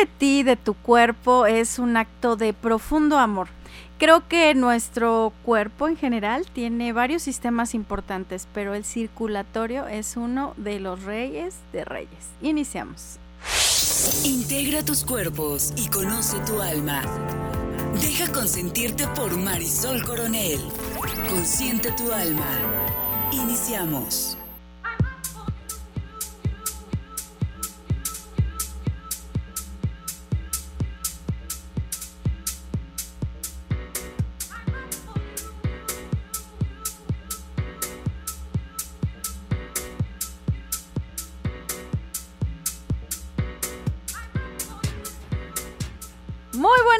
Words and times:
De 0.00 0.06
ti, 0.06 0.42
de 0.42 0.56
tu 0.56 0.74
cuerpo, 0.74 1.46
es 1.46 1.78
un 1.78 1.96
acto 1.96 2.36
de 2.36 2.52
profundo 2.52 3.18
amor. 3.18 3.48
Creo 3.98 4.26
que 4.28 4.54
nuestro 4.54 5.32
cuerpo 5.42 5.88
en 5.88 5.96
general 5.96 6.46
tiene 6.50 6.92
varios 6.92 7.22
sistemas 7.22 7.74
importantes, 7.74 8.48
pero 8.54 8.74
el 8.74 8.84
circulatorio 8.84 9.86
es 9.88 10.16
uno 10.16 10.54
de 10.56 10.80
los 10.80 11.02
reyes 11.02 11.56
de 11.72 11.84
reyes. 11.84 12.30
Iniciamos. 12.40 13.18
Integra 14.24 14.82
tus 14.82 15.04
cuerpos 15.04 15.74
y 15.76 15.88
conoce 15.88 16.38
tu 16.40 16.62
alma. 16.62 17.02
Deja 18.00 18.32
consentirte 18.32 19.06
por 19.08 19.36
Marisol 19.36 20.02
Coronel. 20.02 20.60
Consiente 21.28 21.92
tu 21.92 22.10
alma. 22.12 22.46
Iniciamos. 23.32 24.38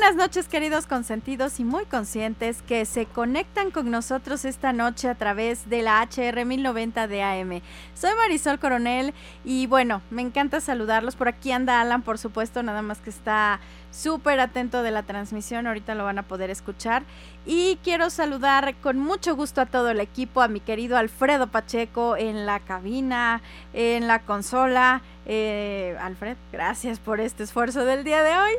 Buenas 0.01 0.17
noches 0.17 0.49
queridos 0.49 0.87
consentidos 0.87 1.61
y 1.61 1.65
muy 1.65 1.85
conscientes 1.85 2.63
que 2.63 2.87
se 2.87 3.05
conectan 3.05 3.71
con 3.71 3.91
nosotros 3.91 4.47
esta 4.47 4.73
noche 4.73 5.11
a 5.11 5.15
través 5.15 5.69
de 5.69 5.83
la 5.83 6.01
HR 6.01 6.47
1090 6.47 7.07
de 7.07 7.23
AM. 7.23 7.61
Soy 7.93 8.11
Marisol 8.17 8.59
Coronel 8.59 9.13
y 9.45 9.67
bueno, 9.67 10.01
me 10.09 10.23
encanta 10.23 10.63
saludarlos. 10.63 11.17
Por 11.17 11.29
aquí 11.29 11.53
anda 11.53 11.83
Alan, 11.83 12.01
por 12.01 12.17
supuesto, 12.17 12.63
nada 12.63 12.81
más 12.81 13.03
que 13.03 13.11
está 13.11 13.61
súper 13.91 14.41
atento 14.41 14.83
de 14.83 14.91
la 14.91 15.03
transmisión, 15.03 15.67
ahorita 15.67 15.95
lo 15.95 16.05
van 16.05 16.19
a 16.19 16.23
poder 16.23 16.49
escuchar. 16.49 17.03
Y 17.45 17.79
quiero 17.83 18.09
saludar 18.09 18.77
con 18.77 18.99
mucho 18.99 19.37
gusto 19.37 19.61
a 19.61 19.67
todo 19.67 19.91
el 19.91 20.01
equipo, 20.01 20.41
a 20.41 20.49
mi 20.49 20.61
querido 20.61 20.97
Alfredo 20.97 21.49
Pacheco 21.49 22.17
en 22.17 22.47
la 22.47 22.61
cabina, 22.61 23.43
en 23.75 24.07
la 24.07 24.21
consola. 24.21 25.03
Eh, 25.33 25.97
Alfred, 26.01 26.37
gracias 26.51 26.99
por 26.99 27.21
este 27.21 27.45
esfuerzo 27.45 27.85
del 27.85 28.03
día 28.03 28.25
de 28.25 28.37
hoy. 28.37 28.53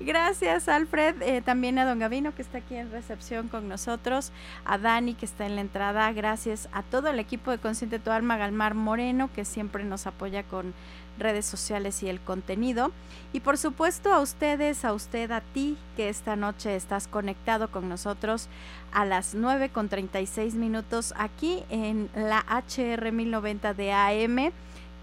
Gracias, 0.00 0.68
Alfred. 0.70 1.20
Eh, 1.20 1.42
también 1.42 1.78
a 1.78 1.84
don 1.84 1.98
Gavino, 1.98 2.34
que 2.34 2.40
está 2.40 2.58
aquí 2.58 2.76
en 2.76 2.90
recepción 2.90 3.48
con 3.48 3.68
nosotros. 3.68 4.32
A 4.64 4.78
Dani, 4.78 5.12
que 5.12 5.26
está 5.26 5.44
en 5.44 5.54
la 5.54 5.60
entrada. 5.60 6.10
Gracias 6.14 6.70
a 6.72 6.82
todo 6.82 7.08
el 7.08 7.18
equipo 7.18 7.50
de 7.50 7.58
Consciente 7.58 7.98
Tu 7.98 8.10
Alma, 8.10 8.38
Galmar 8.38 8.72
Moreno, 8.72 9.28
que 9.34 9.44
siempre 9.44 9.84
nos 9.84 10.06
apoya 10.06 10.44
con 10.44 10.72
redes 11.18 11.44
sociales 11.44 12.02
y 12.02 12.08
el 12.08 12.20
contenido. 12.20 12.90
Y 13.34 13.40
por 13.40 13.58
supuesto 13.58 14.10
a 14.10 14.20
ustedes, 14.20 14.86
a 14.86 14.94
usted, 14.94 15.30
a 15.30 15.42
ti, 15.42 15.76
que 15.94 16.08
esta 16.08 16.36
noche 16.36 16.74
estás 16.74 17.06
conectado 17.06 17.70
con 17.70 17.90
nosotros 17.90 18.48
a 18.92 19.04
las 19.04 19.34
9 19.34 19.68
con 19.68 19.90
36 19.90 20.54
minutos 20.54 21.12
aquí 21.18 21.64
en 21.68 22.08
la 22.14 22.46
HR 22.48 23.12
1090 23.12 23.74
de 23.74 23.92
AM, 23.92 24.52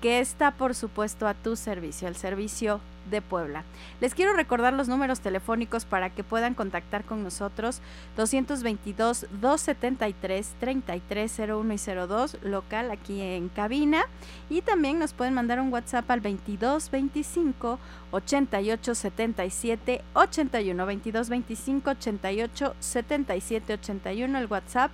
que 0.02 0.19
está 0.19 0.52
por 0.52 0.75
supuesto 0.75 1.27
a 1.27 1.35
tu 1.35 1.55
servicio, 1.55 2.07
el 2.07 2.16
servicio 2.16 2.81
de 3.09 3.21
Puebla. 3.21 3.63
Les 3.99 4.13
quiero 4.13 4.33
recordar 4.33 4.73
los 4.73 4.88
números 4.88 5.21
telefónicos 5.21 5.86
para 5.86 6.09
que 6.09 6.23
puedan 6.23 6.53
contactar 6.53 7.03
con 7.03 7.23
nosotros 7.23 7.81
222 8.17 9.27
273 9.42 10.55
3301 10.59 11.73
y 11.73 11.77
02 11.77 12.37
local 12.43 12.92
aquí 12.92 13.21
en 13.21 13.49
cabina 13.49 14.03
y 14.49 14.61
también 14.61 14.99
nos 14.99 15.14
pueden 15.14 15.33
mandar 15.33 15.59
un 15.59 15.71
WhatsApp 15.71 16.09
al 16.11 16.21
22 16.21 16.92
25 16.92 17.80
88 18.11 18.95
77 18.95 20.02
81 20.14 20.86
22 20.86 21.30
25 21.30 21.89
88 21.92 22.76
77 22.80 23.73
81 23.73 24.37
el 24.37 24.45
WhatsApp 24.47 24.92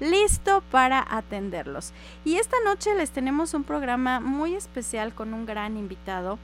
listo 0.00 0.62
para 0.70 1.04
atenderlos. 1.08 1.92
Y 2.24 2.36
esta 2.36 2.56
noche 2.64 2.94
les 2.94 3.10
tenemos 3.10 3.54
un 3.54 3.64
programa 3.64 4.20
muy 4.20 4.54
especial 4.54 5.14
con 5.14 5.34
un 5.34 5.46
gran 5.46 5.76
invitado 5.76 6.38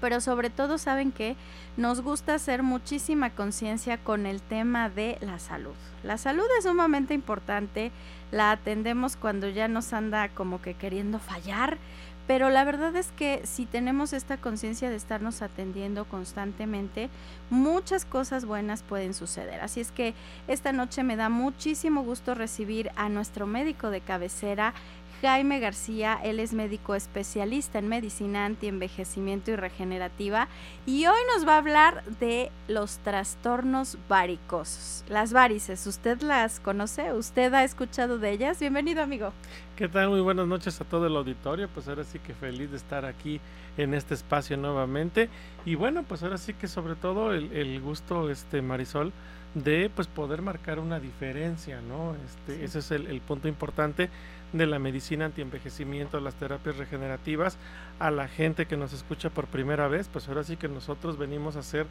pero 0.00 0.20
sobre 0.20 0.50
todo 0.50 0.78
saben 0.78 1.12
que 1.12 1.36
nos 1.76 2.00
gusta 2.00 2.34
hacer 2.34 2.62
muchísima 2.62 3.30
conciencia 3.30 3.98
con 3.98 4.26
el 4.26 4.40
tema 4.40 4.88
de 4.88 5.18
la 5.20 5.38
salud. 5.38 5.74
La 6.02 6.18
salud 6.18 6.44
es 6.58 6.64
sumamente 6.64 7.14
importante, 7.14 7.90
la 8.30 8.50
atendemos 8.50 9.16
cuando 9.16 9.48
ya 9.48 9.68
nos 9.68 9.92
anda 9.92 10.28
como 10.28 10.60
que 10.60 10.74
queriendo 10.74 11.18
fallar, 11.18 11.78
pero 12.26 12.50
la 12.50 12.64
verdad 12.64 12.94
es 12.96 13.12
que 13.12 13.42
si 13.44 13.66
tenemos 13.66 14.12
esta 14.12 14.36
conciencia 14.36 14.90
de 14.90 14.96
estarnos 14.96 15.42
atendiendo 15.42 16.04
constantemente, 16.06 17.08
muchas 17.50 18.04
cosas 18.04 18.44
buenas 18.44 18.82
pueden 18.82 19.14
suceder. 19.14 19.60
Así 19.60 19.80
es 19.80 19.92
que 19.92 20.14
esta 20.48 20.72
noche 20.72 21.04
me 21.04 21.16
da 21.16 21.28
muchísimo 21.28 22.02
gusto 22.02 22.34
recibir 22.34 22.90
a 22.96 23.08
nuestro 23.08 23.46
médico 23.46 23.90
de 23.90 24.00
cabecera, 24.00 24.74
Jaime 25.22 25.60
García, 25.60 26.18
él 26.22 26.40
es 26.40 26.52
médico 26.52 26.94
especialista 26.94 27.78
en 27.78 27.88
medicina 27.88 28.44
antienvejecimiento 28.44 29.50
y 29.50 29.56
regenerativa 29.56 30.48
y 30.84 31.06
hoy 31.06 31.18
nos 31.34 31.48
va 31.48 31.54
a 31.54 31.58
hablar 31.58 32.04
de 32.20 32.52
los 32.68 32.98
trastornos 32.98 33.96
varicosos. 34.08 35.04
Las 35.08 35.32
varices, 35.32 35.86
¿usted 35.86 36.20
las 36.20 36.60
conoce? 36.60 37.14
¿Usted 37.14 37.54
ha 37.54 37.64
escuchado 37.64 38.18
de 38.18 38.30
ellas? 38.30 38.60
Bienvenido 38.60 39.02
amigo. 39.02 39.32
¿Qué 39.74 39.88
tal? 39.88 40.10
Muy 40.10 40.20
buenas 40.20 40.46
noches 40.46 40.80
a 40.80 40.84
todo 40.84 41.06
el 41.06 41.16
auditorio. 41.16 41.68
Pues 41.68 41.88
ahora 41.88 42.04
sí 42.04 42.18
que 42.18 42.34
feliz 42.34 42.70
de 42.70 42.76
estar 42.76 43.06
aquí 43.06 43.40
en 43.78 43.94
este 43.94 44.14
espacio 44.14 44.56
nuevamente. 44.56 45.30
Y 45.64 45.76
bueno, 45.76 46.02
pues 46.02 46.22
ahora 46.22 46.38
sí 46.38 46.52
que 46.54 46.68
sobre 46.68 46.94
todo 46.94 47.32
el, 47.32 47.80
gusto, 47.80 48.30
este 48.30 48.60
Marisol, 48.62 49.12
de 49.54 49.90
pues 49.94 50.08
poder 50.08 50.42
marcar 50.42 50.78
una 50.78 51.00
diferencia, 51.00 51.80
¿no? 51.80 52.14
Este, 52.26 52.64
Ese 52.64 52.80
es 52.80 52.90
el, 52.90 53.06
el 53.06 53.20
punto 53.20 53.48
importante 53.48 54.10
de 54.58 54.66
la 54.66 54.78
medicina 54.78 55.26
antienvejecimiento, 55.26 56.20
las 56.20 56.34
terapias 56.34 56.76
regenerativas, 56.76 57.58
a 57.98 58.10
la 58.10 58.28
gente 58.28 58.66
que 58.66 58.76
nos 58.76 58.92
escucha 58.92 59.30
por 59.30 59.46
primera 59.46 59.88
vez, 59.88 60.08
pues 60.12 60.28
ahora 60.28 60.44
sí 60.44 60.56
que 60.56 60.68
nosotros 60.68 61.18
venimos 61.18 61.56
a 61.56 61.60
hacer 61.60 61.86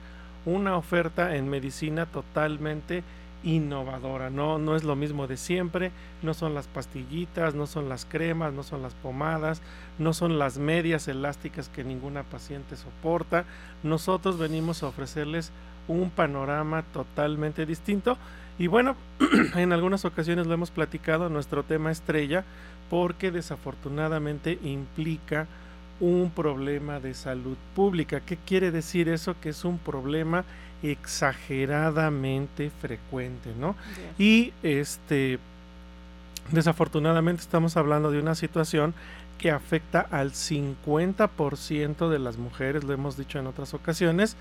una 0.45 0.77
oferta 0.77 1.35
en 1.35 1.49
medicina 1.49 2.05
totalmente 2.05 3.03
innovadora, 3.43 4.31
no, 4.31 4.57
no 4.57 4.75
es 4.75 4.83
lo 4.83 4.95
mismo 4.95 5.27
de 5.27 5.37
siempre, 5.37 5.91
no 6.23 6.33
son 6.33 6.55
las 6.55 6.67
pastillitas, 6.67 7.53
no 7.53 7.67
son 7.67 7.89
las 7.89 8.05
cremas, 8.05 8.53
no 8.53 8.63
son 8.63 8.81
las 8.81 8.95
pomadas, 8.95 9.61
no 9.99 10.13
son 10.13 10.39
las 10.39 10.57
medias 10.57 11.07
elásticas 11.07 11.69
que 11.69 11.83
ninguna 11.83 12.23
paciente 12.23 12.75
soporta, 12.75 13.45
nosotros 13.83 14.39
venimos 14.39 14.81
a 14.81 14.87
ofrecerles 14.87 15.51
un 15.87 16.09
panorama 16.09 16.83
totalmente 16.91 17.67
distinto 17.67 18.17
y 18.57 18.67
bueno, 18.67 18.95
en 19.55 19.73
algunas 19.73 20.05
ocasiones 20.05 20.47
lo 20.47 20.53
hemos 20.53 20.71
platicado, 20.71 21.29
nuestro 21.29 21.63
tema 21.63 21.91
estrella, 21.91 22.43
porque 22.89 23.31
desafortunadamente 23.31 24.59
implica 24.63 25.47
un 25.99 26.29
problema 26.29 26.99
de 26.99 27.13
salud 27.13 27.57
pública. 27.75 28.19
¿Qué 28.19 28.37
quiere 28.37 28.71
decir 28.71 29.09
eso? 29.09 29.35
Que 29.41 29.49
es 29.49 29.65
un 29.65 29.77
problema 29.77 30.43
exageradamente 30.83 32.69
frecuente, 32.81 33.51
¿no? 33.59 33.75
Y 34.17 34.53
este 34.61 35.39
desafortunadamente 36.51 37.41
estamos 37.41 37.75
hablando 37.75 38.11
de 38.11 38.19
una 38.19 38.35
situación 38.35 38.93
que 39.39 39.51
afecta 39.51 40.01
al 40.11 40.31
50% 40.31 42.09
de 42.09 42.19
las 42.19 42.37
mujeres, 42.37 42.83
lo 42.83 42.93
hemos 42.93 43.17
dicho 43.17 43.39
en 43.39 43.47
otras 43.47 43.73
ocasiones, 43.73 44.37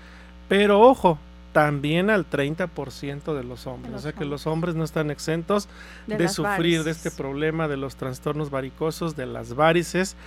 pero 0.47 0.81
ojo, 0.81 1.17
también 1.55 2.09
al 2.09 2.29
30% 2.29 3.33
de 3.33 3.45
los 3.45 3.65
hombres. 3.65 3.93
o 3.95 3.99
sea 3.99 4.11
que 4.11 4.25
los 4.25 4.45
hombres 4.45 4.75
no 4.75 4.83
están 4.83 5.09
exentos 5.09 5.69
de, 6.05 6.27
sufrir 6.27 6.83
de 6.83 6.91
este 6.91 7.11
problema 7.11 7.69
de 7.69 7.77
los 7.77 7.95
trastornos 7.95 8.49
varicosos, 8.49 9.15
de 9.15 9.25
las 9.25 9.55
varices. 9.55 10.17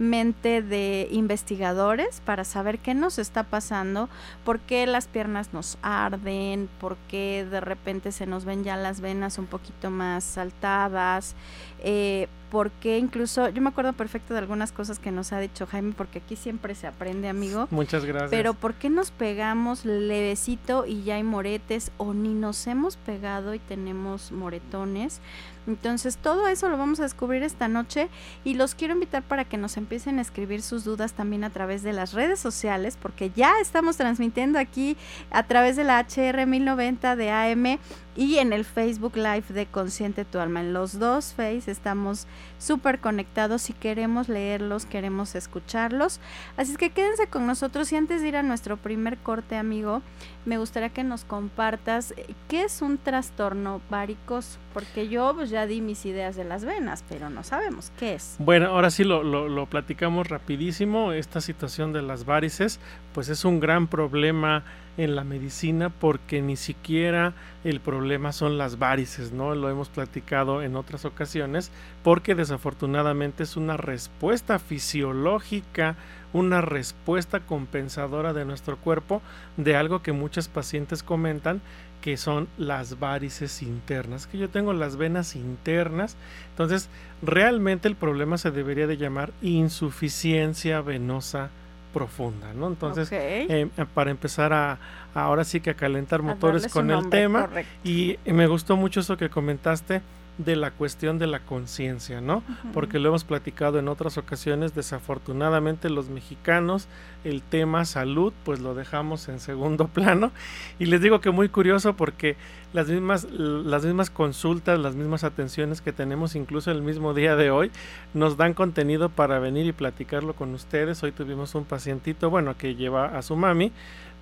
mente 0.00 0.62
de 0.62 1.08
investigadores 1.10 2.22
para 2.24 2.44
saber 2.44 2.78
qué 2.78 2.94
nos 2.94 3.18
está 3.18 3.44
pasando, 3.44 4.08
por 4.44 4.58
qué 4.58 4.86
las 4.86 5.06
piernas 5.06 5.52
nos 5.52 5.76
arden, 5.82 6.70
por 6.80 6.96
qué 7.08 7.46
de 7.48 7.60
repente 7.60 8.10
se 8.10 8.26
nos 8.26 8.46
ven 8.46 8.64
ya 8.64 8.76
las 8.76 9.02
venas 9.02 9.38
un 9.38 9.46
poquito 9.46 9.90
más 9.90 10.24
saltadas, 10.24 11.36
eh, 11.80 12.28
porque 12.50 12.98
incluso 12.98 13.48
yo 13.48 13.62
me 13.62 13.68
acuerdo 13.68 13.92
perfecto 13.92 14.34
de 14.34 14.40
algunas 14.40 14.72
cosas 14.72 14.98
que 14.98 15.10
nos 15.10 15.32
ha 15.32 15.38
dicho 15.38 15.66
Jaime, 15.66 15.94
porque 15.96 16.18
aquí 16.18 16.36
siempre 16.36 16.74
se 16.74 16.86
aprende, 16.86 17.28
amigo. 17.28 17.68
Muchas 17.70 18.04
gracias. 18.04 18.30
Pero 18.30 18.54
¿por 18.54 18.74
qué 18.74 18.90
nos 18.90 19.10
pegamos 19.10 19.84
levecito 19.84 20.84
y 20.86 21.02
ya 21.04 21.14
hay 21.14 21.22
moretes 21.22 21.92
o 21.96 22.12
ni 22.12 22.34
nos 22.34 22.66
hemos 22.66 22.96
pegado 22.96 23.54
y 23.54 23.58
tenemos 23.60 24.32
moretones? 24.32 25.20
Entonces 25.66 26.16
todo 26.16 26.48
eso 26.48 26.68
lo 26.68 26.78
vamos 26.78 27.00
a 27.00 27.04
descubrir 27.04 27.42
esta 27.42 27.68
noche 27.68 28.08
y 28.44 28.54
los 28.54 28.74
quiero 28.74 28.94
invitar 28.94 29.22
para 29.22 29.44
que 29.44 29.56
nos 29.56 29.76
empiecen 29.76 30.18
a 30.18 30.22
escribir 30.22 30.62
sus 30.62 30.84
dudas 30.84 31.12
también 31.12 31.44
a 31.44 31.50
través 31.50 31.82
de 31.82 31.92
las 31.92 32.12
redes 32.12 32.40
sociales, 32.40 32.98
porque 33.00 33.30
ya 33.30 33.52
estamos 33.60 33.96
transmitiendo 33.96 34.58
aquí 34.58 34.96
a 35.30 35.44
través 35.44 35.76
de 35.76 35.84
la 35.84 36.00
HR 36.00 36.46
1090 36.46 37.14
de 37.14 37.30
AM 37.30 37.78
y 38.16 38.38
en 38.38 38.52
el 38.52 38.64
Facebook 38.64 39.16
Live 39.16 39.44
de 39.50 39.66
Consciente 39.66 40.24
Tu 40.24 40.38
Alma. 40.38 40.60
En 40.60 40.72
los 40.72 40.98
dos 40.98 41.34
Face 41.34 41.70
estamos 41.70 42.26
súper 42.58 43.00
conectados 43.00 43.70
y 43.70 43.72
queremos 43.72 44.28
leerlos, 44.28 44.86
queremos 44.86 45.34
escucharlos. 45.34 46.20
Así 46.56 46.72
es 46.72 46.78
que 46.78 46.90
quédense 46.90 47.26
con 47.26 47.46
nosotros 47.46 47.90
y 47.92 47.96
antes 47.96 48.22
de 48.22 48.28
ir 48.28 48.36
a 48.36 48.42
nuestro 48.42 48.76
primer 48.76 49.18
corte, 49.18 49.56
amigo, 49.56 50.02
me 50.44 50.58
gustaría 50.58 50.90
que 50.90 51.04
nos 51.04 51.24
compartas 51.24 52.12
eh, 52.16 52.34
qué 52.48 52.64
es 52.64 52.82
un 52.82 52.98
trastorno 52.98 53.80
varicoso, 53.90 54.58
porque 54.72 55.08
yo 55.08 55.32
pues 55.34 55.50
ya 55.50 55.66
di 55.66 55.80
mis 55.80 56.06
ideas 56.06 56.36
de 56.36 56.44
las 56.44 56.64
venas, 56.64 57.04
pero 57.08 57.30
no 57.30 57.42
sabemos 57.42 57.92
qué 57.98 58.14
es. 58.14 58.36
Bueno, 58.38 58.66
ahora 58.66 58.90
sí 58.90 59.04
lo, 59.04 59.22
lo, 59.22 59.66
platicamos 59.66 60.28
rapidísimo. 60.28 61.12
Esta 61.12 61.40
situación 61.40 61.92
de 61.92 62.02
las 62.02 62.24
varices, 62.24 62.80
pues 63.12 63.28
es 63.28 63.44
un 63.44 63.60
gran 63.60 63.88
problema 63.88 64.64
en 64.96 65.16
la 65.16 65.24
medicina 65.24 65.88
porque 65.88 66.42
ni 66.42 66.56
siquiera 66.56 67.32
el 67.64 67.80
problema 67.80 68.32
son 68.32 68.58
las 68.58 68.78
varices, 68.78 69.32
¿no? 69.32 69.54
Lo 69.54 69.70
hemos 69.70 69.88
platicado 69.88 70.62
en 70.62 70.76
otras 70.76 71.04
ocasiones 71.04 71.70
porque 72.02 72.34
desafortunadamente 72.34 73.42
es 73.42 73.56
una 73.56 73.76
respuesta 73.76 74.58
fisiológica, 74.58 75.96
una 76.32 76.60
respuesta 76.60 77.40
compensadora 77.40 78.32
de 78.32 78.44
nuestro 78.44 78.76
cuerpo 78.76 79.22
de 79.56 79.74
algo 79.76 80.02
que 80.02 80.12
muchos 80.12 80.48
pacientes 80.48 81.02
comentan 81.02 81.60
que 82.00 82.16
son 82.16 82.48
las 82.56 82.98
varices 82.98 83.62
internas, 83.62 84.26
que 84.26 84.38
yo 84.38 84.48
tengo 84.48 84.72
las 84.72 84.96
venas 84.96 85.36
internas, 85.36 86.16
entonces 86.50 86.88
realmente 87.22 87.88
el 87.88 87.96
problema 87.96 88.38
se 88.38 88.50
debería 88.50 88.86
de 88.86 88.96
llamar 88.96 89.32
insuficiencia 89.42 90.80
venosa 90.80 91.50
profunda, 91.92 92.54
¿no? 92.54 92.68
Entonces, 92.68 93.08
eh, 93.12 93.68
para 93.94 94.10
empezar 94.10 94.52
a, 94.52 94.78
ahora 95.14 95.44
sí 95.44 95.60
que 95.60 95.70
a 95.70 95.74
calentar 95.74 96.22
motores 96.22 96.68
con 96.68 96.90
el 96.90 97.08
tema, 97.10 97.48
y 97.84 98.18
me 98.24 98.46
gustó 98.46 98.76
mucho 98.76 99.00
eso 99.00 99.16
que 99.16 99.28
comentaste 99.28 100.00
de 100.44 100.56
la 100.56 100.70
cuestión 100.70 101.18
de 101.18 101.26
la 101.26 101.40
conciencia, 101.40 102.20
¿no? 102.20 102.42
Porque 102.72 102.98
lo 102.98 103.10
hemos 103.10 103.24
platicado 103.24 103.78
en 103.78 103.88
otras 103.88 104.16
ocasiones, 104.16 104.74
desafortunadamente 104.74 105.90
los 105.90 106.08
mexicanos, 106.08 106.88
el 107.24 107.42
tema 107.42 107.84
salud, 107.84 108.32
pues 108.44 108.60
lo 108.60 108.74
dejamos 108.74 109.28
en 109.28 109.40
segundo 109.40 109.88
plano. 109.94 110.32
Y 110.78 110.86
les 110.86 111.00
digo 111.00 111.20
que 111.20 111.30
muy 111.30 111.48
curioso 111.48 111.94
porque 111.94 112.36
las 112.72 112.88
mismas, 112.88 113.24
las 113.30 113.84
mismas 113.84 114.10
consultas, 114.10 114.78
las 114.78 114.94
mismas 114.94 115.24
atenciones 115.24 115.80
que 115.80 115.92
tenemos 115.92 116.34
incluso 116.34 116.70
el 116.70 116.82
mismo 116.82 117.12
día 117.12 117.36
de 117.36 117.50
hoy, 117.50 117.70
nos 118.14 118.36
dan 118.36 118.54
contenido 118.54 119.10
para 119.10 119.38
venir 119.38 119.66
y 119.66 119.72
platicarlo 119.72 120.34
con 120.34 120.54
ustedes. 120.54 121.02
Hoy 121.02 121.12
tuvimos 121.12 121.54
un 121.54 121.64
pacientito, 121.64 122.30
bueno, 122.30 122.56
que 122.56 122.74
lleva 122.74 123.18
a 123.18 123.22
su 123.22 123.36
mami, 123.36 123.72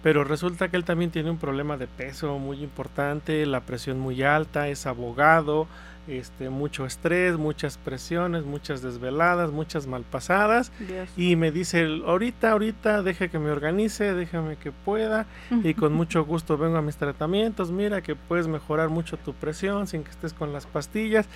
pero 0.03 0.25
resulta 0.25 0.69
que 0.69 0.76
él 0.76 0.85
también 0.85 1.11
tiene 1.11 1.31
un 1.31 1.38
problema 1.38 1.76
de 1.76 1.87
peso 1.87 2.38
muy 2.38 2.62
importante, 2.62 3.44
la 3.47 3.61
presión 3.61 3.99
muy 3.99 4.23
alta, 4.23 4.69
es 4.69 4.87
abogado, 4.87 5.67
este, 6.08 6.50
mucho 6.50 6.87
estrés, 6.87 7.37
muchas 7.37 7.78
presiones, 7.78 8.44
muchas 8.44 8.82
desveladas, 8.82 9.50
muchas 9.50 9.87
malpasadas. 9.87 10.72
Y 11.16 11.37
me 11.37 11.50
dice, 11.52 11.87
ahorita, 12.06 12.52
ahorita, 12.52 13.02
deje 13.02 13.28
que 13.28 13.38
me 13.38 13.50
organice, 13.50 14.14
déjame 14.14 14.56
que 14.56 14.72
pueda. 14.72 15.26
y 15.50 15.75
con 15.75 15.93
mucho 15.94 16.25
gusto 16.25 16.56
vengo 16.56 16.78
a 16.78 16.82
mis 16.82 16.97
tratamientos. 16.97 17.71
Mira 17.71 18.02
que 18.02 18.16
puedes 18.16 18.49
mejorar 18.49 18.88
mucho 18.88 19.16
tu 19.16 19.35
presión 19.35 19.87
sin 19.87 20.04
que 20.04 20.11
estés 20.11 20.33
con 20.33 20.52
las 20.52 20.66
pastillas. 20.66 21.28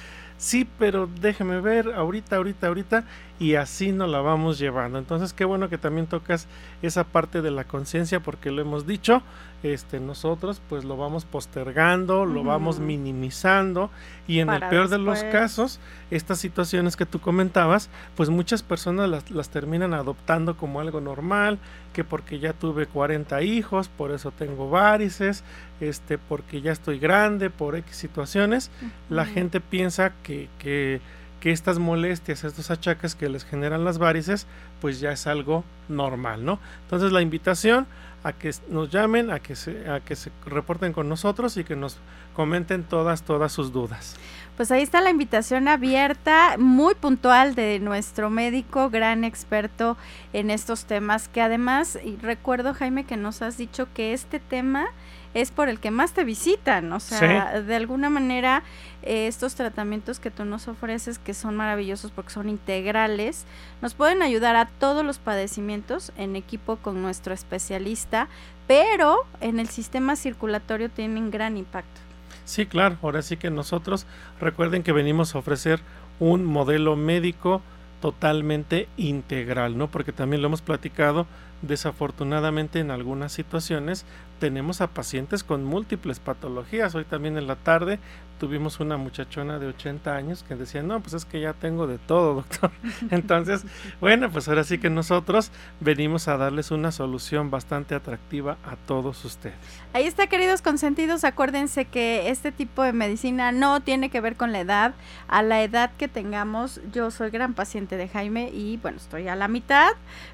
Sí, 0.42 0.68
pero 0.76 1.08
déjeme 1.20 1.60
ver, 1.60 1.92
ahorita, 1.94 2.34
ahorita, 2.34 2.66
ahorita. 2.66 3.04
Y 3.38 3.54
así 3.54 3.92
nos 3.92 4.10
la 4.10 4.20
vamos 4.20 4.58
llevando. 4.58 4.98
Entonces, 4.98 5.32
qué 5.32 5.44
bueno 5.44 5.68
que 5.68 5.78
también 5.78 6.08
tocas 6.08 6.48
esa 6.82 7.04
parte 7.04 7.42
de 7.42 7.52
la 7.52 7.62
conciencia 7.62 8.18
porque 8.18 8.50
lo 8.50 8.60
hemos 8.60 8.84
dicho 8.84 9.22
este, 9.62 10.00
nosotros 10.00 10.60
pues 10.68 10.84
lo 10.84 10.96
vamos 10.96 11.24
postergando, 11.24 12.26
lo 12.26 12.42
vamos 12.42 12.80
minimizando 12.80 13.90
y 14.26 14.40
en 14.40 14.50
el 14.50 14.60
peor 14.68 14.88
de 14.88 14.98
los 14.98 15.22
casos, 15.24 15.78
estas 16.10 16.38
situaciones 16.38 16.96
que 16.96 17.06
tú 17.06 17.20
comentabas, 17.20 17.88
pues 18.16 18.28
muchas 18.28 18.62
personas 18.64 19.08
las, 19.08 19.30
las, 19.30 19.50
terminan 19.50 19.94
adoptando 19.94 20.56
como 20.56 20.80
algo 20.80 21.00
normal, 21.00 21.58
que 21.92 22.02
porque 22.02 22.40
ya 22.40 22.52
tuve 22.52 22.86
40 22.86 23.42
hijos, 23.42 23.88
por 23.88 24.10
eso 24.10 24.32
tengo 24.32 24.68
varices, 24.68 25.44
este, 25.88 26.18
porque 26.18 26.60
ya 26.60 26.72
estoy 26.72 26.98
grande, 26.98 27.50
por 27.50 27.76
X 27.76 27.96
situaciones, 27.96 28.70
la 29.08 29.26
gente 29.26 29.60
piensa 29.60 30.12
que, 30.22 30.48
que 30.58 31.00
que 31.42 31.50
estas 31.50 31.80
molestias, 31.80 32.44
estos 32.44 32.70
achaques 32.70 33.16
que 33.16 33.28
les 33.28 33.44
generan 33.44 33.84
las 33.84 33.98
varices, 33.98 34.46
pues 34.80 35.00
ya 35.00 35.10
es 35.10 35.26
algo 35.26 35.64
normal, 35.88 36.44
¿no? 36.44 36.60
Entonces 36.82 37.10
la 37.10 37.20
invitación 37.20 37.88
a 38.22 38.32
que 38.32 38.52
nos 38.68 38.90
llamen, 38.90 39.28
a 39.32 39.40
que 39.40 39.56
se, 39.56 39.90
a 39.90 39.98
que 39.98 40.14
se 40.14 40.30
reporten 40.46 40.92
con 40.92 41.08
nosotros 41.08 41.56
y 41.56 41.64
que 41.64 41.74
nos 41.74 41.96
comenten 42.36 42.84
todas, 42.84 43.24
todas 43.24 43.50
sus 43.50 43.72
dudas. 43.72 44.14
Pues 44.56 44.70
ahí 44.70 44.82
está 44.82 45.00
la 45.00 45.10
invitación 45.10 45.66
abierta, 45.66 46.56
muy 46.58 46.94
puntual 46.94 47.56
de 47.56 47.80
nuestro 47.80 48.30
médico, 48.30 48.88
gran 48.88 49.24
experto 49.24 49.96
en 50.32 50.48
estos 50.48 50.84
temas, 50.84 51.26
que 51.26 51.42
además, 51.42 51.98
y 52.04 52.18
recuerdo 52.18 52.72
Jaime 52.72 53.02
que 53.02 53.16
nos 53.16 53.42
has 53.42 53.56
dicho 53.58 53.88
que 53.94 54.12
este 54.12 54.38
tema 54.38 54.86
es 55.34 55.50
por 55.50 55.68
el 55.68 55.80
que 55.80 55.90
más 55.90 56.12
te 56.12 56.24
visitan, 56.24 56.92
o 56.92 57.00
sea, 57.00 57.60
de 57.60 57.74
alguna 57.74 58.10
manera 58.10 58.62
eh, 59.02 59.26
estos 59.26 59.54
tratamientos 59.54 60.20
que 60.20 60.30
tú 60.30 60.44
nos 60.44 60.68
ofreces, 60.68 61.18
que 61.18 61.34
son 61.34 61.56
maravillosos 61.56 62.10
porque 62.10 62.30
son 62.30 62.48
integrales, 62.48 63.46
nos 63.80 63.94
pueden 63.94 64.22
ayudar 64.22 64.56
a 64.56 64.66
todos 64.66 65.04
los 65.04 65.18
padecimientos 65.18 66.12
en 66.16 66.36
equipo 66.36 66.76
con 66.76 67.02
nuestro 67.02 67.32
especialista, 67.32 68.28
pero 68.66 69.26
en 69.40 69.58
el 69.58 69.68
sistema 69.68 70.16
circulatorio 70.16 70.90
tienen 70.90 71.30
gran 71.30 71.56
impacto. 71.56 72.00
Sí, 72.44 72.66
claro, 72.66 72.98
ahora 73.02 73.22
sí 73.22 73.36
que 73.36 73.50
nosotros 73.50 74.06
recuerden 74.40 74.82
que 74.82 74.92
venimos 74.92 75.34
a 75.34 75.38
ofrecer 75.38 75.80
un 76.18 76.44
modelo 76.44 76.96
médico 76.96 77.62
totalmente 78.00 78.88
integral, 78.96 79.78
¿no? 79.78 79.88
Porque 79.88 80.12
también 80.12 80.42
lo 80.42 80.48
hemos 80.48 80.60
platicado 80.60 81.26
desafortunadamente 81.62 82.80
en 82.80 82.90
algunas 82.90 83.32
situaciones 83.32 84.04
tenemos 84.40 84.80
a 84.80 84.88
pacientes 84.88 85.44
con 85.44 85.64
múltiples 85.64 86.20
patologías. 86.20 86.94
Hoy 86.94 87.04
también 87.04 87.38
en 87.38 87.46
la 87.46 87.56
tarde 87.56 88.00
tuvimos 88.42 88.80
una 88.80 88.96
muchachona 88.96 89.60
de 89.60 89.68
80 89.68 90.16
años 90.16 90.42
que 90.42 90.56
decía, 90.56 90.82
no, 90.82 90.98
pues 90.98 91.14
es 91.14 91.24
que 91.24 91.40
ya 91.40 91.52
tengo 91.52 91.86
de 91.86 91.98
todo, 91.98 92.34
doctor. 92.42 92.72
Entonces, 93.12 93.64
bueno, 94.00 94.32
pues 94.32 94.48
ahora 94.48 94.64
sí 94.64 94.78
que 94.78 94.90
nosotros 94.90 95.52
venimos 95.78 96.26
a 96.26 96.36
darles 96.36 96.72
una 96.72 96.90
solución 96.90 97.52
bastante 97.52 97.94
atractiva 97.94 98.58
a 98.64 98.74
todos 98.74 99.24
ustedes. 99.24 99.54
Ahí 99.92 100.08
está, 100.08 100.26
queridos 100.26 100.60
consentidos, 100.60 101.22
acuérdense 101.22 101.84
que 101.84 102.30
este 102.30 102.50
tipo 102.50 102.82
de 102.82 102.92
medicina 102.92 103.52
no 103.52 103.80
tiene 103.80 104.10
que 104.10 104.20
ver 104.20 104.34
con 104.34 104.50
la 104.50 104.58
edad. 104.58 104.94
A 105.28 105.42
la 105.42 105.62
edad 105.62 105.92
que 105.96 106.08
tengamos, 106.08 106.80
yo 106.92 107.12
soy 107.12 107.30
gran 107.30 107.54
paciente 107.54 107.96
de 107.96 108.08
Jaime 108.08 108.50
y 108.52 108.78
bueno, 108.78 108.96
estoy 108.96 109.28
a 109.28 109.36
la 109.36 109.46
mitad, 109.46 109.92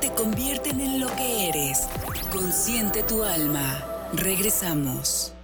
Te 0.00 0.10
convierten 0.10 0.80
en 0.80 1.00
lo 1.00 1.06
que 1.16 1.48
eres. 1.48 1.88
Consciente 2.30 3.02
tu 3.02 3.22
alma. 3.22 4.10
Regresamos. 4.12 5.35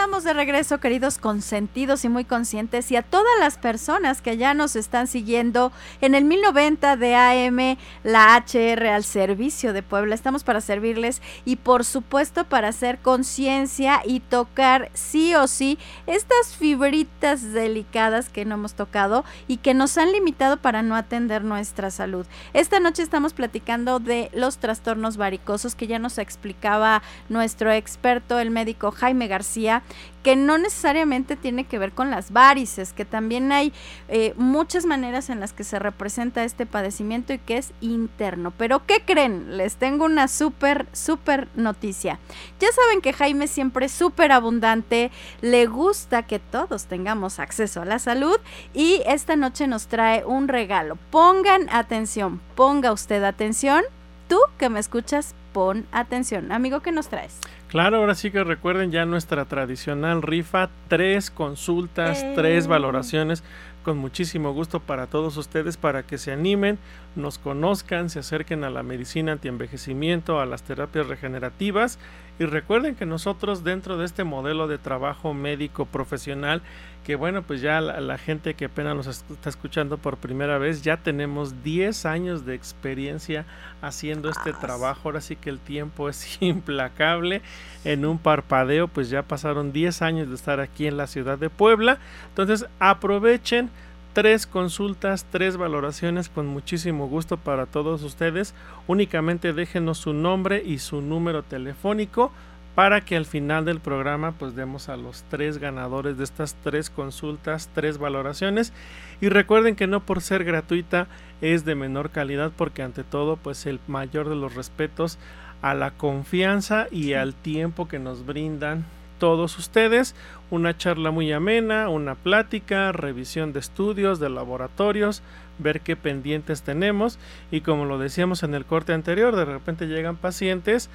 Estamos 0.00 0.24
de 0.24 0.32
regreso, 0.32 0.80
queridos 0.80 1.18
consentidos 1.18 2.06
y 2.06 2.08
muy 2.08 2.24
conscientes, 2.24 2.90
y 2.90 2.96
a 2.96 3.02
todas 3.02 3.38
las 3.38 3.58
personas 3.58 4.22
que 4.22 4.38
ya 4.38 4.54
nos 4.54 4.74
están 4.74 5.06
siguiendo 5.06 5.72
en 6.00 6.14
el 6.14 6.24
1090 6.24 6.96
de 6.96 7.14
AM, 7.14 7.76
la 8.02 8.34
HR 8.34 8.88
al 8.88 9.04
servicio 9.04 9.74
de 9.74 9.82
Puebla. 9.82 10.14
Estamos 10.14 10.42
para 10.42 10.62
servirles 10.62 11.20
y, 11.44 11.56
por 11.56 11.84
supuesto, 11.84 12.44
para 12.44 12.68
hacer 12.68 13.00
conciencia 13.00 14.00
y 14.02 14.20
tocar 14.20 14.90
sí 14.94 15.34
o 15.34 15.46
sí 15.46 15.78
estas 16.06 16.56
fibritas 16.56 17.52
delicadas 17.52 18.30
que 18.30 18.46
no 18.46 18.54
hemos 18.54 18.72
tocado 18.72 19.26
y 19.48 19.58
que 19.58 19.74
nos 19.74 19.98
han 19.98 20.12
limitado 20.12 20.56
para 20.56 20.80
no 20.80 20.96
atender 20.96 21.44
nuestra 21.44 21.90
salud. 21.90 22.26
Esta 22.54 22.80
noche 22.80 23.02
estamos 23.02 23.34
platicando 23.34 23.98
de 23.98 24.30
los 24.32 24.56
trastornos 24.56 25.18
varicosos 25.18 25.74
que 25.74 25.86
ya 25.86 25.98
nos 25.98 26.16
explicaba 26.16 27.02
nuestro 27.28 27.70
experto, 27.70 28.38
el 28.38 28.50
médico 28.50 28.92
Jaime 28.92 29.28
García 29.28 29.82
que 30.22 30.36
no 30.36 30.58
necesariamente 30.58 31.36
tiene 31.36 31.64
que 31.64 31.78
ver 31.78 31.92
con 31.92 32.10
las 32.10 32.32
varices, 32.32 32.92
que 32.92 33.04
también 33.04 33.52
hay 33.52 33.72
eh, 34.08 34.34
muchas 34.36 34.84
maneras 34.84 35.30
en 35.30 35.40
las 35.40 35.52
que 35.52 35.64
se 35.64 35.78
representa 35.78 36.44
este 36.44 36.66
padecimiento 36.66 37.32
y 37.32 37.38
que 37.38 37.56
es 37.56 37.72
interno. 37.80 38.52
Pero 38.56 38.84
¿qué 38.86 39.02
creen? 39.04 39.56
Les 39.56 39.76
tengo 39.76 40.04
una 40.04 40.28
súper, 40.28 40.86
súper 40.92 41.48
noticia. 41.54 42.18
Ya 42.58 42.68
saben 42.72 43.00
que 43.00 43.12
Jaime 43.12 43.46
siempre 43.46 43.86
es 43.86 43.92
súper 43.92 44.32
abundante, 44.32 45.10
le 45.40 45.66
gusta 45.66 46.22
que 46.24 46.38
todos 46.38 46.84
tengamos 46.84 47.38
acceso 47.38 47.82
a 47.82 47.86
la 47.86 47.98
salud 47.98 48.36
y 48.74 49.02
esta 49.06 49.36
noche 49.36 49.66
nos 49.66 49.86
trae 49.86 50.24
un 50.24 50.48
regalo. 50.48 50.98
Pongan 51.10 51.68
atención, 51.70 52.40
ponga 52.54 52.92
usted 52.92 53.24
atención. 53.24 53.82
Tú 54.28 54.38
que 54.58 54.68
me 54.68 54.78
escuchas, 54.78 55.34
pon 55.52 55.86
atención. 55.92 56.52
Amigo, 56.52 56.80
¿qué 56.80 56.92
nos 56.92 57.08
traes? 57.08 57.38
Claro, 57.68 57.98
ahora 57.98 58.14
sí 58.14 58.30
que 58.30 58.42
recuerden 58.42 58.90
ya 58.90 59.06
nuestra 59.06 59.44
tradicional 59.44 60.22
rifa, 60.22 60.70
tres 60.88 61.30
consultas, 61.30 62.24
tres 62.34 62.66
valoraciones, 62.66 63.44
con 63.84 63.96
muchísimo 63.96 64.52
gusto 64.52 64.80
para 64.80 65.06
todos 65.06 65.36
ustedes, 65.36 65.76
para 65.76 66.02
que 66.02 66.18
se 66.18 66.32
animen, 66.32 66.78
nos 67.16 67.38
conozcan, 67.38 68.10
se 68.10 68.18
acerquen 68.18 68.64
a 68.64 68.70
la 68.70 68.82
medicina 68.82 69.32
antienvejecimiento, 69.32 70.40
a 70.40 70.46
las 70.46 70.62
terapias 70.62 71.06
regenerativas 71.06 71.98
y 72.40 72.46
recuerden 72.46 72.94
que 72.94 73.04
nosotros 73.04 73.64
dentro 73.64 73.98
de 73.98 74.06
este 74.06 74.24
modelo 74.24 74.66
de 74.66 74.78
trabajo 74.78 75.34
médico 75.34 75.84
profesional, 75.84 76.62
que 77.04 77.14
bueno, 77.14 77.42
pues 77.42 77.60
ya 77.60 77.82
la, 77.82 78.16
gente 78.16 78.54
que 78.54 78.64
apenas 78.64 78.96
nos 78.96 79.06
está 79.08 79.50
escuchando 79.50 79.98
por 79.98 80.16
primera 80.16 80.56
vez, 80.56 80.80
ya 80.80 80.96
tenemos 80.96 81.62
10 81.62 82.06
años 82.06 82.46
de 82.46 82.54
experiencia 82.54 83.44
haciendo 83.82 84.30
este 84.30 84.54
trabajo. 84.54 85.00
Ahora 85.04 85.20
sí 85.20 85.36
que 85.36 85.50
el 85.50 85.58
tiempo 85.58 86.08
es 86.08 86.38
implacable. 86.40 87.42
En 87.84 88.06
un 88.06 88.16
parpadeo, 88.16 88.88
pues 88.88 89.10
ya 89.10 89.20
pasaron 89.20 89.70
10 89.70 90.00
años 90.00 90.28
de 90.30 90.34
estar 90.34 90.60
aquí 90.60 90.86
en 90.86 90.96
la 90.96 91.08
ciudad 91.08 91.36
de 91.36 91.50
Puebla. 91.50 91.98
Entonces 92.30 92.64
aprovechen 92.78 93.68
tres 94.12 94.46
consultas, 94.46 95.26
tres 95.30 95.56
valoraciones 95.56 96.28
con 96.28 96.46
muchísimo 96.46 97.08
gusto 97.08 97.36
para 97.36 97.66
todos 97.66 98.02
ustedes. 98.02 98.54
Únicamente 98.86 99.52
déjenos 99.52 99.98
su 99.98 100.12
nombre 100.12 100.62
y 100.64 100.78
su 100.78 101.00
número 101.00 101.42
telefónico 101.42 102.32
para 102.74 103.00
que 103.00 103.16
al 103.16 103.26
final 103.26 103.64
del 103.64 103.80
programa 103.80 104.32
pues 104.32 104.54
demos 104.54 104.88
a 104.88 104.96
los 104.96 105.24
tres 105.24 105.58
ganadores 105.58 106.16
de 106.16 106.24
estas 106.24 106.54
tres 106.62 106.88
consultas, 106.88 107.68
tres 107.74 107.98
valoraciones 107.98 108.72
y 109.20 109.28
recuerden 109.28 109.76
que 109.76 109.86
no 109.86 110.00
por 110.00 110.22
ser 110.22 110.44
gratuita 110.44 111.08
es 111.40 111.64
de 111.64 111.74
menor 111.74 112.10
calidad 112.10 112.52
porque 112.56 112.82
ante 112.82 113.04
todo 113.04 113.36
pues 113.36 113.66
el 113.66 113.80
mayor 113.86 114.28
de 114.28 114.36
los 114.36 114.54
respetos 114.54 115.18
a 115.62 115.74
la 115.74 115.90
confianza 115.90 116.86
y 116.90 117.14
al 117.14 117.34
tiempo 117.34 117.88
que 117.88 117.98
nos 117.98 118.24
brindan 118.24 118.84
todos 119.20 119.56
ustedes, 119.58 120.16
una 120.50 120.76
charla 120.76 121.12
muy 121.12 121.30
amena, 121.32 121.88
una 121.88 122.16
plática, 122.16 122.90
revisión 122.90 123.52
de 123.52 123.60
estudios, 123.60 124.18
de 124.18 124.30
laboratorios, 124.30 125.22
ver 125.60 125.82
qué 125.82 125.94
pendientes 125.94 126.62
tenemos. 126.62 127.20
Y 127.52 127.60
como 127.60 127.84
lo 127.84 127.98
decíamos 127.98 128.42
en 128.42 128.54
el 128.54 128.64
corte 128.64 128.92
anterior, 128.92 129.36
de 129.36 129.44
repente 129.44 129.86
llegan 129.86 130.16
pacientes 130.16 130.90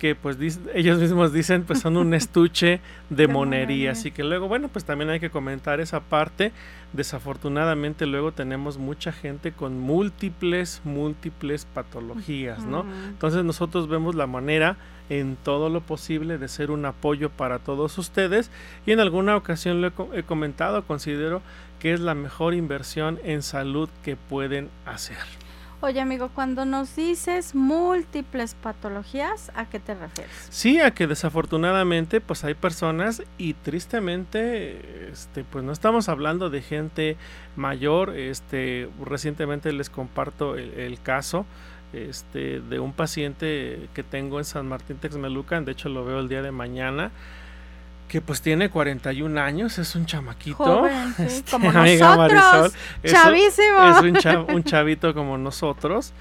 que 0.00 0.14
pues 0.14 0.38
ellos 0.74 0.98
mismos 0.98 1.32
dicen 1.32 1.62
pues 1.62 1.80
son 1.80 1.96
un 1.98 2.14
estuche 2.20 2.80
de, 3.10 3.28
monería. 3.28 3.92
Así 3.92 4.10
que 4.10 4.24
luego, 4.24 4.48
bueno, 4.48 4.68
pues 4.68 4.84
también 4.84 5.10
hay 5.10 5.20
que 5.20 5.30
comentar 5.30 5.78
esa 5.78 6.00
parte. 6.00 6.52
Desafortunadamente 6.92 8.06
luego 8.06 8.32
tenemos 8.32 8.78
mucha 8.78 9.12
gente 9.12 9.52
con 9.52 9.78
múltiples, 9.78 10.80
múltiples 10.84 11.66
patologías, 11.66 12.64
¿no? 12.64 12.84
Entonces 13.08 13.44
nosotros 13.44 13.88
vemos 13.88 14.16
la 14.16 14.26
manera 14.26 14.76
en 15.10 15.36
todo 15.36 15.68
lo 15.68 15.82
posible 15.82 16.38
de 16.38 16.48
ser 16.48 16.70
un 16.70 16.84
apoyo 16.86 17.30
para 17.30 17.58
todos 17.58 17.98
ustedes 17.98 18.50
y 18.86 18.92
en 18.92 19.00
alguna 19.00 19.36
ocasión 19.36 19.80
lo 19.80 19.88
he, 19.88 20.20
he 20.20 20.22
comentado, 20.22 20.84
considero 20.84 21.42
que 21.78 21.92
es 21.92 22.00
la 22.00 22.14
mejor 22.14 22.54
inversión 22.54 23.18
en 23.24 23.42
salud 23.42 23.88
que 24.02 24.16
pueden 24.16 24.70
hacer. 24.86 25.18
Oye 25.82 25.98
amigo, 25.98 26.28
cuando 26.34 26.66
nos 26.66 26.94
dices 26.94 27.54
múltiples 27.54 28.54
patologías, 28.54 29.50
¿a 29.54 29.64
qué 29.70 29.80
te 29.80 29.94
refieres? 29.94 30.48
Sí, 30.50 30.78
a 30.78 30.90
que 30.90 31.06
desafortunadamente 31.06 32.20
pues 32.20 32.44
hay 32.44 32.52
personas 32.52 33.22
y 33.38 33.54
tristemente 33.54 35.10
este 35.10 35.42
pues 35.42 35.64
no 35.64 35.72
estamos 35.72 36.10
hablando 36.10 36.50
de 36.50 36.60
gente 36.60 37.16
mayor, 37.56 38.14
este 38.14 38.90
recientemente 39.02 39.72
les 39.72 39.88
comparto 39.88 40.56
el, 40.56 41.00
caso 41.00 41.46
este 41.94 42.60
de 42.60 42.78
un 42.78 42.92
paciente 42.92 43.88
que 43.94 44.02
tengo 44.02 44.38
en 44.38 44.44
San 44.44 44.68
Martín 44.68 44.98
Texmelucan, 44.98 45.64
de 45.64 45.72
hecho 45.72 45.88
lo 45.88 46.04
veo 46.04 46.20
el 46.20 46.28
día 46.28 46.42
de 46.42 46.52
mañana 46.52 47.10
que 48.10 48.20
pues 48.20 48.42
tiene 48.42 48.70
41 48.70 49.40
años, 49.40 49.78
es 49.78 49.94
un 49.94 50.04
chamaquito. 50.04 50.88
Este, 51.18 51.50
como 51.50 51.70
nosotros, 51.70 52.74
chavísimo. 53.04 54.04
Es, 54.04 54.24
un, 54.48 54.64
chavito 54.64 55.14
como 55.14 55.38
nosotros, 55.38 56.12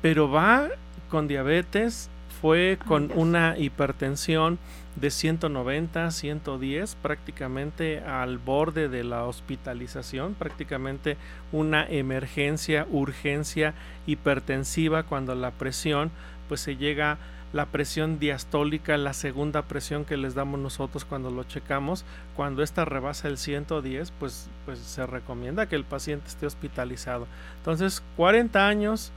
pero 0.00 0.30
va 0.30 0.68
con 1.10 1.26
diabetes, 1.26 2.08
fue 2.40 2.78
con 2.86 3.10
una 3.14 3.58
hipertensión 3.58 4.58
de 4.94 5.10
190, 5.10 6.10
110, 6.12 6.94
prácticamente 7.02 7.98
al 8.00 8.38
borde 8.38 8.88
de 8.88 9.02
la 9.02 9.24
hospitalización, 9.24 10.34
prácticamente 10.34 11.16
una 11.50 11.84
emergencia, 11.88 12.86
urgencia 12.90 13.74
hipertensiva 14.06 15.02
cuando 15.02 15.34
la 15.34 15.50
presión 15.50 16.12
pues 16.48 16.60
se 16.60 16.76
llega 16.76 17.18
la 17.54 17.66
presión 17.66 18.18
diastólica, 18.18 18.96
la 18.96 19.12
segunda 19.12 19.62
presión 19.62 20.04
que 20.04 20.16
les 20.16 20.34
damos 20.34 20.58
nosotros 20.58 21.04
cuando 21.04 21.30
lo 21.30 21.44
checamos, 21.44 22.04
cuando 22.34 22.64
esta 22.64 22.84
rebasa 22.84 23.28
el 23.28 23.38
110, 23.38 24.10
pues, 24.18 24.50
pues 24.64 24.80
se 24.80 25.06
recomienda 25.06 25.66
que 25.66 25.76
el 25.76 25.84
paciente 25.84 26.26
esté 26.26 26.46
hospitalizado. 26.46 27.28
Entonces, 27.58 28.02
40 28.16 28.66
años, 28.66 29.12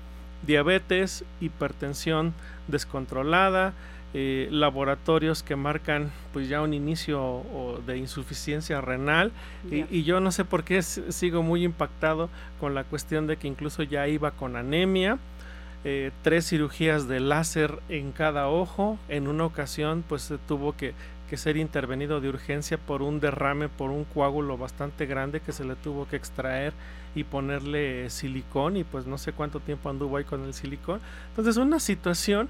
diabetes, 0.45 1.25
hipertensión 1.41 2.35
descontrolada, 2.67 3.73
eh, 4.13 4.47
laboratorios 4.51 5.43
que 5.43 5.55
marcan 5.55 6.11
pues 6.31 6.47
ya 6.47 6.61
un 6.61 6.73
inicio 6.73 7.43
de 7.87 7.97
insuficiencia 7.97 8.81
renal. 8.81 9.31
Y, 9.69 10.03
yo 10.03 10.19
no 10.19 10.31
sé 10.31 10.45
por 10.45 10.63
qué 10.63 10.83
sigo 10.83 11.41
muy 11.41 11.63
impactado 11.63 12.29
con 12.59 12.75
la 12.75 12.83
cuestión 12.83 13.25
de 13.25 13.37
que 13.37 13.47
incluso 13.47 13.81
ya 13.81 14.07
iba 14.07 14.31
con 14.31 14.55
anemia 14.55 15.17
eh, 15.83 16.11
tres 16.21 16.47
cirugías 16.47 17.07
de 17.07 17.19
láser 17.19 17.79
en 17.89 18.11
cada 18.11 18.47
ojo 18.47 18.97
en 19.09 19.27
una 19.27 19.45
ocasión 19.45 20.03
pues 20.07 20.33
tuvo 20.47 20.75
que, 20.75 20.93
que 21.29 21.37
ser 21.37 21.57
intervenido 21.57 22.19
de 22.19 22.29
urgencia 22.29 22.77
por 22.77 23.01
un 23.01 23.19
derrame 23.19 23.69
por 23.69 23.91
un 23.91 24.03
coágulo 24.03 24.57
bastante 24.57 25.05
grande 25.05 25.39
que 25.39 25.51
se 25.51 25.65
le 25.65 25.75
tuvo 25.75 26.07
que 26.07 26.15
extraer 26.15 26.73
y 27.15 27.23
ponerle 27.23 28.09
silicón 28.09 28.77
y 28.77 28.83
pues 28.83 29.05
no 29.05 29.17
sé 29.17 29.33
cuánto 29.33 29.59
tiempo 29.59 29.89
anduvo 29.89 30.17
ahí 30.17 30.23
con 30.23 30.43
el 30.43 30.53
silicón 30.53 30.99
entonces 31.29 31.57
una 31.57 31.79
situación 31.79 32.49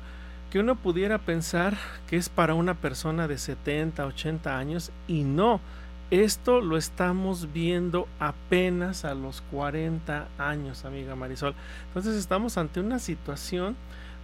que 0.50 0.60
uno 0.60 0.75
pudiera 0.75 1.17
pensar 1.17 1.77
que 2.07 2.15
es 2.15 2.29
para 2.29 2.53
una 2.53 2.74
persona 2.74 3.27
de 3.27 3.38
70, 3.38 4.05
80 4.05 4.57
años 4.57 4.91
y 5.07 5.24
no. 5.24 5.60
Esto 6.09 6.61
lo 6.61 6.77
estamos 6.77 7.51
viendo 7.51 8.07
apenas 8.17 9.03
a 9.03 9.13
los 9.13 9.41
40 9.51 10.29
años, 10.37 10.85
amiga 10.85 11.17
Marisol. 11.17 11.53
Entonces 11.87 12.15
estamos 12.15 12.57
ante 12.57 12.79
una 12.79 12.99
situación 12.99 13.75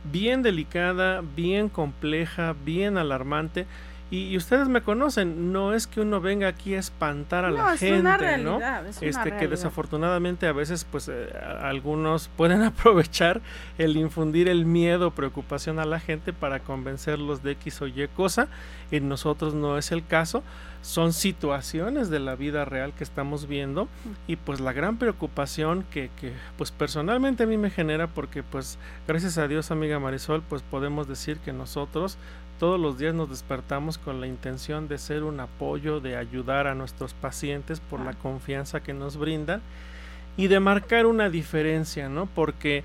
bien 0.09 0.43
delicada, 0.43 1.21
bien 1.35 1.67
compleja, 1.67 2.55
bien 2.63 2.97
alarmante 2.97 3.67
y, 4.11 4.37
ustedes 4.37 4.67
me 4.67 4.81
conocen, 4.81 5.51
no 5.51 5.73
es 5.73 5.87
que 5.87 6.01
uno 6.01 6.21
venga 6.21 6.47
aquí 6.47 6.75
a 6.75 6.79
espantar 6.79 7.45
a 7.45 7.51
la 7.51 7.77
gente, 7.77 8.37
¿no? 8.37 8.59
este 9.01 9.35
que 9.37 9.47
desafortunadamente 9.47 10.45
a 10.47 10.53
veces 10.53 10.85
pues 10.89 11.09
eh, 11.09 11.29
algunos 11.61 12.27
pueden 12.37 12.61
aprovechar 12.61 13.41
el 13.77 13.97
infundir 13.97 14.49
el 14.49 14.65
miedo, 14.65 15.11
preocupación 15.11 15.79
a 15.79 15.85
la 15.85 15.99
gente 15.99 16.31
para 16.31 16.59
convencerlos 16.59 17.41
de 17.41 17.51
X 17.53 17.81
o 17.81 17.87
Y 17.87 18.07
cosa. 18.15 18.47
En 18.91 19.09
nosotros 19.09 19.55
no 19.55 19.79
es 19.79 19.91
el 19.91 20.05
caso, 20.05 20.43
son 20.83 21.13
situaciones 21.13 22.09
de 22.09 22.19
la 22.19 22.35
vida 22.35 22.65
real 22.65 22.93
que 22.93 23.03
estamos 23.03 23.47
viendo 23.47 23.87
y 24.27 24.35
pues 24.35 24.59
la 24.59 24.73
gran 24.73 24.97
preocupación 24.97 25.85
que, 25.89 26.11
que 26.19 26.33
pues 26.57 26.71
personalmente 26.71 27.43
a 27.43 27.47
mí 27.47 27.57
me 27.57 27.69
genera 27.69 28.07
porque 28.07 28.43
pues 28.43 28.77
gracias 29.07 29.37
a 29.37 29.47
Dios 29.47 29.71
amiga 29.71 29.97
Marisol 29.99 30.43
pues 30.47 30.61
podemos 30.61 31.07
decir 31.07 31.37
que 31.37 31.53
nosotros 31.53 32.17
todos 32.59 32.79
los 32.79 32.97
días 32.97 33.13
nos 33.13 33.29
despertamos 33.29 33.97
con 33.97 34.21
la 34.21 34.27
intención 34.27 34.87
de 34.87 34.97
ser 34.97 35.23
un 35.23 35.39
apoyo, 35.39 35.99
de 35.99 36.15
ayudar 36.15 36.67
a 36.67 36.75
nuestros 36.75 37.13
pacientes 37.13 37.79
por 37.79 37.99
la 37.99 38.13
confianza 38.13 38.81
que 38.81 38.93
nos 38.93 39.17
brindan 39.17 39.61
y 40.37 40.47
de 40.47 40.59
marcar 40.59 41.05
una 41.05 41.29
diferencia, 41.29 42.09
¿no? 42.09 42.25
Porque 42.25 42.83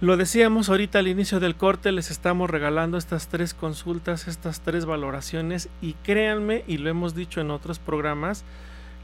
lo 0.00 0.16
decíamos 0.16 0.68
ahorita 0.68 0.98
al 0.98 1.08
inicio 1.08 1.40
del 1.40 1.56
corte, 1.56 1.90
les 1.90 2.10
estamos 2.10 2.50
regalando 2.50 2.98
estas 2.98 3.28
tres 3.28 3.54
consultas, 3.54 4.28
estas 4.28 4.60
tres 4.60 4.84
valoraciones 4.84 5.70
y 5.80 5.94
créanme, 5.94 6.64
y 6.66 6.76
lo 6.76 6.90
hemos 6.90 7.14
dicho 7.14 7.40
en 7.40 7.50
otros 7.50 7.78
programas, 7.78 8.44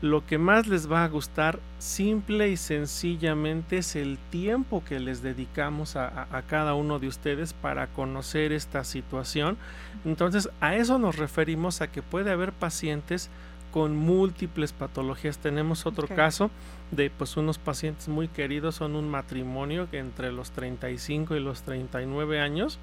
lo 0.02 0.26
que 0.26 0.36
más 0.36 0.66
les 0.66 0.90
va 0.90 1.04
a 1.04 1.08
gustar 1.08 1.60
simple 1.78 2.48
y 2.48 2.56
sencillamente 2.56 3.78
es 3.78 3.94
el 3.94 4.18
tiempo 4.30 4.82
que 4.84 4.98
les 4.98 5.22
dedicamos 5.22 5.94
a, 5.94 6.42
cada 6.48 6.74
uno 6.74 6.98
de 6.98 7.06
ustedes 7.06 7.52
para 7.52 7.86
conocer 7.86 8.52
esta 8.52 8.82
situación. 8.82 9.56
Entonces 10.04 10.50
a 10.60 10.74
eso 10.74 10.98
nos 10.98 11.16
referimos 11.16 11.80
a 11.80 11.86
que 11.86 12.02
puede 12.02 12.32
haber 12.32 12.52
pacientes 12.52 13.30
con 13.70 13.96
múltiples 13.96 14.72
patologías. 14.72 15.38
Tenemos 15.38 15.86
otro 15.86 16.08
caso 16.08 16.50
de 16.90 17.08
pues 17.08 17.36
unos 17.36 17.58
pacientes 17.58 18.08
muy 18.08 18.26
queridos, 18.26 18.74
son 18.74 18.96
un 18.96 19.08
matrimonio 19.08 19.88
que 19.88 19.98
entre 19.98 20.32
los 20.32 20.50
35 20.50 21.36
y 21.36 21.40
los 21.40 21.62
39 21.62 22.40
años 22.40 22.80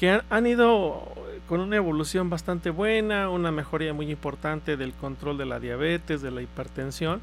que 0.00 0.22
han, 0.30 0.46
ido 0.46 1.12
con 1.46 1.60
una 1.60 1.76
evolución 1.76 2.30
bastante 2.30 2.70
buena, 2.70 3.28
una 3.28 3.52
mejoría 3.52 3.92
muy 3.92 4.10
importante 4.10 4.78
del 4.78 4.94
control 4.94 5.36
de 5.36 5.44
la 5.44 5.60
diabetes, 5.60 6.22
de 6.22 6.30
la 6.30 6.40
hipertensión, 6.40 7.20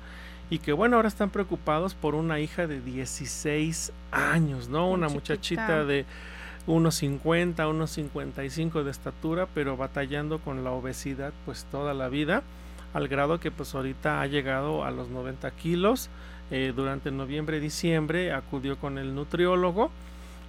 y 0.52 0.60
que 0.60 0.74
bueno, 0.74 0.98
ahora 0.98 1.08
están 1.08 1.32
preocupados 1.32 1.96
por 1.96 2.13
una 2.13 2.40
hija 2.40 2.68
de 2.68 2.80
16 2.80 3.92
años, 4.12 4.70
¿no? 4.70 4.92
Una 4.92 5.10
muchachita 5.10 5.86
de 5.86 6.06
unos 6.68 6.94
50, 6.98 7.68
unos 7.68 7.90
55 7.90 8.84
de 8.84 8.92
estatura, 8.92 9.48
pero 9.56 9.76
batallando 9.76 10.38
con 10.38 10.63
la 10.63 10.70
obesidad 10.70 11.34
pues 11.46 11.66
toda 11.72 11.96
la 11.96 12.10
vida, 12.10 12.44
al 12.94 13.08
grado 13.08 13.40
que 13.40 13.50
pues 13.50 13.74
ahorita 13.74 14.22
ha 14.22 14.28
llegado 14.28 14.86
a 14.86 14.92
los 14.92 15.10
90 15.10 15.50
kilos. 15.50 16.12
Eh, 16.52 16.74
durante 16.76 17.10
noviembre 17.10 17.58
y 17.58 17.60
diciembre 17.60 18.34
acudió 18.34 18.78
con 18.78 19.00
el 19.00 19.16
nutriólogo 19.16 19.90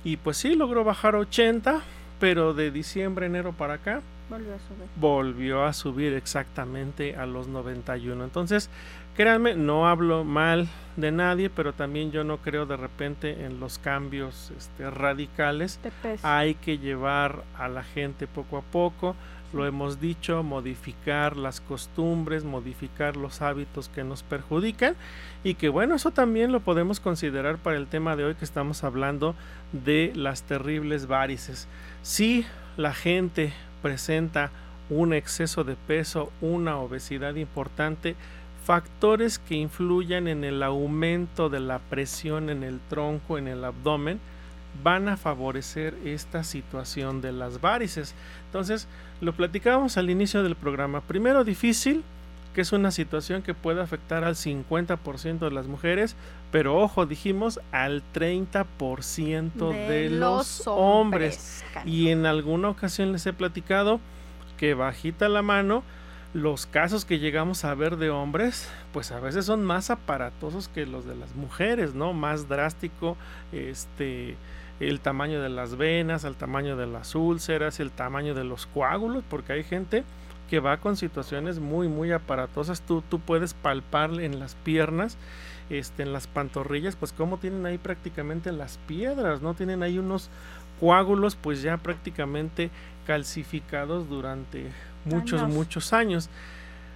y 0.05 0.19
pues 0.19 0.37
sí 0.37 0.55
logró 0.55 0.85
bajar 0.85 1.17
80 1.17 1.83
pero 2.19 2.55
de 2.55 2.71
diciembre, 2.71 3.27
enero 3.27 3.53
para 3.53 3.75
acá, 3.75 4.03
volvió 4.29 4.55
a 4.55 4.59
subir. 4.59 4.89
Volvió 4.97 5.65
a 5.65 5.73
subir 5.73 6.13
exactamente 6.15 7.17
a 7.17 7.27
los 7.27 7.49
91. 7.49 8.25
Entonces, 8.25 8.71
créanme, 9.17 9.55
no 9.55 9.89
hablo 9.89 10.25
mal 10.25 10.69
de 10.97 11.13
nadie, 11.13 11.51
pero 11.51 11.73
también 11.73 12.11
yo 12.11 12.25
no 12.25 12.39
creo 12.39 12.67
de 12.67 12.77
repente 12.77 13.45
en 13.45 13.61
los 13.61 13.79
cambios 13.79 14.53
este, 14.57 14.91
radicales. 14.91 15.81
Hay 16.23 16.55
que 16.55 16.79
llevar 16.79 17.45
a 17.57 17.69
la 17.69 17.83
gente 17.83 18.27
poco 18.27 18.59
a 18.59 18.63
poco 18.63 19.17
lo 19.53 19.67
hemos 19.67 20.01
dicho, 20.01 20.43
modificar 20.43 21.37
las 21.37 21.61
costumbres, 21.61 22.45
modificar 22.45 23.17
los 23.17 23.41
hábitos 23.41 23.89
que 23.89 24.05
nos 24.05 24.23
perjudican 24.23 24.95
y 25.45 25.55
que 25.55 25.69
bueno, 25.69 25.95
eso 25.95 26.11
también 26.11 26.53
lo 26.53 26.61
podemos 26.61 27.01
considerar 27.01 27.59
para 27.59 27.77
el 27.77 27.87
tema 27.87 28.17
de 28.17 28.25
hoy 28.25 28.35
que 28.35 28.45
estamos 28.45 28.85
hablando 28.85 29.35
de 29.73 30.13
las 30.15 30.43
terribles 30.43 31.07
varices. 31.07 31.69
Si 32.03 32.45
la 32.77 32.95
gente 32.95 33.53
presenta 33.83 34.51
un 34.91 35.13
exceso 35.13 35.65
de 35.65 35.77
peso, 35.77 36.33
una 36.41 36.79
obesidad 36.79 37.35
importante, 37.35 38.17
factores 38.65 39.39
que 39.39 39.55
influyan 39.55 40.29
en 40.29 40.45
el 40.45 40.63
aumento 40.63 41.49
de 41.49 41.61
la 41.61 41.79
presión 41.79 42.51
en 42.51 42.63
el 42.63 42.81
tronco, 42.89 43.39
en 43.39 43.49
el 43.49 43.65
abdomen, 43.65 44.21
van 44.83 45.09
a 45.09 45.17
favorecer 45.17 45.95
esta 46.05 46.45
situación 46.45 47.21
de 47.21 47.33
las 47.33 47.61
varices. 47.61 48.15
Entonces, 48.47 48.87
lo 49.21 49.33
platicábamos 49.33 49.97
al 49.97 50.11
inicio 50.11 50.43
del 50.43 50.57
programa. 50.57 51.01
Primero, 51.01 51.45
difícil, 51.45 52.05
que 52.55 52.63
es 52.63 52.73
una 52.73 52.91
situación 52.91 53.43
que 53.43 53.55
puede 53.55 53.81
afectar 53.81 54.25
al 54.25 54.35
50% 54.35 55.39
de 55.39 55.51
las 55.51 55.67
mujeres, 55.67 56.17
pero 56.51 56.77
ojo, 56.77 57.07
dijimos 57.07 57.61
al 57.73 58.03
30% 58.15 59.71
de, 59.89 60.11
los, 60.11 60.67
hombres. 60.67 61.65
Y 61.85 62.09
en 62.09 62.27
alguna 62.27 62.69
ocasión 62.69 63.13
les 63.13 63.27
he 63.27 63.33
platicado 63.33 64.01
que 64.57 64.75
bajita 64.75 65.29
la 65.29 65.43
mano, 65.43 65.85
los 66.35 66.67
casos 66.67 67.05
que 67.05 67.19
llegamos 67.19 67.65
a 67.65 67.75
ver 67.75 67.97
de 67.97 68.11
hombres, 68.11 68.69
pues 68.93 69.13
a 69.13 69.21
veces 69.21 69.47
son 69.47 69.65
más 69.65 69.91
aparatosos 69.91 70.69
que 70.69 70.85
los 70.85 71.07
de 71.07 71.15
las 71.15 71.35
mujeres, 71.35 71.95
¿no? 71.95 72.13
Más 72.13 72.49
drástico, 72.49 73.17
este, 73.53 74.37
el 74.81 75.01
tamaño 75.01 75.43
de 75.43 75.49
las 75.49 75.77
venas, 75.77 76.25
el 76.25 76.37
tamaño 76.37 76.77
de 76.77 76.87
las 76.87 77.15
úlceras, 77.15 77.81
el 77.81 77.91
tamaño 77.91 78.35
de 78.35 78.45
los 78.45 78.67
coágulos, 78.67 79.25
porque 79.29 79.53
hay 79.53 79.65
gente 79.65 80.05
que 80.49 80.61
va 80.61 80.79
con 80.79 80.97
situaciones 80.97 81.59
muy 81.59 81.89
muy 81.89 82.13
aparatosas. 82.13 82.81
Tú, 82.81 83.03
tú 83.09 83.21
puedes 83.21 83.55
palpar 83.55 84.21
en 84.21 84.39
las 84.39 84.55
piernas, 84.55 85.17
este, 85.71 86.03
en 86.03 86.13
las 86.13 86.27
pantorrillas, 86.27 86.97
pues 86.97 87.13
como 87.13 87.39
tienen 87.39 87.67
ahí 87.67 87.79
prácticamente 87.79 88.53
las 88.53 88.79
piedras, 88.87 89.43
¿no? 89.43 89.55
Tienen 89.55 89.83
ahí 89.83 89.99
unos 89.99 90.31
coágulos 90.81 91.37
pues 91.37 91.63
ya 91.63 91.77
prácticamente 91.77 92.71
calcificados 93.07 94.09
durante 94.09 94.71
muchos, 95.05 95.43
muchos 95.49 95.93
años. 95.93 96.29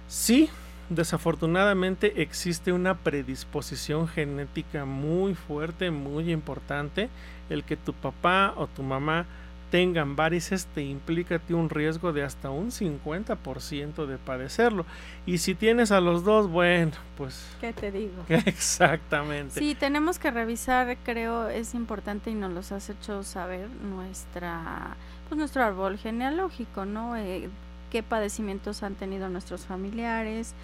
Sí, 0.07 0.49
desafortunadamente 0.89 2.21
existe 2.21 2.71
una 2.71 2.95
predisposición 2.95 4.07
genética 4.07 4.85
muy 4.85 5.35
fuerte, 5.35 5.91
muy 5.91 6.31
importante 6.31 7.09
el 7.49 7.63
que 7.63 7.77
tu 7.77 7.93
papá 7.93 8.53
o 8.57 8.67
tu 8.67 8.83
mamá 8.83 9.25
tengan 9.73 10.15
varices 10.15 10.67
te 10.67 10.83
implica 10.83 11.41
un 11.49 11.67
riesgo 11.67 12.13
de 12.13 12.21
hasta 12.21 12.51
un 12.51 12.69
50% 12.69 14.05
de 14.05 14.19
padecerlo. 14.19 14.85
Y 15.25 15.39
si 15.39 15.55
tienes 15.55 15.91
a 15.91 15.99
los 15.99 16.23
dos, 16.23 16.47
bueno, 16.47 16.91
pues... 17.17 17.43
¿Qué 17.59 17.73
te 17.73 17.91
digo? 17.91 18.23
Exactamente. 18.29 19.59
Sí, 19.59 19.73
tenemos 19.73 20.19
que 20.19 20.29
revisar, 20.29 20.95
creo, 21.03 21.49
es 21.49 21.73
importante 21.73 22.29
y 22.29 22.35
nos 22.35 22.51
los 22.51 22.71
has 22.71 22.91
hecho 22.91 23.23
saber 23.23 23.67
nuestra, 23.67 24.95
pues 25.27 25.39
nuestro 25.39 25.63
árbol 25.63 25.97
genealógico, 25.97 26.85
¿no? 26.85 27.15
Eh, 27.17 27.49
qué 27.93 28.01
padecimientos 28.01 28.81
han 28.81 28.95
tenido 28.95 29.29
nuestros 29.29 29.67
familiares, 29.67 30.55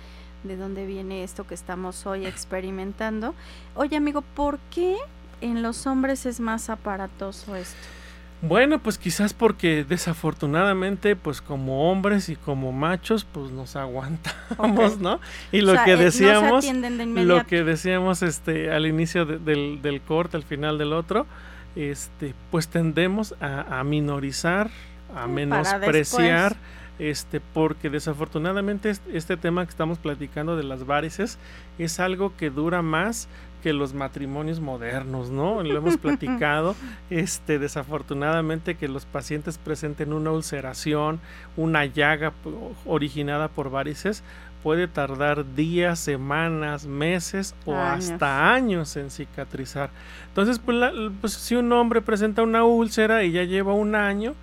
de 0.43 0.57
dónde 0.57 0.87
viene 0.87 1.23
esto 1.23 1.45
que 1.45 1.53
estamos 1.53 2.07
hoy 2.07 2.25
experimentando. 2.25 3.35
Oye, 3.75 3.95
amigo, 3.95 4.21
¿por 4.21 4.57
qué 4.71 4.97
en 5.39 5.61
los 5.61 5.85
hombres 5.85 6.25
es 6.25 6.39
más 6.39 6.71
aparatoso 6.71 7.55
esto? 7.55 7.77
Bueno, 8.41 8.79
pues 8.79 8.97
quizás 8.97 9.33
porque 9.33 9.83
desafortunadamente, 9.83 11.15
pues 11.15 11.39
como 11.39 11.91
hombres 11.91 12.29
y 12.29 12.35
como 12.35 12.71
machos, 12.71 13.27
pues 13.31 13.51
nos 13.51 13.75
aguantamos, 13.75 14.97
¿no? 14.99 15.19
Y 15.51 15.61
lo 15.61 15.75
que 15.83 15.97
decíamos, 15.97 16.65
lo 17.15 17.45
que 17.45 17.63
decíamos 17.63 18.23
este 18.23 18.71
al 18.71 18.87
inicio 18.87 19.25
del, 19.25 19.81
del 19.83 20.01
corte, 20.01 20.37
al 20.37 20.43
final 20.43 20.79
del 20.79 20.93
otro, 20.93 21.27
este, 21.75 22.33
pues 22.49 22.69
tendemos 22.69 23.35
a, 23.39 23.83
minorizar, 23.83 24.71
a 25.13 25.27
menospreciar 25.27 26.55
este, 26.99 27.39
porque 27.39 27.89
desafortunadamente 27.89 28.91
este 29.12 29.38
tema 29.38 29.65
que 29.65 29.71
estamos 29.71 29.97
platicando 29.97 30.55
de 30.55 30.63
las 30.63 30.85
varices 30.85 31.38
es 31.77 31.99
algo 31.99 32.35
que 32.35 32.49
dura 32.49 32.81
más 32.81 33.27
que 33.63 33.73
los 33.73 33.93
matrimonios 33.93 34.59
modernos, 34.59 35.29
¿no? 35.29 35.63
Lo 35.63 35.77
hemos 35.77 35.97
platicado, 35.97 36.75
este, 37.09 37.59
desafortunadamente 37.59 38.75
que 38.75 38.88
los 38.88 39.05
pacientes 39.05 39.57
presenten 39.57 40.13
una 40.13 40.31
ulceración, 40.31 41.19
una 41.57 41.85
llaga 41.85 42.33
originada 42.85 43.47
por 43.47 43.69
varices, 43.69 44.23
puede 44.63 44.88
tardar 44.88 45.55
días, 45.55 45.99
semanas, 45.99 46.85
meses 46.85 47.55
o 47.65 47.75
hasta 47.75 48.53
años 48.53 48.95
en 48.97 49.09
cicatrizar. 49.09 49.89
Entonces, 50.27 50.59
pues, 50.59 50.91
pues, 51.21 51.33
si 51.33 51.55
un 51.55 51.71
hombre 51.71 52.01
presenta 52.01 52.43
una 52.43 52.63
úlcera 52.65 53.23
y 53.23 53.31
ya 53.31 53.43
lleva 53.43 53.73
un 53.73 53.95
año, 53.95 54.35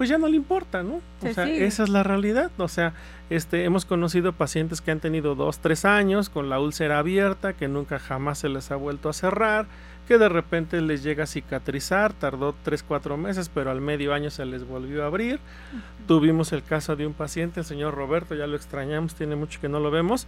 pues 0.00 0.08
ya 0.08 0.16
no 0.16 0.28
le 0.28 0.36
importa, 0.36 0.82
¿no? 0.82 1.02
O 1.20 1.34
sea, 1.34 1.46
esa 1.46 1.82
es 1.82 1.90
la 1.90 2.02
realidad. 2.02 2.50
O 2.56 2.68
sea, 2.68 2.94
este, 3.28 3.64
hemos 3.64 3.84
conocido 3.84 4.32
pacientes 4.32 4.80
que 4.80 4.90
han 4.90 4.98
tenido 4.98 5.34
dos, 5.34 5.58
tres 5.58 5.84
años 5.84 6.30
con 6.30 6.48
la 6.48 6.58
úlcera 6.58 7.00
abierta, 7.00 7.52
que 7.52 7.68
nunca 7.68 7.98
jamás 7.98 8.38
se 8.38 8.48
les 8.48 8.70
ha 8.70 8.76
vuelto 8.76 9.10
a 9.10 9.12
cerrar, 9.12 9.66
que 10.08 10.16
de 10.16 10.30
repente 10.30 10.80
les 10.80 11.02
llega 11.02 11.24
a 11.24 11.26
cicatrizar, 11.26 12.14
tardó 12.14 12.54
tres, 12.64 12.82
cuatro 12.82 13.18
meses, 13.18 13.50
pero 13.52 13.70
al 13.70 13.82
medio 13.82 14.14
año 14.14 14.30
se 14.30 14.46
les 14.46 14.66
volvió 14.66 15.02
a 15.02 15.08
abrir. 15.08 15.38
Tuvimos 16.08 16.54
el 16.54 16.62
caso 16.62 16.96
de 16.96 17.06
un 17.06 17.12
paciente, 17.12 17.60
el 17.60 17.66
señor 17.66 17.94
Roberto, 17.94 18.34
ya 18.34 18.46
lo 18.46 18.56
extrañamos, 18.56 19.14
tiene 19.14 19.36
mucho 19.36 19.60
que 19.60 19.68
no 19.68 19.80
lo 19.80 19.90
vemos. 19.90 20.26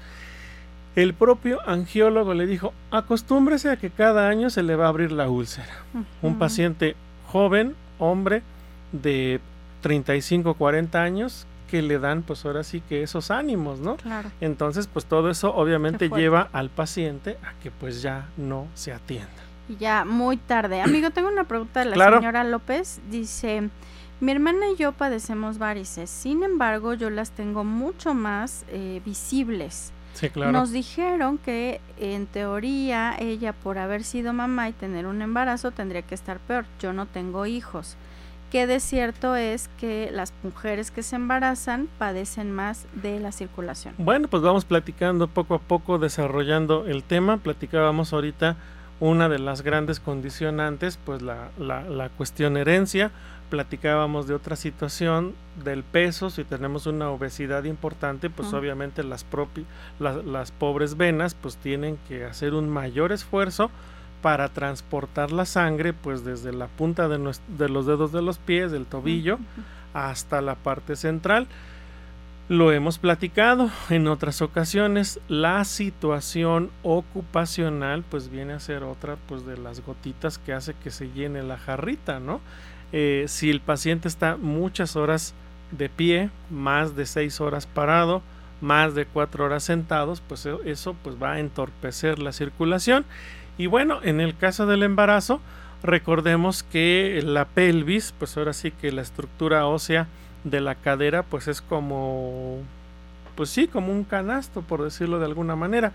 El 0.97 1.15
propio 1.15 1.67
angiólogo 1.67 2.35
le 2.35 2.47
dijo, 2.47 2.75
acostúmbrese 2.91 3.71
a 3.71 3.77
que 3.79 3.89
cada 3.89 4.29
año 4.29 4.51
se 4.51 4.63
le 4.63 4.77
va 4.77 4.85
a 4.85 4.89
abrir 4.89 5.13
la 5.13 5.31
úlcera. 5.31 5.83
Un 6.21 6.39
paciente 6.39 6.95
joven, 7.27 7.75
hombre, 7.99 8.43
de 8.93 9.41
35, 9.83 10.55
40 10.55 11.03
años 11.03 11.47
que 11.71 11.83
le 11.83 11.99
dan 11.99 12.23
pues 12.23 12.45
ahora 12.45 12.65
sí 12.65 12.83
que 12.87 13.03
esos 13.03 13.31
ánimos, 13.31 13.81
¿no? 13.81 13.97
Claro. 13.97 14.31
Entonces 14.41 14.87
pues 14.87 15.07
todo 15.07 15.31
eso 15.31 15.55
obviamente 15.55 16.09
lleva 16.09 16.49
al 16.53 16.71
paciente 16.71 17.39
a 17.43 17.59
que 17.63 17.71
pues 17.71 18.03
ya 18.03 18.29
no 18.37 18.67
se 18.75 18.93
atienda. 18.93 19.29
Ya 19.79 20.05
muy 20.05 20.37
tarde. 20.37 20.83
Amigo, 20.83 21.11
tengo 21.11 21.29
una 21.29 21.45
pregunta 21.45 21.81
de 21.81 21.97
la 21.97 22.19
señora 22.19 22.45
López. 22.45 23.01
Dice, 23.11 23.71
mi 24.21 24.33
hermana 24.33 24.67
y 24.75 24.77
yo 24.77 24.93
padecemos 24.93 25.59
varices, 25.59 26.11
sin 26.11 26.43
embargo 26.43 26.95
yo 26.95 27.11
las 27.11 27.31
tengo 27.31 27.65
mucho 27.65 28.13
más 28.13 28.65
eh, 28.69 29.01
visibles. 29.05 29.93
Sí, 30.13 30.29
claro. 30.29 30.53
Nos 30.53 30.73
dijeron 30.73 31.39
que 31.39 31.81
en 31.99 32.27
teoría 32.27 33.17
ella 33.19 33.55
por 33.55 33.79
haber 33.79 34.05
sido 34.05 34.35
mamá 34.35 34.69
y 34.69 34.73
tener 34.73 35.07
un 35.07 35.23
embarazo 35.23 35.71
tendría 35.71 36.03
que 36.03 36.15
estar 36.15 36.39
peor. 36.39 36.67
Yo 36.81 36.93
no 36.93 37.07
tengo 37.07 37.47
hijos 37.47 37.97
que 38.53 38.67
de 38.67 38.81
cierto 38.81 39.35
es 39.35 39.71
que 39.81 40.11
las 40.13 40.35
mujeres 40.43 40.91
que 40.91 41.03
se 41.03 41.17
embarazan 41.17 41.89
padecen 41.99 42.53
más 42.53 42.85
de 42.93 43.19
la 43.19 43.33
circulación. 43.33 43.95
Bueno, 43.97 44.29
pues 44.29 44.43
vamos 44.43 44.67
platicando 44.67 45.27
poco 45.27 45.55
a 45.55 45.59
poco, 45.59 45.99
desarrollando 45.99 46.85
el 46.87 47.03
tema. 47.03 47.39
Platicábamos 47.39 48.13
ahorita 48.13 48.57
una 49.01 49.31
de 49.31 49.39
las 49.39 49.63
grandes 49.63 50.01
condicionantes, 50.01 50.99
pues 51.03 51.23
la, 51.23 51.49
la, 51.59 52.11
cuestión 52.11 52.59
herencia. 52.59 53.11
Platicábamos 53.49 54.27
de 54.27 54.35
otra 54.35 54.57
situación 54.57 55.33
del 55.65 55.83
peso, 55.83 56.29
si 56.29 56.45
tenemos 56.45 56.87
una 56.87 57.09
obesidad 57.09 57.65
importante, 57.65 58.29
pues 58.29 58.53
obviamente 58.53 59.03
las, 59.03 59.25
las, 59.99 60.27
las 60.27 60.53
pobres 60.53 60.99
venas 60.99 61.35
pues 61.35 61.57
tienen 61.57 61.99
que 62.07 62.27
hacer 62.27 62.53
un 62.53 62.69
mayor 62.69 63.13
esfuerzo 63.13 63.71
para 64.23 64.49
transportar 64.49 65.33
la 65.33 65.45
sangre 65.45 65.93
pues 65.93 66.25
desde 66.25 66.53
la 66.53 66.69
punta 66.69 67.09
de, 67.09 67.19
los 67.19 67.41
dedos 67.87 68.13
de 68.13 68.23
los 68.23 68.39
pies, 68.39 68.71
del 68.71 68.87
tobillo, 68.87 69.39
hasta 69.93 70.41
la 70.41 70.55
parte 70.55 70.97
central. 70.97 71.49
Lo 72.49 72.73
hemos 72.73 72.99
platicado 72.99 73.71
en 73.91 74.07
otras 74.07 74.41
ocasiones. 74.41 75.21
La 75.29 75.65
situación 75.65 76.71
ocupacional 76.83 78.05
pues 78.09 78.31
viene 78.31 78.55
a 78.55 78.61
ser 78.61 78.85
otra 78.85 79.17
pues 79.27 79.45
de 79.45 79.59
las 79.59 79.85
gotitas 79.85 80.39
que 80.39 80.53
hace 80.53 80.75
que 80.75 80.91
se 80.91 81.11
llene 81.11 81.43
la 81.43 81.59
jarrita, 81.59 82.21
¿no? 82.21 82.41
Eh, 82.93 83.25
si 83.27 83.51
el 83.51 83.61
paciente 83.61 84.07
está 84.07 84.37
muchas 84.37 84.97
horas 84.97 85.35
de 85.71 85.89
pie, 85.89 86.31
más 86.51 86.95
de 86.95 87.07
seis 87.07 87.41
horas 87.41 87.67
parado, 87.67 88.23
más 88.61 88.95
de 88.95 89.07
cuatro 89.07 89.47
horas 89.47 89.65
sentados, 89.65 90.21
pues 90.21 90.47
eso 90.65 90.95
pues 91.03 91.17
va 91.21 91.33
a 91.33 91.41
entorpecer 91.41 92.19
la 92.19 92.33
circulación 92.33 93.05
y 93.59 93.67
bueno, 93.67 94.01
en 94.03 94.21
el 94.21 94.37
caso 94.37 94.67
del 94.67 94.83
embarazo, 94.83 95.41
recordemos 95.83 96.63
que 96.63 97.21
la 97.25 97.45
pelvis, 97.45 98.15
pues 98.19 98.37
ahora 98.37 98.53
sí 98.53 98.71
que 98.71 98.93
la 98.93 99.03
estructura 99.03 99.67
ósea 99.67 100.07
de 100.45 100.61
la 100.61 100.75
cadera, 100.75 101.23
pues 101.23 101.49
es 101.49 101.61
como, 101.61 102.59
pues 103.37 103.51
sí, 103.51 103.69
como 103.69 103.93
un 103.93 104.05
canasto, 104.05 104.63
por 104.63 104.83
decirlo 104.83 105.19
de 105.19 105.27
alguna 105.27 105.57
manera. 105.57 105.93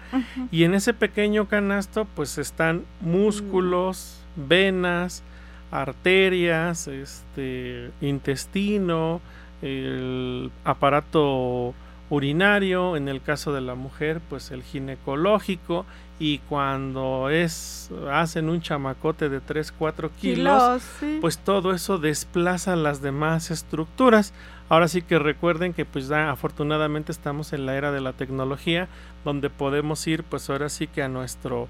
Y 0.51 0.63
en 0.63 0.73
ese 0.73 0.93
pequeño 0.93 1.47
canasto, 1.47 2.05
pues 2.15 2.37
están 2.37 2.83
músculos, 3.01 4.19
venas, 4.35 5.23
arterias, 5.71 6.87
este, 6.87 7.91
intestino, 8.01 9.21
el 9.61 10.51
aparato 10.63 11.73
urinario, 12.09 12.95
en 12.95 13.07
el 13.07 13.21
caso 13.21 13.53
de 13.53 13.61
la 13.61 13.75
mujer, 13.75 14.21
pues 14.29 14.51
el 14.51 14.63
ginecológico, 14.63 15.85
y 16.19 16.39
cuando 16.39 17.29
es 17.29 17.91
hacen 18.11 18.49
un 18.49 18.61
chamacote 18.61 19.29
de 19.29 19.39
3, 19.39 19.71
4 19.71 20.11
kilos, 20.19 20.81
pues 21.21 21.37
todo 21.37 21.73
eso 21.73 21.99
desplaza 21.99 22.75
las 22.75 23.01
demás 23.01 23.51
estructuras. 23.51 24.33
Ahora 24.69 24.87
sí 24.87 25.01
que 25.01 25.19
recuerden 25.19 25.73
que 25.73 25.85
pues 25.85 26.07
ya 26.07 26.31
afortunadamente 26.31 27.11
estamos 27.11 27.53
en 27.53 27.65
la 27.65 27.75
era 27.75 27.91
de 27.91 28.01
la 28.01 28.13
tecnología 28.13 28.87
donde 29.23 29.49
podemos 29.49 30.05
ir 30.07 30.23
pues 30.23 30.49
ahora 30.49 30.69
sí 30.69 30.87
que 30.87 31.03
a 31.03 31.07
nuestro 31.07 31.67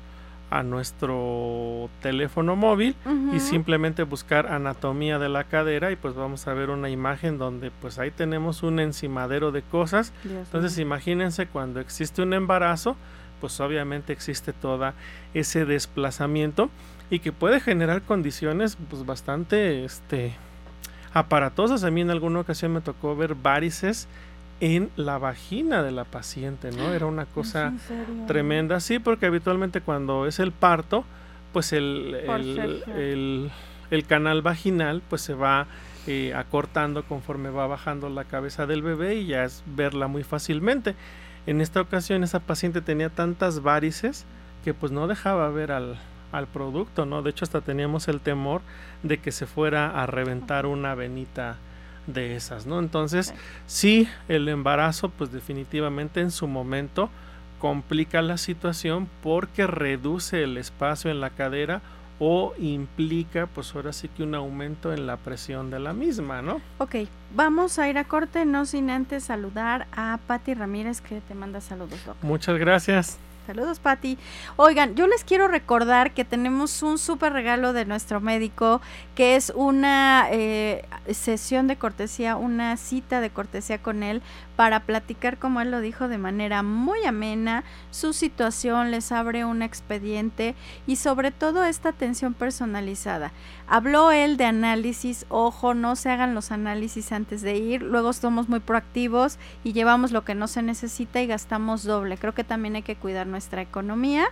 a 0.50 0.64
nuestro 0.64 1.90
teléfono 2.02 2.56
móvil 2.56 2.96
y 3.34 3.40
simplemente 3.40 4.04
buscar 4.04 4.48
anatomía 4.48 5.20
de 5.20 5.28
la 5.28 5.44
cadera 5.44 5.92
y 5.92 5.98
pues 5.98 6.16
vamos 6.16 6.48
a 6.48 6.54
ver 6.54 6.70
una 6.70 6.90
imagen 6.90 7.38
donde 7.38 7.70
pues 7.70 8.00
ahí 8.00 8.12
tenemos 8.12 8.64
un 8.64 8.80
encimadero 8.80 9.52
de 9.52 9.62
cosas. 9.62 10.14
Entonces 10.24 10.78
imagínense 10.80 11.48
cuando 11.48 11.80
existe 11.80 12.22
un 12.22 12.34
embarazo, 12.34 12.96
pues 13.42 13.60
obviamente 13.60 14.14
existe 14.14 14.54
todo 14.54 14.94
ese 15.34 15.66
desplazamiento 15.66 16.70
y 17.10 17.20
que 17.20 17.32
puede 17.32 17.60
generar 17.60 18.02
condiciones 18.02 18.78
pues 18.90 19.06
bastante 19.06 19.84
este 19.84 20.34
aparatosas. 21.14 21.84
A 21.84 21.92
mí 21.92 22.02
en 22.02 22.10
alguna 22.10 22.40
ocasión 22.40 22.74
me 22.74 22.82
tocó 22.82 23.16
ver 23.16 23.36
varices 23.36 24.08
en 24.60 24.90
la 24.96 25.18
vagina 25.18 25.84
de 25.84 25.92
la 25.92 26.04
paciente, 26.04 26.72
¿no? 26.72 26.94
Era 26.94 27.06
una 27.06 27.26
cosa 27.26 27.74
tremenda, 28.28 28.80
sí, 28.80 29.00
porque 29.00 29.28
habitualmente 29.28 29.82
cuando 29.82 30.26
es 30.26 30.40
el 30.40 30.52
parto, 30.52 31.06
pues 31.54 31.74
el, 31.74 32.16
el, 33.90 34.06
canal 34.08 34.42
vaginal 34.42 35.02
pues 35.08 35.22
se 35.22 35.34
va 35.34 35.68
eh, 36.08 36.34
acortando 36.36 37.04
conforme 37.04 37.50
va 37.50 37.68
bajando 37.68 38.10
la 38.10 38.26
cabeza 38.26 38.66
del 38.66 38.82
bebé 38.82 39.16
y 39.16 39.28
ya 39.28 39.44
es 39.44 39.64
verla 39.66 40.08
muy 40.08 40.24
fácilmente. 40.24 40.96
En 41.46 41.62
esta 41.62 41.80
ocasión 41.82 42.24
esa 42.24 42.40
paciente 42.40 42.82
tenía 42.82 43.10
tantas 43.10 43.62
varices 43.62 44.26
que 44.64 44.74
pues 44.74 44.92
no 44.92 45.08
dejaba 45.08 45.50
ver 45.50 45.72
al, 45.72 45.98
producto, 46.54 47.06
¿no? 47.06 47.24
De 47.24 47.32
hecho 47.32 47.46
hasta 47.46 47.62
teníamos 47.62 48.08
el 48.08 48.20
temor 48.20 48.62
de 49.02 49.18
que 49.18 49.32
se 49.32 49.48
fuera 49.48 49.90
a 49.90 50.06
reventar 50.06 50.66
una 50.66 50.94
venita 50.94 51.56
de 52.08 52.36
esas, 52.36 52.66
¿no? 52.66 52.80
Entonces, 52.80 53.34
sí, 53.68 54.08
el 54.28 54.50
embarazo 54.50 55.10
pues 55.10 55.32
definitivamente 55.32 56.22
en 56.22 56.32
su 56.32 56.48
momento 56.48 57.10
complica 57.60 58.22
la 58.22 58.38
situación 58.38 59.10
porque 59.22 59.68
reduce 59.68 60.44
el 60.44 60.58
espacio 60.58 61.12
en 61.12 61.22
la 61.22 61.32
cadera 61.32 61.82
o 62.20 62.54
implica 62.58 63.46
pues 63.46 63.76
ahora 63.76 63.94
sí 63.94 64.08
que 64.08 64.24
un 64.24 64.34
aumento 64.34 64.92
en 64.92 65.06
la 65.06 65.18
presión 65.18 65.70
de 65.70 65.80
la 65.80 65.94
misma, 65.94 66.42
¿no? 66.42 66.62
Ok, 66.80 66.96
vamos 67.36 67.78
a 67.78 67.90
ir 67.90 67.98
a 67.98 68.06
corte, 68.06 68.46
no 68.46 68.66
sin 68.66 68.90
antes 68.90 69.26
saludar 69.26 69.88
a 69.96 70.20
Patti 70.26 70.54
Ramírez 70.54 71.02
que 71.02 71.22
te 71.22 71.36
manda 71.36 71.62
saludos, 71.62 72.00
Muchas 72.22 72.58
gracias. 72.58 73.20
Saludos, 73.48 73.80
Patti. 73.80 74.18
Oigan, 74.58 74.96
yo 74.96 75.08
les 75.08 75.24
quiero 75.24 75.48
recordar 75.48 76.14
que 76.14 76.26
tenemos 76.26 76.84
un 76.84 76.98
súper 76.98 77.32
regalo 77.32 77.72
de 77.72 77.86
nuestro 77.86 78.20
médico, 78.20 78.82
que 79.16 79.38
es 79.38 79.54
una 79.56 80.28
eh, 80.32 80.86
sesión 81.14 81.68
de 81.68 81.78
cortesía, 81.78 82.36
una 82.36 82.76
cita 82.76 83.22
de 83.22 83.30
cortesía 83.30 83.82
con 83.82 84.04
él 84.04 84.22
para 84.58 84.82
platicar, 84.82 85.38
como 85.38 85.62
él 85.62 85.70
lo 85.70 85.82
dijo, 85.82 86.08
de 86.08 86.18
manera 86.18 86.64
muy 86.64 87.06
amena, 87.06 87.64
su 87.92 88.12
situación, 88.12 88.90
les 88.90 89.12
abre 89.12 89.46
un 89.46 89.62
expediente 89.62 90.56
y 90.88 90.96
sobre 90.96 91.30
todo 91.32 91.64
esta 91.64 91.90
atención 91.90 92.34
personalizada. 92.34 93.32
Habló 93.68 94.12
él 94.12 94.36
de 94.36 94.46
análisis, 94.46 95.28
ojo, 95.30 95.76
no 95.76 95.96
se 95.96 96.10
hagan 96.10 96.34
los 96.34 96.52
análisis 96.52 97.12
antes 97.12 97.44
de 97.44 97.58
ir, 97.58 97.84
luego 97.84 98.14
somos 98.14 98.50
muy 98.50 98.60
proactivos 98.60 99.38
y 99.64 99.74
llevamos 99.74 100.12
lo 100.12 100.26
que 100.26 100.34
no 100.34 100.48
se 100.48 100.64
necesita 100.64 101.22
y 101.22 101.28
gastamos 101.28 101.84
doble. 101.84 102.18
Creo 102.18 102.34
que 102.34 102.44
también 102.44 102.76
hay 102.76 102.84
que 102.84 102.96
cuidar 102.96 103.28
nuestra 103.28 103.62
economía. 103.62 104.26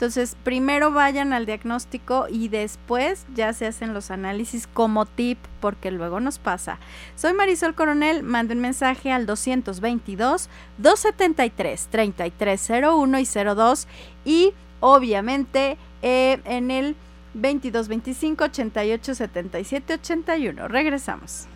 Entonces, 0.00 0.34
primero 0.44 0.92
vayan 0.92 1.34
al 1.34 1.44
diagnóstico 1.44 2.24
y 2.26 2.48
después 2.48 3.26
ya 3.34 3.52
se 3.52 3.66
hacen 3.66 3.92
los 3.92 4.10
análisis 4.10 4.66
como 4.66 5.04
tip 5.04 5.36
porque 5.60 5.90
luego 5.90 6.20
nos 6.20 6.38
pasa. 6.38 6.78
Soy 7.16 7.34
Marisol 7.34 7.74
Coronel, 7.74 8.22
mando 8.22 8.54
un 8.54 8.60
mensaje 8.60 9.12
al 9.12 9.26
222 9.26 10.48
273 10.78 11.88
3301 11.90 13.18
y 13.18 13.26
02 13.26 13.88
y 14.24 14.54
obviamente 14.80 15.76
eh, 16.00 16.40
en 16.46 16.70
el 16.70 16.96
22 17.34 17.88
25 17.88 18.44
88 18.44 19.14
77 19.14 19.94
81. 19.96 20.66
Regresamos. 20.68 21.46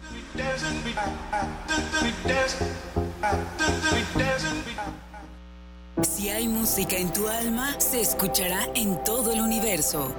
Si 6.03 6.29
hay 6.29 6.49
música 6.49 6.97
en 6.97 7.13
tu 7.13 7.29
alma, 7.29 7.79
se 7.79 8.01
escuchará 8.01 8.67
en 8.75 9.05
todo 9.05 9.31
el 9.33 9.41
universo. 9.41 10.13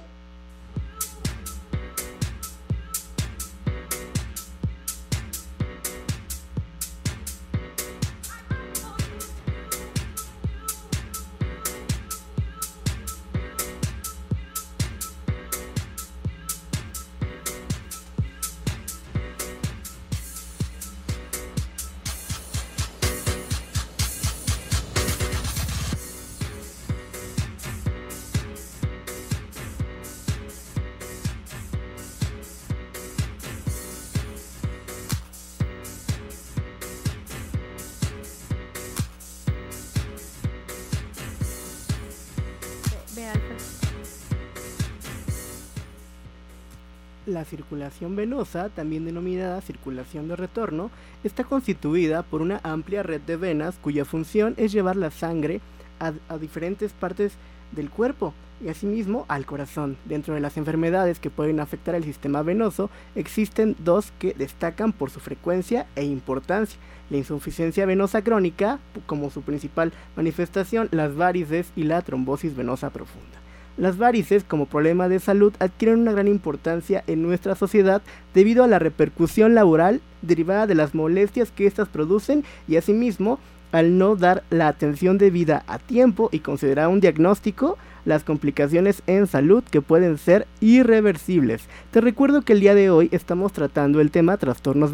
La 47.31 47.45
circulación 47.45 48.17
venosa, 48.17 48.71
también 48.71 49.05
denominada 49.05 49.61
circulación 49.61 50.27
de 50.27 50.35
retorno, 50.35 50.91
está 51.23 51.45
constituida 51.45 52.25
por 52.25 52.43
una 52.43 52.59
amplia 52.65 53.05
red 53.05 53.21
de 53.21 53.37
venas 53.37 53.79
cuya 53.81 54.05
función 54.05 54.55
es 54.57 54.73
llevar 54.73 54.97
la 54.97 55.13
sangre 55.13 55.61
a, 56.01 56.13
diferentes 56.39 56.93
partes 56.93 57.35
del 57.71 57.89
cuerpo 57.89 58.35
y 58.61 58.69
asimismo 58.69 59.27
al 59.29 59.47
corazón. 59.47 59.97
Dentro 60.07 60.35
de 60.35 60.41
las 60.41 60.57
enfermedades 60.57 61.21
que 61.21 61.31
pueden 61.31 61.61
afectar 61.61 61.95
el 61.95 62.03
sistema 62.03 62.43
venoso 62.43 62.91
existen 63.15 63.77
dos 63.79 64.13
que 64.19 64.35
destacan 64.35 64.93
por 64.93 65.11
su 65.11 65.21
frecuencia 65.21 65.87
e 65.95 66.03
importancia. 66.03 66.81
La 67.11 67.19
insuficiencia 67.19 67.87
venosa 67.87 68.23
crónica, 68.23 68.81
como 69.07 69.31
su 69.31 69.43
principal 69.43 69.93
manifestación, 70.17 70.89
las 70.91 71.15
varices 71.15 71.71
y 71.77 71.85
la 71.85 72.03
trombosis 72.03 72.57
venosa 72.57 72.91
profunda. 72.91 73.40
Las 73.77 73.97
varices 73.97 74.45
como 74.45 74.67
problema 74.67 75.09
de 75.09 75.21
salud 75.21 75.55
adquieren 75.59 76.01
una 76.01 76.13
gran 76.13 76.29
importancia 76.29 77.03
en 77.07 77.23
nuestra 77.23 77.55
sociedad 77.55 78.03
debido 78.35 78.65
a 78.65 78.69
la 78.69 78.79
repercusión 78.79 79.55
laboral 79.55 80.01
derivada 80.23 80.67
de 80.67 80.75
las 80.75 80.95
molestias 80.95 81.51
que 81.51 81.67
éstas 81.67 81.89
producen 81.89 82.45
y 82.69 82.77
asimismo 82.77 83.39
al 83.73 83.99
no 83.99 84.17
dar 84.17 84.43
la 84.51 84.69
atención 84.69 85.19
debida 85.19 85.63
a 85.67 85.79
tiempo 85.79 86.29
y 86.33 86.41
considerar 86.41 86.89
un 86.89 87.01
diagnóstico 87.01 87.79
las 88.05 88.25
complicaciones 88.25 89.03
en 89.07 89.27
salud 89.27 89.63
que 89.63 89.83
pueden 89.83 90.19
ser 90.19 90.47
irreversibles. 90.61 91.63
Te 91.91 92.01
recuerdo 92.01 92.43
que 92.43 92.55
el 92.55 92.61
día 92.61 92.75
de 92.75 92.91
hoy 92.91 93.09
estamos 93.13 93.53
tratando 93.53 94.01
el 94.01 94.11
tema 94.11 94.39
trastornos 94.39 94.93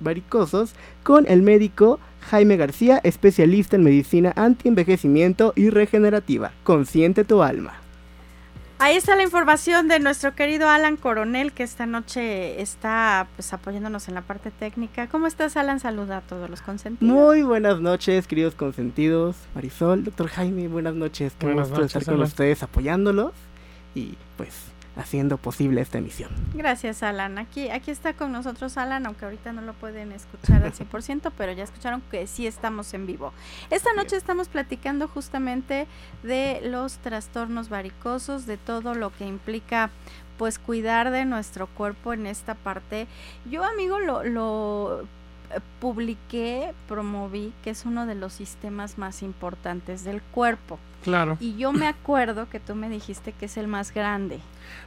varicosos 0.00 0.74
con 1.02 1.26
el 1.28 1.42
médico 1.42 2.00
Jaime 2.30 2.56
García, 2.56 3.00
especialista 3.04 3.76
en 3.76 3.84
medicina 3.84 4.32
anti-envejecimiento 4.36 5.52
y 5.56 5.70
regenerativa. 5.70 6.52
Consciente 6.64 7.24
tu 7.24 7.42
alma. 7.42 7.87
Ahí 8.80 8.96
está 8.96 9.16
la 9.16 9.24
información 9.24 9.88
de 9.88 9.98
nuestro 9.98 10.36
querido 10.36 10.68
Alan 10.68 10.96
Coronel, 10.96 11.52
que 11.52 11.64
esta 11.64 11.84
noche 11.84 12.62
está 12.62 13.26
pues 13.34 13.52
apoyándonos 13.52 14.06
en 14.06 14.14
la 14.14 14.22
parte 14.22 14.52
técnica. 14.52 15.08
¿Cómo 15.08 15.26
estás, 15.26 15.56
Alan? 15.56 15.80
Saluda 15.80 16.18
a 16.18 16.20
todos 16.20 16.48
los 16.48 16.62
consentidos. 16.62 17.12
Muy 17.12 17.42
buenas 17.42 17.80
noches, 17.80 18.28
queridos 18.28 18.54
consentidos. 18.54 19.34
Marisol, 19.56 20.04
doctor 20.04 20.28
Jaime, 20.28 20.68
buenas 20.68 20.94
noches. 20.94 21.32
Qué 21.40 21.52
gusto 21.52 21.82
estar 21.82 22.04
con 22.04 22.22
ustedes 22.22 22.62
apoyándolos. 22.62 23.32
Y 23.96 24.14
pues 24.36 24.67
haciendo 24.98 25.38
posible 25.38 25.80
esta 25.80 25.98
emisión. 25.98 26.30
Gracias, 26.54 27.02
Alan. 27.02 27.38
Aquí, 27.38 27.70
aquí 27.70 27.90
está 27.90 28.12
con 28.12 28.32
nosotros 28.32 28.76
Alan, 28.76 29.06
aunque 29.06 29.24
ahorita 29.24 29.52
no 29.52 29.62
lo 29.62 29.72
pueden 29.72 30.12
escuchar 30.12 30.62
al 30.64 30.72
100%, 30.72 31.32
pero 31.38 31.52
ya 31.52 31.64
escucharon 31.64 32.02
que 32.10 32.26
sí 32.26 32.46
estamos 32.46 32.92
en 32.94 33.06
vivo. 33.06 33.32
Esta 33.70 33.94
noche 33.94 34.16
estamos 34.16 34.48
platicando 34.48 35.08
justamente 35.08 35.86
de 36.22 36.60
los 36.64 36.98
trastornos 36.98 37.68
varicosos, 37.68 38.46
de 38.46 38.56
todo 38.56 38.94
lo 38.94 39.10
que 39.10 39.26
implica 39.26 39.90
pues 40.36 40.58
cuidar 40.58 41.10
de 41.10 41.24
nuestro 41.24 41.66
cuerpo 41.66 42.12
en 42.12 42.26
esta 42.26 42.54
parte. 42.54 43.06
Yo, 43.50 43.64
amigo, 43.64 43.98
lo, 43.98 44.22
lo 44.22 45.02
eh, 45.50 45.60
publiqué, 45.80 46.72
promoví, 46.86 47.52
que 47.62 47.70
es 47.70 47.84
uno 47.84 48.06
de 48.06 48.14
los 48.14 48.32
sistemas 48.34 48.98
más 48.98 49.22
importantes 49.22 50.04
del 50.04 50.22
cuerpo. 50.22 50.78
Claro. 51.02 51.36
Y 51.40 51.56
yo 51.56 51.72
me 51.72 51.86
acuerdo 51.86 52.48
que 52.48 52.60
tú 52.60 52.74
me 52.74 52.88
dijiste 52.88 53.32
que 53.32 53.46
es 53.46 53.56
el 53.56 53.66
más 53.66 53.92
grande. 53.92 54.40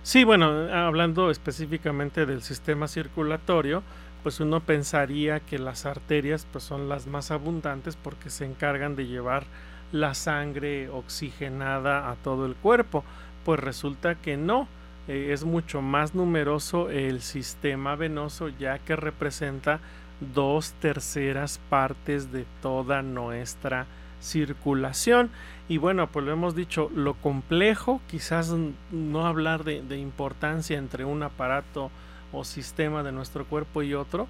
Sí, 0.03 0.23
bueno, 0.23 0.47
hablando 0.73 1.29
específicamente 1.29 2.25
del 2.25 2.41
sistema 2.41 2.87
circulatorio, 2.87 3.83
pues 4.23 4.39
uno 4.39 4.59
pensaría 4.59 5.39
que 5.39 5.57
las 5.59 5.85
arterias 5.85 6.47
pues 6.51 6.63
son 6.63 6.89
las 6.89 7.07
más 7.07 7.31
abundantes 7.31 7.95
porque 7.95 8.29
se 8.29 8.45
encargan 8.45 8.95
de 8.95 9.07
llevar 9.07 9.45
la 9.91 10.13
sangre 10.13 10.89
oxigenada 10.89 12.09
a 12.09 12.15
todo 12.15 12.45
el 12.45 12.55
cuerpo. 12.55 13.03
Pues 13.45 13.59
resulta 13.59 14.15
que 14.15 14.37
no, 14.37 14.67
eh, 15.07 15.29
es 15.31 15.43
mucho 15.43 15.81
más 15.81 16.13
numeroso 16.13 16.89
el 16.89 17.21
sistema 17.21 17.95
venoso 17.95 18.49
ya 18.49 18.79
que 18.79 18.95
representa 18.95 19.79
dos 20.33 20.73
terceras 20.73 21.59
partes 21.69 22.31
de 22.31 22.45
toda 22.61 23.01
nuestra 23.01 23.87
circulación. 24.21 25.29
Y 25.67 25.77
bueno, 25.77 26.07
pues 26.07 26.25
lo 26.25 26.31
hemos 26.31 26.55
dicho, 26.55 26.89
lo 26.95 27.13
complejo, 27.15 28.01
quizás 28.07 28.53
no 28.91 29.25
hablar 29.25 29.63
de, 29.63 29.97
importancia 29.97 30.77
entre 30.77 31.05
un 31.05 31.23
aparato 31.23 31.91
o 32.33 32.43
sistema 32.43 33.03
de 33.03 33.11
nuestro 33.11 33.45
cuerpo 33.45 33.83
y 33.83 33.93
otro, 33.93 34.27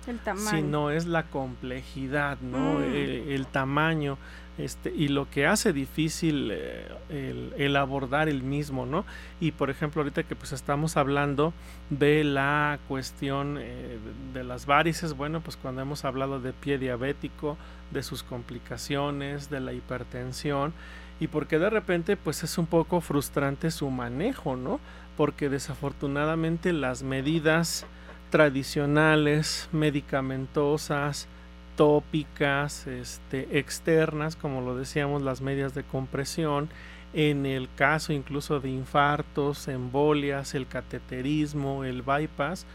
sino 0.50 0.92
es 0.92 1.06
la 1.06 1.24
complejidad, 1.24 2.40
¿no? 2.42 2.80
Mm. 2.80 2.84
el, 2.94 3.48
tamaño 3.48 4.18
este, 4.58 4.94
y 4.94 5.08
lo 5.08 5.30
que 5.30 5.48
hace 5.48 5.72
difícil 5.72 6.50
eh, 6.52 7.52
el, 7.58 7.76
abordar 7.76 8.28
el 8.28 8.44
mismo, 8.44 8.86
¿no? 8.86 9.06
Y 9.40 9.54
por 9.54 9.70
ejemplo, 9.70 10.02
ahorita 10.02 10.24
que 10.24 10.36
pues 10.36 10.52
estamos 10.52 10.98
hablando 10.98 11.54
de 11.90 12.24
la 12.24 12.78
cuestión 12.88 13.58
eh, 13.60 13.98
de 14.34 14.44
las 14.44 14.66
varices, 14.66 15.14
bueno, 15.16 15.42
pues 15.42 15.56
cuando 15.56 15.82
hemos 15.82 16.04
hablado 16.06 16.40
de 16.40 16.54
pie 16.54 16.78
diabético, 16.78 17.58
de 17.92 18.04
sus 18.04 18.24
complicaciones, 18.24 19.50
de 19.50 19.62
la 19.62 19.74
hipertensión, 19.74 20.74
y 21.20 21.28
porque 21.28 21.58
de 21.58 21.70
repente 21.70 22.18
pues 22.18 22.44
es 22.44 22.58
un 22.58 22.66
poco 22.66 23.00
frustrante 23.00 23.72
su 23.72 23.90
manejo, 23.90 24.58
¿no? 24.58 24.80
Porque 25.17 25.50
desafortunadamente 25.50 26.74
las 26.74 27.04
medidas 27.04 27.86
tradicionales, 28.30 29.69
medicamentosas, 29.71 31.28
tópicas, 31.76 32.88
este, 32.88 33.60
externas, 33.60 34.36
como 34.36 34.62
lo 34.62 34.76
decíamos, 34.76 35.21
las 35.21 35.41
medias 35.41 35.74
de 35.74 35.84
compresión, 35.84 36.69
en 37.13 37.45
el 37.45 37.69
caso 37.76 38.13
incluso 38.13 38.60
de 38.60 38.69
infartos, 38.69 39.67
embolias, 39.67 40.56
el 40.56 40.67
cateterismo, 40.67 41.84
el 41.84 42.02
bypass, 42.02 42.65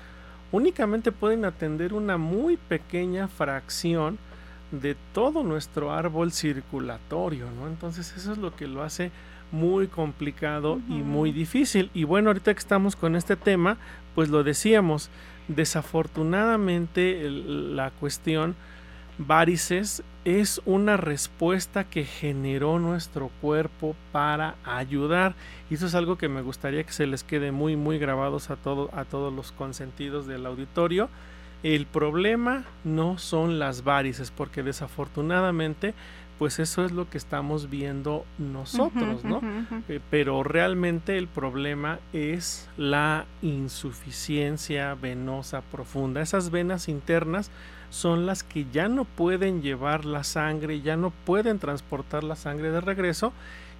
únicamente 0.53 1.13
pueden 1.13 1.45
atender 1.45 1.95
una 1.95 2.19
muy 2.19 2.57
pequeña 2.57 3.29
fracción 3.29 4.19
de 4.71 4.97
todo 5.15 5.43
nuestro 5.43 5.93
árbol 5.93 6.33
circulatorio, 6.33 7.47
¿no? 7.51 7.69
Entonces 7.69 8.13
eso 8.17 8.33
es 8.33 8.39
lo 8.39 8.55
que 8.57 8.67
lo 8.67 8.83
hace 8.83 9.11
muy 9.53 9.87
complicado 9.87 10.81
y 10.89 11.03
muy 11.03 11.33
difícil. 11.33 11.91
Y 11.95 12.05
bueno, 12.05 12.31
ahorita 12.31 12.53
que 12.55 12.61
estamos 12.61 12.97
con 12.97 13.17
este 13.17 13.37
tema, 13.37 13.77
pues 14.15 14.29
lo 14.29 14.43
decíamos, 14.43 15.11
desafortunadamente 15.49 17.29
la 17.31 17.91
cuestión 17.91 18.57
varices 19.19 20.03
es 20.25 20.61
una 20.67 20.97
respuesta 20.97 21.85
que 21.85 22.05
generó 22.05 22.79
nuestro 22.79 23.31
cuerpo 23.41 23.95
para 24.13 24.57
ayudar. 24.65 25.35
Y 25.71 25.75
eso 25.75 25.87
es 25.87 25.95
algo 25.95 26.19
que 26.19 26.29
me 26.29 26.43
gustaría 26.43 26.83
que 26.85 26.93
se 26.93 27.07
les 27.07 27.23
quede 27.23 27.53
muy 27.53 27.77
muy 27.77 27.99
grabados 27.99 28.51
a 28.51 28.57
todo, 28.57 28.91
a 28.93 29.05
todos 29.05 29.33
los 29.33 29.53
consentidos 29.53 30.27
del 30.27 30.45
auditorio. 30.47 31.09
El 31.63 31.87
problema 31.87 32.65
no 32.85 33.19
son 33.19 33.59
las 33.59 33.83
varices, 33.83 34.31
porque 34.31 34.63
desafortunadamente 34.63 35.95
pues 36.39 36.59
eso 36.59 36.85
es 36.85 36.93
lo 36.93 37.09
que 37.09 37.17
estamos 37.17 37.71
viendo 37.71 38.27
nosotros, 38.39 39.25
¿no? 39.25 39.41
Eh, 39.89 40.01
pero 40.11 40.43
realmente 40.43 41.17
el 41.17 41.29
problema 41.29 41.99
es 42.13 42.69
la 42.77 43.25
insuficiencia 43.41 44.95
venosa 44.95 45.63
profunda. 45.63 46.21
Esas 46.21 46.51
venas 46.51 46.89
internas 46.89 47.51
son 47.89 48.27
las 48.27 48.43
que 48.43 48.67
ya 48.71 48.89
no 48.89 49.05
pueden 49.05 49.63
llevar 49.63 50.05
la 50.05 50.25
sangre, 50.25 50.83
ya 50.83 50.97
no 50.97 51.11
pueden 51.11 51.59
transportar 51.59 52.23
la 52.23 52.37
sangre 52.37 52.71
de 52.71 52.81
regreso 52.81 53.33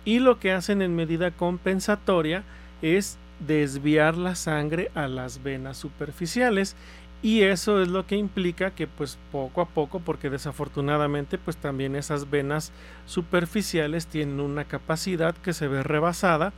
y 0.05 0.21
lo 0.21 0.39
que 0.39 0.53
hacen 0.53 0.81
en 0.81 0.95
medida 0.95 1.33
compensatoria 1.33 2.45
es 2.81 3.19
desviar 3.41 4.17
la 4.17 4.35
sangre 4.35 4.91
a 4.95 5.09
las 5.09 5.43
venas 5.43 5.77
superficiales 5.77 6.75
y 7.23 7.43
eso 7.43 7.83
es 7.83 7.89
lo 7.89 8.07
que 8.07 8.17
implica 8.17 8.71
que 8.71 8.87
pues 8.87 9.19
poco 9.33 9.61
a 9.61 9.67
poco 9.67 10.01
porque 10.01 10.31
desafortunadamente 10.31 11.39
pues 11.39 11.57
también 11.57 11.97
esas 11.97 12.31
venas 12.31 12.73
superficiales 13.07 14.07
tienen 14.07 14.41
una 14.41 14.65
capacidad 14.65 15.35
que 15.35 15.53
se 15.53 15.69
ve 15.69 15.83
rebasada 15.83 16.53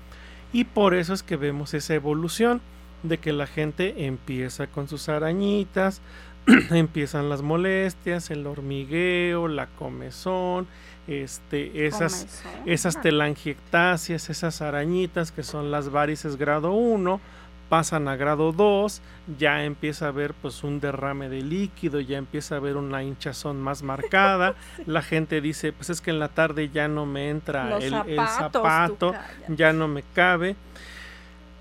y 0.53 0.65
por 0.65 0.95
eso 0.95 1.15
es 1.15 1.23
que 1.23 1.37
vemos 1.37 1.75
esa 1.75 1.95
evolución 1.95 2.61
de 3.03 3.19
que 3.19 3.33
la 3.33 3.47
gente 3.47 4.07
empieza 4.07 4.67
con 4.67 4.89
sus 4.89 5.09
arañitas, 5.09 6.01
empiezan 6.71 7.29
las 7.29 7.43
molestias, 7.43 8.31
el 8.31 8.47
hormigueo, 8.47 9.49
la 9.49 9.67
comezón, 9.67 10.67
este, 11.07 11.87
esas, 11.87 12.43
esas 12.67 13.01
telangiectasias, 13.01 14.31
esas 14.31 14.61
arañitas 14.61 15.33
que 15.33 15.43
son 15.43 15.71
las 15.71 15.91
varices 15.91 16.37
grado 16.37 16.73
1, 16.73 17.21
pasan 17.69 18.09
a 18.09 18.17
grado 18.17 18.53
2, 18.53 19.01
ya 19.39 19.65
empieza 19.65 20.07
a 20.07 20.09
haber 20.09 20.35
pues 20.35 20.65
un 20.65 20.81
derrame 20.81 21.29
de 21.29 21.43
líquido, 21.43 22.01
ya 22.01 22.19
empieza 22.19 22.55
a 22.55 22.59
haber 22.59 22.77
una 22.77 23.03
hinchazón 23.03 23.61
más 23.61 23.83
marcada, 23.83 24.55
la 24.87 25.03
gente 25.03 25.41
dice 25.41 25.73
pues 25.73 25.91
es 25.91 26.01
que 26.01 26.11
en 26.11 26.19
la 26.19 26.29
tarde 26.29 26.71
ya 26.71 26.89
no 26.89 27.07
me 27.07 27.31
entra 27.31 27.79
el, 27.79 27.93
zapato, 28.27 29.15
ya. 29.49 29.73
no 29.73 29.89
me 29.89 30.03
cabe, 30.15 30.57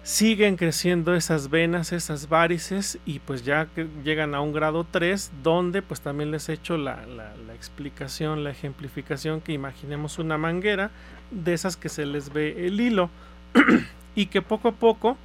siguen 0.04 0.56
creciendo 0.56 1.15
esas 1.15 1.50
venas, 1.50 1.91
esas 1.91 2.30
varices 2.30 3.00
y 3.06 3.20
pues 3.20 3.43
ya 3.43 3.67
llegan 4.04 4.36
a 4.36 4.41
un 4.41 4.54
grado 4.54 4.86
3 4.89 5.32
donde 5.43 5.82
pues 5.82 6.02
también 6.02 6.32
les 6.32 6.48
he 6.48 6.54
hecho 6.54 6.78
la, 6.78 7.06
la, 7.06 7.36
la 7.36 7.54
explicación, 7.54 8.43
la 8.43 8.52
ejemplificación 8.52 9.41
que 9.41 9.52
imaginemos 9.52 10.20
una 10.20 10.38
manguera 10.38 10.91
de 11.32 11.54
esas 11.54 11.76
que 11.76 11.89
se 11.89 12.06
les 12.06 12.32
ve 12.32 12.67
el 12.67 12.80
hilo. 12.80 13.10
Y 14.15 14.26
que 14.26 14.41
poco 14.41 14.70
a 14.70 14.72
poco 14.72 15.15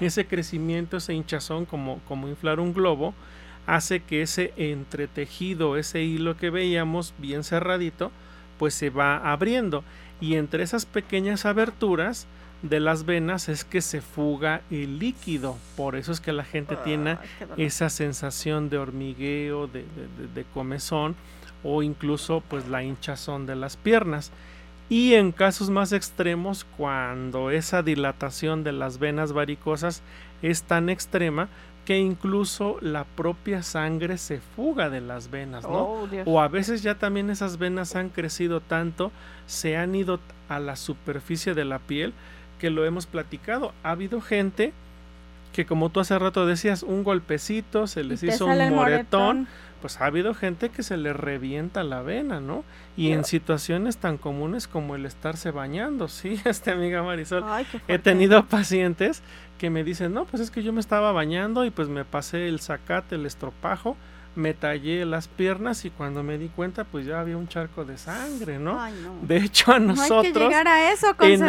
ese 0.00 0.26
crecimiento, 0.26 0.96
ese 0.96 1.14
hinchazón, 1.14 1.64
como, 1.64 2.00
como 2.08 2.28
inflar 2.28 2.60
un 2.60 2.72
globo, 2.72 3.14
hace 3.66 4.00
que 4.00 4.22
ese 4.22 4.52
entretejido, 4.56 5.76
ese 5.76 6.02
hilo 6.02 6.36
que 6.36 6.50
veíamos 6.50 7.14
bien 7.18 7.44
cerradito, 7.44 8.10
pues 8.58 8.74
se 8.74 8.90
va 8.90 9.32
abriendo. 9.32 9.84
Y 10.20 10.36
entre 10.36 10.62
esas 10.62 10.86
pequeñas 10.86 11.46
aberturas 11.46 12.26
de 12.62 12.78
las 12.78 13.04
venas 13.04 13.48
es 13.48 13.64
que 13.64 13.80
se 13.80 14.00
fuga 14.00 14.62
el 14.70 14.98
líquido. 14.98 15.56
Por 15.76 15.96
eso 15.96 16.12
es 16.12 16.20
que 16.20 16.32
la 16.32 16.44
gente 16.44 16.76
tiene 16.76 17.18
esa 17.56 17.90
sensación 17.90 18.70
de 18.70 18.78
hormigueo, 18.78 19.66
de, 19.66 19.80
de, 19.82 20.28
de 20.32 20.44
comezón 20.54 21.16
o 21.64 21.82
incluso 21.82 22.42
pues 22.48 22.68
la 22.68 22.82
hinchazón 22.82 23.46
de 23.46 23.56
las 23.56 23.76
piernas. 23.76 24.32
Y 24.88 25.14
en 25.14 25.32
casos 25.32 25.70
más 25.70 25.92
extremos, 25.92 26.66
cuando 26.76 27.50
esa 27.50 27.82
dilatación 27.82 28.62
de 28.62 28.72
las 28.72 28.98
venas 28.98 29.32
varicosas 29.32 30.02
es 30.42 30.62
tan 30.64 30.90
extrema 30.90 31.48
que 31.84 31.98
incluso 31.98 32.76
la 32.80 33.04
propia 33.04 33.62
sangre 33.62 34.18
se 34.18 34.40
fuga 34.40 34.88
de 34.90 35.00
las 35.00 35.30
venas, 35.30 35.64
¿no? 35.64 35.70
Oh, 35.70 36.08
o 36.26 36.40
a 36.40 36.48
veces 36.48 36.82
ya 36.82 36.96
también 36.96 37.30
esas 37.30 37.58
venas 37.58 37.96
han 37.96 38.08
crecido 38.08 38.60
tanto, 38.60 39.10
se 39.46 39.76
han 39.76 39.94
ido 39.94 40.20
a 40.48 40.60
la 40.60 40.76
superficie 40.76 41.54
de 41.54 41.64
la 41.64 41.78
piel, 41.80 42.12
que 42.60 42.70
lo 42.70 42.84
hemos 42.84 43.06
platicado. 43.06 43.72
Ha 43.82 43.90
habido 43.90 44.20
gente 44.20 44.72
que 45.52 45.66
como 45.66 45.90
tú 45.90 46.00
hace 46.00 46.18
rato 46.18 46.46
decías, 46.46 46.82
un 46.82 47.04
golpecito, 47.04 47.86
se 47.86 48.04
les 48.04 48.22
hizo 48.22 48.46
un 48.46 48.70
moretón, 48.70 49.46
pues 49.82 50.00
ha 50.00 50.06
habido 50.06 50.32
gente 50.32 50.70
que 50.70 50.82
se 50.82 50.96
le 50.96 51.12
revienta 51.12 51.82
la 51.82 52.00
vena, 52.00 52.40
¿no? 52.40 52.64
Y 52.96 53.10
en 53.12 53.24
situaciones 53.24 53.98
tan 53.98 54.16
comunes 54.16 54.68
como 54.68 54.94
el 54.94 55.04
estarse 55.04 55.50
bañando, 55.50 56.08
sí, 56.08 56.40
este 56.46 56.70
amiga 56.70 57.02
Marisol, 57.02 57.44
he 57.88 57.98
tenido 57.98 58.46
pacientes 58.46 59.22
que 59.58 59.68
me 59.68 59.84
dicen, 59.84 60.14
no, 60.14 60.24
pues 60.24 60.40
es 60.40 60.50
que 60.50 60.62
yo 60.62 60.72
me 60.72 60.80
estaba 60.80 61.12
bañando 61.12 61.64
y 61.64 61.70
pues 61.70 61.88
me 61.88 62.04
pasé 62.04 62.48
el 62.48 62.60
zacate, 62.60 63.16
el 63.16 63.26
estropajo, 63.26 63.96
me 64.34 64.54
tallé 64.54 65.04
las 65.04 65.28
piernas 65.28 65.84
y 65.84 65.90
cuando 65.90 66.22
me 66.22 66.38
di 66.38 66.48
cuenta 66.48 66.84
pues 66.84 67.04
ya 67.04 67.20
había 67.20 67.36
un 67.36 67.48
charco 67.48 67.84
de 67.84 67.98
sangre, 67.98 68.58
¿no? 68.58 68.78
De 69.22 69.36
hecho 69.36 69.72
a 69.72 69.78
nosotros... 69.78 70.24
hay 70.24 70.32
que 70.32 70.38
llegar 70.40 70.68
a 70.68 70.92
eso, 70.92 71.14
en, 71.20 71.42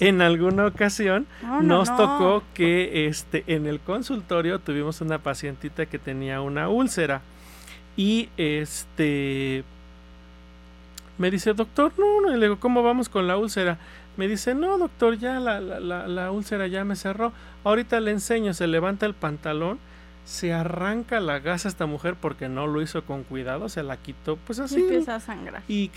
en 0.08 0.22
alguna 0.22 0.66
ocasión 0.66 1.26
nos 1.60 1.94
tocó 1.94 2.42
que 2.54 3.06
este, 3.06 3.44
en 3.46 3.66
el 3.66 3.80
consultorio 3.80 4.58
tuvimos 4.58 5.00
una 5.00 5.18
pacientita 5.18 5.86
que 5.86 5.98
tenía 5.98 6.40
una 6.40 6.68
úlcera 6.68 7.20
y 7.96 8.30
este 8.38 9.64
me 11.18 11.30
dice, 11.30 11.52
doctor, 11.52 11.92
no, 11.98 12.22
no, 12.22 12.34
y 12.34 12.38
le 12.38 12.46
digo, 12.46 12.58
¿cómo 12.58 12.82
vamos 12.82 13.08
con 13.08 13.28
la 13.28 13.36
úlcera? 13.36 13.78
Me 14.16 14.28
dice, 14.28 14.54
no, 14.54 14.78
doctor, 14.78 15.18
ya 15.18 15.38
la, 15.40 15.60
la, 15.60 15.78
la, 15.78 16.08
la 16.08 16.30
úlcera 16.30 16.66
ya 16.66 16.84
me 16.84 16.96
cerró. 16.96 17.32
Ahorita 17.64 18.00
le 18.00 18.10
enseño, 18.10 18.54
se 18.54 18.66
levanta 18.66 19.06
el 19.06 19.14
pantalón 19.14 19.78
se 20.24 20.52
arranca 20.52 21.20
la 21.20 21.38
gasa 21.40 21.68
esta 21.68 21.86
mujer 21.86 22.16
porque 22.20 22.48
no 22.48 22.66
lo 22.66 22.80
hizo 22.82 23.04
con 23.04 23.24
cuidado, 23.24 23.68
se 23.68 23.82
la 23.82 23.96
quitó, 23.96 24.36
pues 24.36 24.58
así. 24.58 24.78
Y 24.78 24.82
empieza 24.82 25.16
a 25.16 25.20
sangrar. 25.20 25.62
Y, 25.68 25.90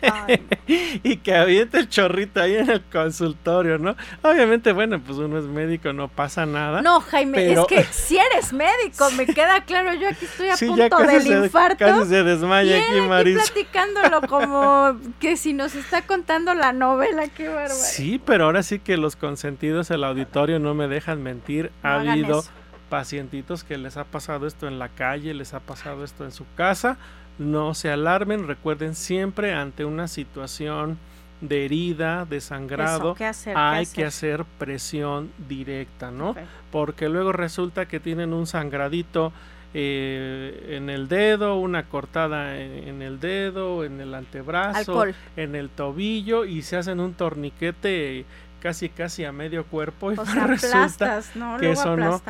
y 1.02 1.16
que 1.18 1.34
avienta 1.34 1.78
el 1.78 1.88
chorrito 1.88 2.40
ahí 2.40 2.56
en 2.56 2.70
el 2.70 2.82
consultorio, 2.82 3.78
¿no? 3.78 3.96
Obviamente, 4.22 4.72
bueno, 4.72 5.00
pues 5.00 5.18
uno 5.18 5.38
es 5.38 5.44
médico, 5.44 5.92
no 5.92 6.08
pasa 6.08 6.46
nada. 6.46 6.82
No, 6.82 7.00
Jaime, 7.00 7.52
es 7.52 7.60
que 7.66 7.84
si 7.84 8.18
eres 8.18 8.52
médico, 8.52 9.10
me 9.12 9.26
queda 9.34 9.64
claro, 9.64 9.94
yo 9.94 10.08
aquí 10.08 10.24
estoy 10.24 10.48
a 10.48 10.56
punto 10.56 10.98
del 10.98 11.26
infarto. 11.26 11.78
Casi 11.78 12.08
se 12.08 12.22
desmaya 12.22 12.78
y 12.78 12.80
aquí, 12.80 13.00
Maris. 13.08 13.50
platicándolo 13.50 14.20
como 14.28 14.98
que 15.18 15.36
si 15.36 15.52
nos 15.52 15.74
está 15.74 16.02
contando 16.02 16.54
la 16.54 16.72
novela, 16.72 17.28
qué 17.28 17.48
bárbaro. 17.48 17.74
Sí, 17.74 18.20
pero 18.24 18.44
ahora 18.44 18.62
sí 18.62 18.78
que 18.78 18.96
los 18.96 19.16
consentidos, 19.16 19.90
el 19.90 20.04
auditorio 20.04 20.58
no 20.58 20.74
me 20.74 20.88
dejan 20.88 21.22
mentir. 21.22 21.72
ha 21.82 22.00
habido 22.00 22.44
pacientitos 22.90 23.64
que 23.64 23.78
les 23.78 23.96
ha 23.96 24.04
pasado 24.04 24.46
esto 24.46 24.68
en 24.68 24.78
la 24.78 24.90
calle, 24.90 25.32
les 25.32 25.54
ha 25.54 25.60
pasado 25.60 26.04
esto 26.04 26.26
en 26.26 26.32
su 26.32 26.44
casa, 26.56 26.98
no 27.38 27.72
se 27.72 27.90
alarmen, 27.90 28.46
recuerden 28.46 28.94
siempre 28.94 29.54
ante 29.54 29.86
una 29.86 30.08
situación 30.08 30.98
de 31.40 31.64
herida, 31.64 32.26
de 32.26 32.42
sangrado, 32.42 33.16
hay 33.54 33.86
que 33.86 34.04
hacer 34.04 34.44
presión 34.58 35.30
directa, 35.48 36.10
¿no? 36.10 36.34
Porque 36.70 37.08
luego 37.08 37.32
resulta 37.32 37.86
que 37.86 37.98
tienen 37.98 38.34
un 38.34 38.46
sangradito 38.46 39.32
eh, 39.72 40.76
en 40.76 40.90
el 40.90 41.08
dedo, 41.08 41.56
una 41.56 41.84
cortada 41.84 42.58
en, 42.58 43.02
el 43.02 43.20
dedo, 43.20 43.84
en 43.84 44.00
el 44.00 44.14
antebrazo, 44.14 45.04
en 45.36 45.54
el 45.54 45.70
tobillo 45.70 46.44
y 46.44 46.62
se 46.62 46.76
hacen 46.76 46.98
un 46.98 47.14
torniquete 47.14 48.26
casi 48.60 48.88
casi 48.90 49.24
a 49.24 49.32
medio 49.32 49.64
cuerpo 49.64 50.12
y 50.12 50.18
o 50.18 50.26
sea, 50.26 50.46
resulta 50.46 51.20
¿no? 51.34 51.56
que 51.58 51.70
eso 51.70 51.96
no. 51.96 52.20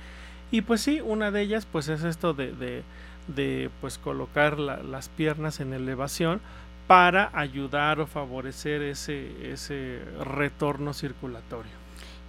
y 0.51 0.61
pues 0.61 0.81
sí, 0.81 1.01
una 1.01 1.31
de 1.31 1.41
ellas 1.41 1.65
pues 1.65 1.87
es 1.87 2.03
esto 2.03 2.33
de 2.33 2.83
de 3.35 3.69
pues 3.81 3.97
colocar 3.97 4.59
las 4.59 5.09
piernas 5.09 5.59
en 5.59 5.73
elevación 5.73 6.41
para 6.87 7.29
ayudar 7.33 7.99
o 7.99 8.07
favorecer 8.07 8.81
ese, 8.81 9.51
ese 9.51 10.01
retorno 10.19 10.93
circulatorio. 10.93 11.71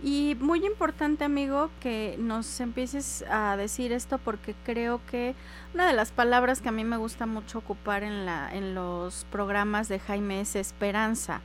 Y 0.02 0.36
muy 0.40 0.64
importante, 0.64 1.24
amigo, 1.24 1.70
que 1.80 2.16
nos 2.18 2.60
empieces 2.60 3.22
a 3.30 3.56
decir 3.56 3.92
esto 3.92 4.18
porque 4.18 4.54
creo 4.64 5.00
que 5.10 5.34
una 5.74 5.86
de 5.86 5.92
las 5.92 6.10
palabras 6.10 6.62
que 6.62 6.70
a 6.70 6.72
mí 6.72 6.84
me 6.84 6.96
gusta 6.96 7.26
mucho 7.26 7.58
ocupar 7.58 8.02
en, 8.02 8.24
la, 8.24 8.54
en 8.54 8.74
los 8.74 9.26
programas 9.30 9.88
de 9.88 9.98
Jaime 9.98 10.40
es 10.40 10.56
esperanza 10.56 11.42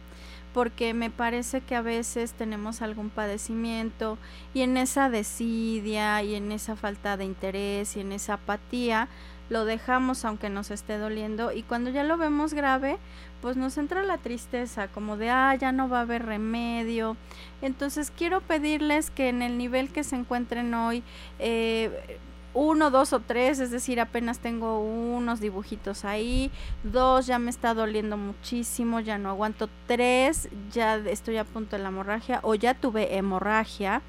porque 0.56 0.94
me 0.94 1.10
parece 1.10 1.60
que 1.60 1.76
a 1.76 1.82
veces 1.82 2.32
tenemos 2.32 2.82
algún 2.82 3.10
padecimiento 3.10 4.18
y 4.54 4.62
en 4.62 4.78
esa 4.78 5.10
desidia 5.10 6.24
y 6.24 6.34
en 6.34 6.50
esa 6.54 6.78
falta 6.78 7.18
de 7.18 7.26
interés 7.26 7.98
y 7.98 8.00
en 8.00 8.14
esa 8.14 8.36
apatía 8.36 9.10
lo 9.50 9.66
dejamos 9.66 10.24
aunque 10.24 10.50
nos 10.50 10.72
esté 10.72 10.98
doliendo 10.98 11.52
y 11.52 11.64
cuando 11.64 11.90
ya 11.90 12.06
lo 12.06 12.16
vemos 12.16 12.54
grave, 12.54 13.00
pues 13.42 13.58
nos 13.58 13.78
entra 13.78 14.04
la 14.04 14.18
tristeza, 14.18 14.88
como 14.88 15.18
de, 15.18 15.30
ah, 15.30 15.54
ya 15.56 15.74
no 15.74 15.90
va 15.90 16.00
a 16.00 16.02
haber 16.04 16.26
remedio. 16.26 17.18
Entonces 17.62 18.10
quiero 18.10 18.40
pedirles 18.40 19.12
que 19.12 19.28
en 19.28 19.42
el 19.42 19.58
nivel 19.58 19.92
que 19.92 20.06
se 20.06 20.16
encuentren 20.16 20.74
hoy, 20.74 21.04
eh, 21.40 22.18
uno, 22.56 22.90
dos 22.90 23.14
o 23.14 23.20
tres, 23.20 23.60
es 23.60 23.70
decir, 23.70 24.00
apenas 24.00 24.40
tengo 24.40 24.80
unos 24.80 25.40
dibujitos 25.40 26.06
ahí, 26.06 26.50
dos, 26.84 27.28
ya 27.28 27.38
me 27.38 27.52
está 27.52 27.76
doliendo 27.76 28.18
muchísimo, 28.18 29.00
ya 29.02 29.20
no 29.20 29.30
aguanto, 29.30 29.70
tres, 29.86 30.50
ya 30.72 30.96
estoy 30.96 31.38
a 31.38 31.44
punto 31.44 31.76
de 31.76 31.84
la 31.84 31.90
hemorragia 31.90 32.40
o 32.42 32.56
ya 32.56 32.74
tuve 32.74 33.16
hemorragia 33.18 34.02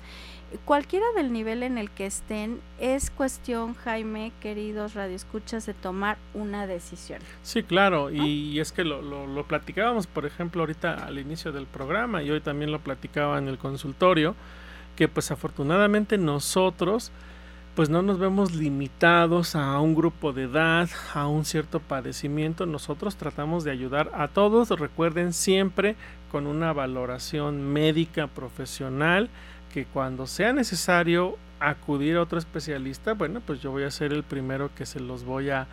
cualquiera 0.65 1.07
del 1.15 1.33
nivel 1.33 1.63
en 1.63 1.79
el 1.79 1.91
que 1.91 2.07
estén, 2.07 2.61
es 2.79 3.11
cuestión, 3.11 3.75
Jaime, 3.75 4.33
queridos 4.41 4.95
radioescuchas, 4.95 5.67
de 5.67 5.75
tomar 5.75 6.19
una 6.35 6.67
decisión. 6.67 7.21
Sí, 7.43 7.63
claro, 7.63 8.11
y, 8.11 8.59
es 8.61 8.73
que 8.73 8.85
lo, 8.85 9.03
lo, 9.03 9.45
platicábamos, 9.45 10.07
por 10.07 10.25
ejemplo, 10.25 10.63
ahorita 10.63 11.05
al 11.05 11.19
inicio 11.19 11.53
del 11.53 11.67
programa, 11.67 12.23
y 12.23 12.31
hoy 12.31 12.41
también 12.41 12.71
lo 12.71 12.79
platicaba 12.79 13.39
en 13.39 13.49
el 13.49 13.59
consultorio, 13.59 14.35
que 14.95 15.09
pues 15.09 15.31
afortunadamente 15.31 16.17
nosotros 16.17 17.11
pues 17.77 17.91
no 17.91 18.01
nos 18.01 18.19
vemos 18.19 18.55
limitados 18.55 19.55
a 19.55 19.79
un 19.81 19.95
grupo 19.95 20.33
de 20.33 20.45
edad, 20.45 20.89
a 21.13 21.29
un 21.29 21.45
cierto 21.45 21.79
padecimiento, 21.79 22.65
nosotros 22.65 23.17
tratamos 23.17 23.65
de 23.65 23.71
ayudar 23.71 24.11
a 24.15 24.29
todos, 24.29 24.71
recuerden 24.71 25.35
siempre 25.35 25.95
con 26.33 26.47
una 26.47 26.73
valoración 26.73 27.75
médica 27.75 28.29
profesional, 28.29 29.29
que 29.75 29.85
cuando 29.85 30.27
sea 30.27 30.55
necesario 30.55 31.37
acudir 31.61 32.17
a 32.17 32.23
otro 32.23 32.39
especialista, 32.39 33.13
bueno, 33.13 33.43
pues 33.45 33.61
yo 33.61 33.71
voy 33.73 33.83
a 33.83 33.91
ser 33.91 34.15
el 34.15 34.23
primero 34.23 34.71
que 34.75 34.87
se 34.87 34.99
los 34.99 35.25
voy 35.25 35.51
a, 35.51 35.67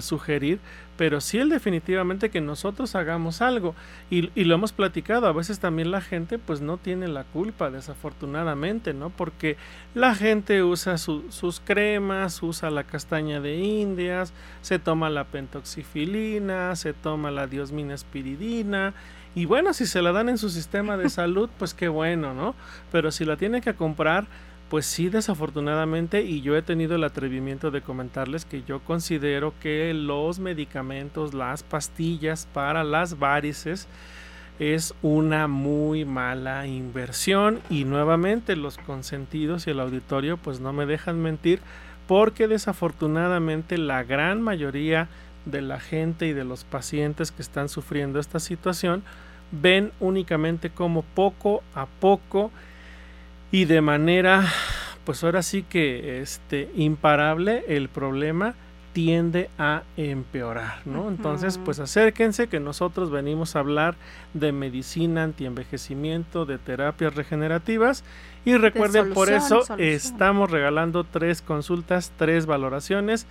sugerir, 0.00 0.58
pero 0.96 1.20
sí 1.20 1.38
el 1.38 1.48
definitivamente 1.48 2.30
que 2.30 2.40
nosotros 2.40 2.94
hagamos 2.94 3.42
algo 3.42 3.74
y, 4.10 4.30
y, 4.34 4.44
lo 4.44 4.54
hemos 4.54 4.72
platicado, 4.72 5.26
a 5.26 5.32
veces 5.32 5.58
también 5.58 5.90
la 5.90 6.00
gente 6.00 6.38
pues 6.38 6.60
no 6.60 6.78
tiene 6.78 7.08
la 7.08 7.24
culpa 7.24 7.70
desafortunadamente, 7.70 8.94
¿no? 8.94 9.10
Porque 9.10 9.56
la 9.94 10.14
gente 10.14 10.62
usa 10.62 10.98
sus 10.98 11.60
cremas, 11.64 12.42
usa 12.42 12.70
la 12.70 12.84
castaña 12.84 13.40
de 13.40 13.56
indias, 13.56 14.32
se 14.62 14.78
toma 14.78 15.10
la 15.10 15.24
pentoxifilina, 15.24 16.76
se 16.76 16.92
toma 16.92 17.30
la 17.30 17.46
diosmina 17.46 17.94
espiridina 17.94 18.94
y 19.36 19.44
bueno, 19.44 19.74
si 19.74 19.84
se 19.84 20.00
la 20.00 20.12
dan 20.12 20.30
en 20.30 20.38
su 20.38 20.48
sistema 20.48 20.96
de 20.96 21.10
salud, 21.10 21.50
pues 21.58 21.74
qué 21.74 21.88
bueno, 21.88 22.32
¿no? 22.32 22.54
Pero 22.90 23.12
si 23.12 23.24
la 23.26 23.36
tiene 23.36 23.60
que 23.60 23.74
comprar, 23.74 24.26
pues 24.68 24.86
sí, 24.86 25.08
desafortunadamente, 25.08 26.22
y 26.22 26.40
yo 26.40 26.56
he 26.56 26.62
tenido 26.62 26.96
el 26.96 27.04
atrevimiento 27.04 27.70
de 27.70 27.82
comentarles 27.82 28.44
que 28.44 28.64
yo 28.64 28.80
considero 28.80 29.54
que 29.60 29.94
los 29.94 30.40
medicamentos, 30.40 31.34
las 31.34 31.62
pastillas 31.62 32.48
para 32.52 32.82
las 32.82 33.18
varices, 33.18 33.86
es 34.58 34.94
una 35.02 35.46
muy 35.46 36.04
mala 36.04 36.66
inversión. 36.66 37.60
Y 37.70 37.84
nuevamente 37.84 38.56
los 38.56 38.78
consentidos 38.78 39.66
y 39.66 39.70
el 39.70 39.80
auditorio 39.80 40.36
pues 40.36 40.60
no 40.60 40.72
me 40.72 40.86
dejan 40.86 41.20
mentir 41.20 41.60
porque 42.06 42.48
desafortunadamente 42.48 43.78
la 43.78 44.02
gran 44.02 44.40
mayoría 44.40 45.08
de 45.44 45.62
la 45.62 45.78
gente 45.80 46.26
y 46.26 46.32
de 46.32 46.44
los 46.44 46.64
pacientes 46.64 47.30
que 47.30 47.42
están 47.42 47.68
sufriendo 47.68 48.18
esta 48.18 48.40
situación 48.40 49.02
ven 49.52 49.92
únicamente 50.00 50.70
como 50.70 51.02
poco 51.02 51.62
a 51.74 51.86
poco 51.86 52.50
y 53.50 53.64
de 53.64 53.80
manera 53.80 54.44
pues 55.06 55.22
ahora 55.22 55.42
sí 55.42 55.62
que 55.62 56.20
este 56.20 56.68
imparable 56.74 57.64
el 57.68 57.88
problema 57.88 58.54
tiende 58.92 59.50
a 59.58 59.82
empeorar, 59.98 60.78
¿no? 60.86 61.08
Entonces, 61.08 61.60
pues 61.62 61.78
acérquense 61.80 62.48
que 62.48 62.60
nosotros 62.60 63.10
venimos 63.10 63.54
a 63.54 63.58
hablar 63.58 63.94
de 64.32 64.52
medicina 64.52 65.22
antienvejecimiento, 65.22 66.46
de 66.46 66.56
terapias 66.56 67.14
regenerativas 67.14 68.04
y 68.46 68.56
recuerden 68.56 69.12
por 69.12 69.30
eso 69.30 69.64
estamos 69.76 70.50
regalando 70.50 71.04
tres 71.04 71.42
consultas, 71.42 72.10
tres 72.16 72.46
valoraciones. 72.46 73.26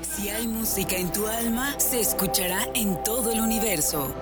Si 0.01 0.29
hay 0.29 0.47
música 0.47 0.95
en 0.95 1.11
tu 1.11 1.27
alma, 1.27 1.77
se 1.79 1.99
escuchará 1.99 2.67
en 2.75 3.03
todo 3.03 3.31
el 3.31 3.41
universo. 3.41 4.13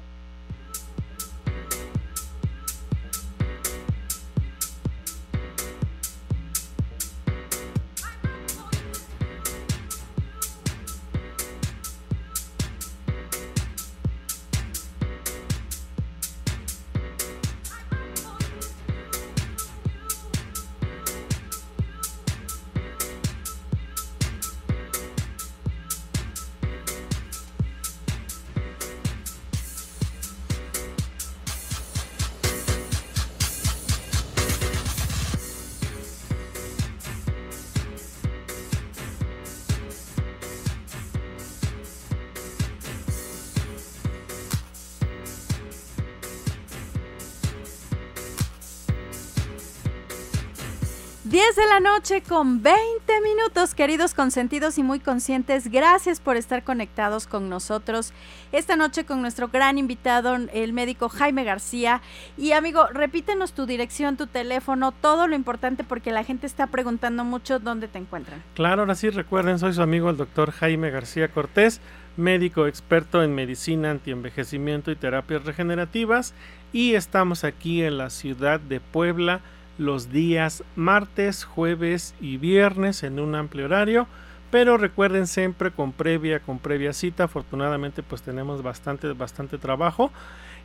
10 51.39 51.55
de 51.55 51.67
la 51.67 51.79
noche 51.79 52.21
con 52.21 52.61
20 52.61 52.77
minutos, 53.23 53.73
queridos 53.73 54.13
consentidos 54.13 54.77
y 54.77 54.83
muy 54.83 54.99
conscientes. 54.99 55.71
Gracias 55.71 56.19
por 56.19 56.35
estar 56.35 56.65
conectados 56.65 57.27
con 57.27 57.47
nosotros 57.47 58.11
esta 58.51 58.75
noche 58.75 59.05
con 59.05 59.21
nuestro 59.21 59.47
gran 59.47 59.77
invitado, 59.77 60.35
el 60.35 60.73
médico 60.73 61.07
Jaime 61.07 61.45
García. 61.45 62.01
Y 62.37 62.51
amigo, 62.51 62.87
repítenos 62.87 63.53
tu 63.53 63.65
dirección, 63.65 64.17
tu 64.17 64.27
teléfono, 64.27 64.91
todo 64.91 65.27
lo 65.27 65.35
importante 65.37 65.85
porque 65.85 66.11
la 66.11 66.25
gente 66.25 66.45
está 66.45 66.67
preguntando 66.67 67.23
mucho 67.23 67.59
dónde 67.59 67.87
te 67.87 67.99
encuentran. 67.99 68.43
Claro, 68.53 68.81
ahora 68.81 68.95
sí, 68.95 69.09
recuerden, 69.09 69.59
soy 69.59 69.71
su 69.71 69.81
amigo 69.81 70.09
el 70.09 70.17
doctor 70.17 70.51
Jaime 70.51 70.89
García 70.89 71.29
Cortés, 71.29 71.79
médico 72.17 72.67
experto 72.67 73.23
en 73.23 73.33
medicina, 73.33 73.91
antienvejecimiento 73.91 74.91
y 74.91 74.97
terapias 74.97 75.45
regenerativas. 75.45 76.33
Y 76.73 76.95
estamos 76.95 77.45
aquí 77.45 77.81
en 77.81 77.97
la 77.97 78.09
ciudad 78.09 78.59
de 78.59 78.81
Puebla 78.81 79.39
los 79.79 80.11
días 80.11 80.63
martes, 80.75 81.45
jueves 81.45 82.13
y 82.21 82.37
viernes 82.37 83.01
en 83.01 83.19
un 83.19 83.33
amplio 83.33 83.65
horario. 83.65 84.07
Pero 84.51 84.77
recuerden 84.77 85.25
siempre 85.25 85.71
con 85.71 85.93
previa, 85.93 86.39
con 86.39 86.59
previa 86.59 86.93
cita. 86.93 87.23
Afortunadamente 87.23 88.03
pues 88.03 88.21
tenemos 88.21 88.61
bastante, 88.61 89.13
bastante 89.13 89.57
trabajo. 89.57 90.11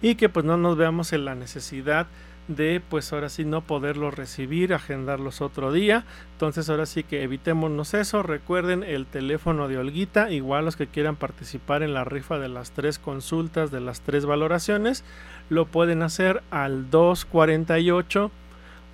Y 0.03 0.17
que 0.17 0.29
pues 0.29 0.45
no 0.45 0.59
nos 0.59 0.77
veamos 0.77 1.13
en 1.13 1.25
la 1.25 1.35
necesidad 1.35 2.07
de 2.49 2.83
pues 2.91 3.11
ahora 3.13 3.31
sí 3.31 3.45
no 3.45 3.63
poderlos 3.63 4.15
recibir, 4.15 4.75
agendarlos 4.75 5.41
otro 5.41 5.73
día. 5.73 6.05
Entonces 6.33 6.69
ahora 6.69 6.87
sí 6.87 7.05
que 7.05 7.23
evitémonos 7.23 7.95
eso. 7.95 8.23
Recuerden 8.23 8.83
el 8.83 9.07
teléfono 9.07 9.69
de 9.69 9.79
Olguita, 9.79 10.31
igual 10.31 10.65
los 10.65 10.77
que 10.77 10.87
quieran 10.89 11.17
participar 11.17 11.83
en 11.83 11.95
la 11.95 12.05
rifa 12.05 12.39
de 12.39 12.49
las 12.49 12.73
tres 12.73 12.99
consultas, 12.99 13.71
de 13.71 13.81
las 13.81 14.01
tres 14.01 14.27
valoraciones, 14.27 15.05
lo 15.51 15.67
pueden 15.67 16.03
hacer 16.03 16.43
al 16.51 16.91
248 16.91 18.31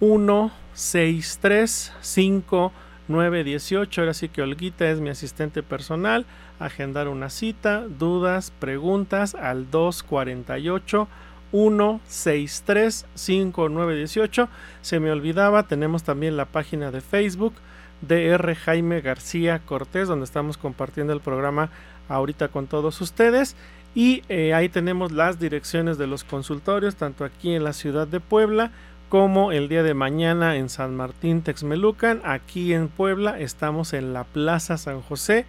163 0.00 1.92
5918. 2.00 4.00
Ahora 4.00 4.14
sí 4.14 4.28
que 4.28 4.42
Olguita 4.42 4.90
es 4.90 5.00
mi 5.00 5.10
asistente 5.10 5.62
personal. 5.62 6.26
Agendar 6.58 7.06
una 7.08 7.30
cita, 7.30 7.84
dudas, 7.86 8.52
preguntas 8.58 9.34
al 9.34 9.70
248 9.70 11.06
163 11.52 13.06
5918. 13.14 14.48
Se 14.80 15.00
me 15.00 15.12
olvidaba, 15.12 15.68
tenemos 15.68 16.02
también 16.02 16.36
la 16.36 16.46
página 16.46 16.90
de 16.90 17.00
Facebook 17.00 17.54
DR 18.02 18.54
Jaime 18.54 19.00
García 19.00 19.60
Cortés, 19.60 20.08
donde 20.08 20.24
estamos 20.24 20.56
compartiendo 20.56 21.12
el 21.12 21.20
programa 21.20 21.70
ahorita 22.08 22.48
con 22.48 22.66
todos 22.66 23.00
ustedes. 23.00 23.56
Y 23.94 24.22
eh, 24.28 24.54
ahí 24.54 24.68
tenemos 24.68 25.12
las 25.12 25.40
direcciones 25.40 25.98
de 25.98 26.06
los 26.06 26.24
consultorios, 26.24 26.94
tanto 26.94 27.24
aquí 27.24 27.54
en 27.54 27.64
la 27.64 27.72
ciudad 27.72 28.06
de 28.06 28.20
Puebla 28.20 28.70
como 29.10 29.50
el 29.50 29.68
día 29.68 29.82
de 29.82 29.92
mañana 29.92 30.56
en 30.56 30.68
San 30.68 30.96
Martín 30.96 31.42
Texmelucan. 31.42 32.22
Aquí 32.24 32.72
en 32.72 32.86
Puebla 32.86 33.40
estamos 33.40 33.92
en 33.92 34.12
la 34.12 34.22
Plaza 34.22 34.78
San 34.78 35.02
José, 35.02 35.46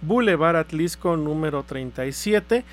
Boulevard 0.00 0.54
Atlisco 0.54 1.16
número 1.16 1.64
37. 1.64 2.64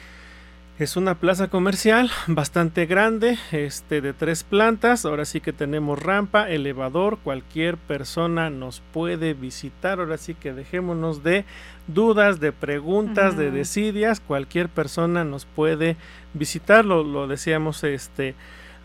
Es 0.77 0.95
una 0.95 1.15
plaza 1.15 1.47
comercial 1.47 2.11
bastante 2.27 2.85
grande, 2.85 3.39
este 3.51 3.99
de 3.99 4.13
tres 4.13 4.43
plantas. 4.43 5.05
Ahora 5.05 5.25
sí 5.25 5.41
que 5.41 5.53
tenemos 5.53 5.97
rampa, 5.97 6.47
elevador, 6.47 7.17
cualquier 7.17 7.75
persona 7.77 8.51
nos 8.51 8.83
puede 8.93 9.33
visitar. 9.33 9.99
Ahora 9.99 10.17
sí 10.17 10.35
que 10.35 10.53
dejémonos 10.53 11.23
de 11.23 11.45
dudas, 11.87 12.39
de 12.39 12.51
preguntas, 12.51 13.37
de 13.37 13.49
desidias. 13.49 14.19
Cualquier 14.19 14.69
persona 14.69 15.23
nos 15.23 15.45
puede 15.45 15.97
visitar. 16.35 16.85
Lo, 16.85 17.03
lo 17.03 17.25
decíamos 17.25 17.83
este 17.83 18.35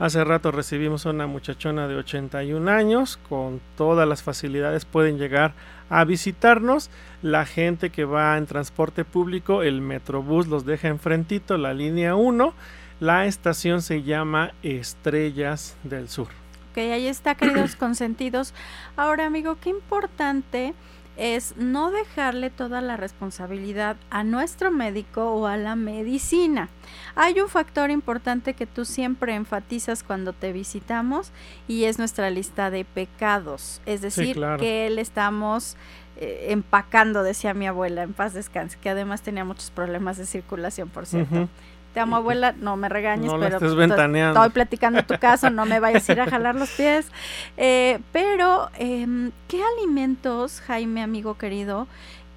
Hace 0.03 0.25
rato 0.25 0.51
recibimos 0.51 1.07
a 1.07 1.11
una 1.11 1.29
muchachona 1.29 1.87
de 1.87 1.95
81 1.95 2.69
años, 2.69 3.21
con 3.29 3.61
todas 3.77 4.09
las 4.09 4.25
facilidades 4.25 4.85
pueden 4.85 5.17
llegar 5.17 5.53
a 5.89 6.05
visitarnos. 6.05 6.91
La 7.23 7.47
gente 7.47 7.91
que 7.91 8.05
va 8.05 8.37
en 8.37 8.47
transporte 8.47 9.05
público, 9.05 9.63
el 9.63 9.81
Metrobús 9.81 10.49
los 10.49 10.67
deja 10.67 10.89
enfrentito, 10.89 11.57
la 11.57 11.73
línea 11.73 12.17
1. 12.17 12.53
La 12.99 13.27
estación 13.27 13.81
se 13.81 14.03
llama 14.03 14.55
Estrellas 14.65 15.77
del 15.85 16.09
Sur. 16.09 16.31
Ok, 16.73 16.79
ahí 16.79 17.07
está, 17.07 17.37
queridos 17.37 17.77
consentidos. 17.77 18.55
Ahora, 18.97 19.27
amigo, 19.27 19.57
qué 19.61 19.71
importante 19.71 20.75
es 21.17 21.57
no 21.57 21.91
dejarle 21.91 22.51
toda 22.51 22.81
la 22.81 22.97
responsabilidad 22.97 23.97
a 24.11 24.25
nuestro 24.25 24.71
médico 24.71 25.33
o 25.33 25.47
a 25.47 25.57
la 25.57 25.77
medicina. 25.77 26.69
Hay 27.15 27.41
un 27.41 27.49
factor 27.49 27.91
importante 27.91 28.55
que 28.55 28.67
tú 28.67 28.85
siempre 28.85 29.35
enfatizas 29.35 30.03
cuando 30.03 30.33
te 30.33 30.53
visitamos 30.53 31.33
y 31.69 31.85
es 31.85 31.99
nuestra 31.99 32.31
lista 32.31 32.71
de 32.71 32.85
pecados. 32.85 33.81
Es 33.87 34.01
decir, 34.01 34.41
que 34.59 34.89
le 34.91 35.01
estamos 35.01 35.77
eh, 36.17 36.49
empacando, 36.51 37.23
decía 37.23 37.55
mi 37.55 37.67
abuela, 37.67 38.03
en 38.03 38.13
paz 38.13 38.35
descanse, 38.35 38.79
que 38.81 38.91
además 38.91 39.23
tenía 39.23 39.45
muchos 39.45 39.71
problemas 39.71 40.17
de 40.17 40.27
circulación, 40.27 40.89
por 40.89 41.07
cierto. 41.07 41.49
Te 41.93 42.01
amo, 42.01 42.16
abuela, 42.16 42.55
no 42.59 42.76
me 42.76 42.88
regañes, 42.88 43.30
pero 43.38 43.59
estoy 43.59 44.51
platicando 44.51 45.03
tu 45.05 45.18
caso, 45.18 45.51
no 45.51 45.66
me 45.66 45.78
vayas 45.78 46.09
a 46.09 46.12
ir 46.12 46.20
a 46.20 46.26
jalar 46.26 46.55
los 46.55 46.70
pies. 46.70 47.11
Eh, 47.57 48.01
pero, 48.12 48.70
em, 48.78 49.30
¿qué 49.49 49.62
alimentos, 49.76 50.62
Jaime, 50.62 51.03
amigo 51.03 51.36
querido, 51.36 51.86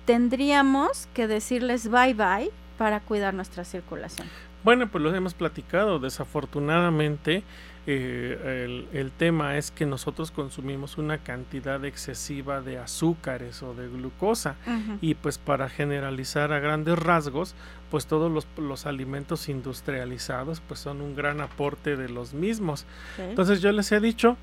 tendríamos 0.05 1.07
que 1.13 1.27
decirles 1.27 1.89
bye 1.89 2.13
bye 2.13 2.51
para 2.77 2.99
cuidar 2.99 3.33
nuestra 3.33 3.63
circulación? 3.63 4.27
Bueno, 4.65 4.87
pues 4.87 5.03
lo 5.03 5.13
hemos 5.13 5.33
platicado. 5.33 5.99
Desafortunadamente, 5.99 7.43
eh, 7.87 8.87
el, 8.93 9.11
tema 9.11 9.57
es 9.57 9.69
que 9.69 9.85
nosotros 9.85 10.31
consumimos 10.31 10.97
una 10.97 11.19
cantidad 11.19 11.83
excesiva 11.85 12.61
de 12.61 12.79
azúcares 12.79 13.61
o 13.61 13.75
de 13.75 13.87
glucosa. 13.87 14.55
Y 15.01 15.15
pues 15.15 15.37
para 15.37 15.69
generalizar 15.69 16.51
a 16.51 16.59
grandes 16.59 16.97
rasgos 16.97 17.55
pues 17.91 18.07
todos 18.07 18.45
los, 18.57 18.85
alimentos 18.85 19.47
industrializados 19.49 20.61
pues 20.67 20.79
son 20.79 21.01
un 21.01 21.15
gran 21.15 21.41
aporte 21.41 21.95
de 21.95 22.09
los 22.09 22.33
mismos. 22.33 22.85
Entonces 23.17 23.61
yo 23.61 23.71
les 23.71 23.91
he 23.91 23.99
dicho 23.99 24.37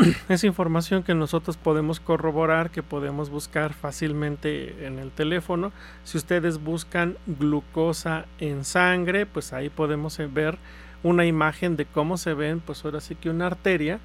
es 0.28 0.44
información 0.44 1.02
que 1.02 1.14
nosotros 1.14 1.56
podemos 1.56 2.00
corroborar, 2.00 2.70
que 2.70 2.82
podemos 2.82 3.28
buscar 3.28 3.74
fácilmente 3.74 4.86
en 4.86 4.98
el 4.98 5.10
teléfono. 5.10 5.72
Si 6.04 6.16
ustedes 6.16 6.62
buscan 6.62 7.16
glucosa 7.26 8.26
en 8.38 8.64
sangre, 8.64 9.26
pues 9.26 9.52
ahí 9.52 9.68
podemos 9.68 10.18
ver 10.32 10.58
una 11.02 11.24
imagen 11.24 11.76
de 11.76 11.86
cómo 11.86 12.16
se 12.16 12.34
ven, 12.34 12.60
pues 12.60 12.84
ahora 12.84 13.00
sí 13.00 13.14
que 13.14 13.30
una 13.30 13.46
arteria, 13.46 14.00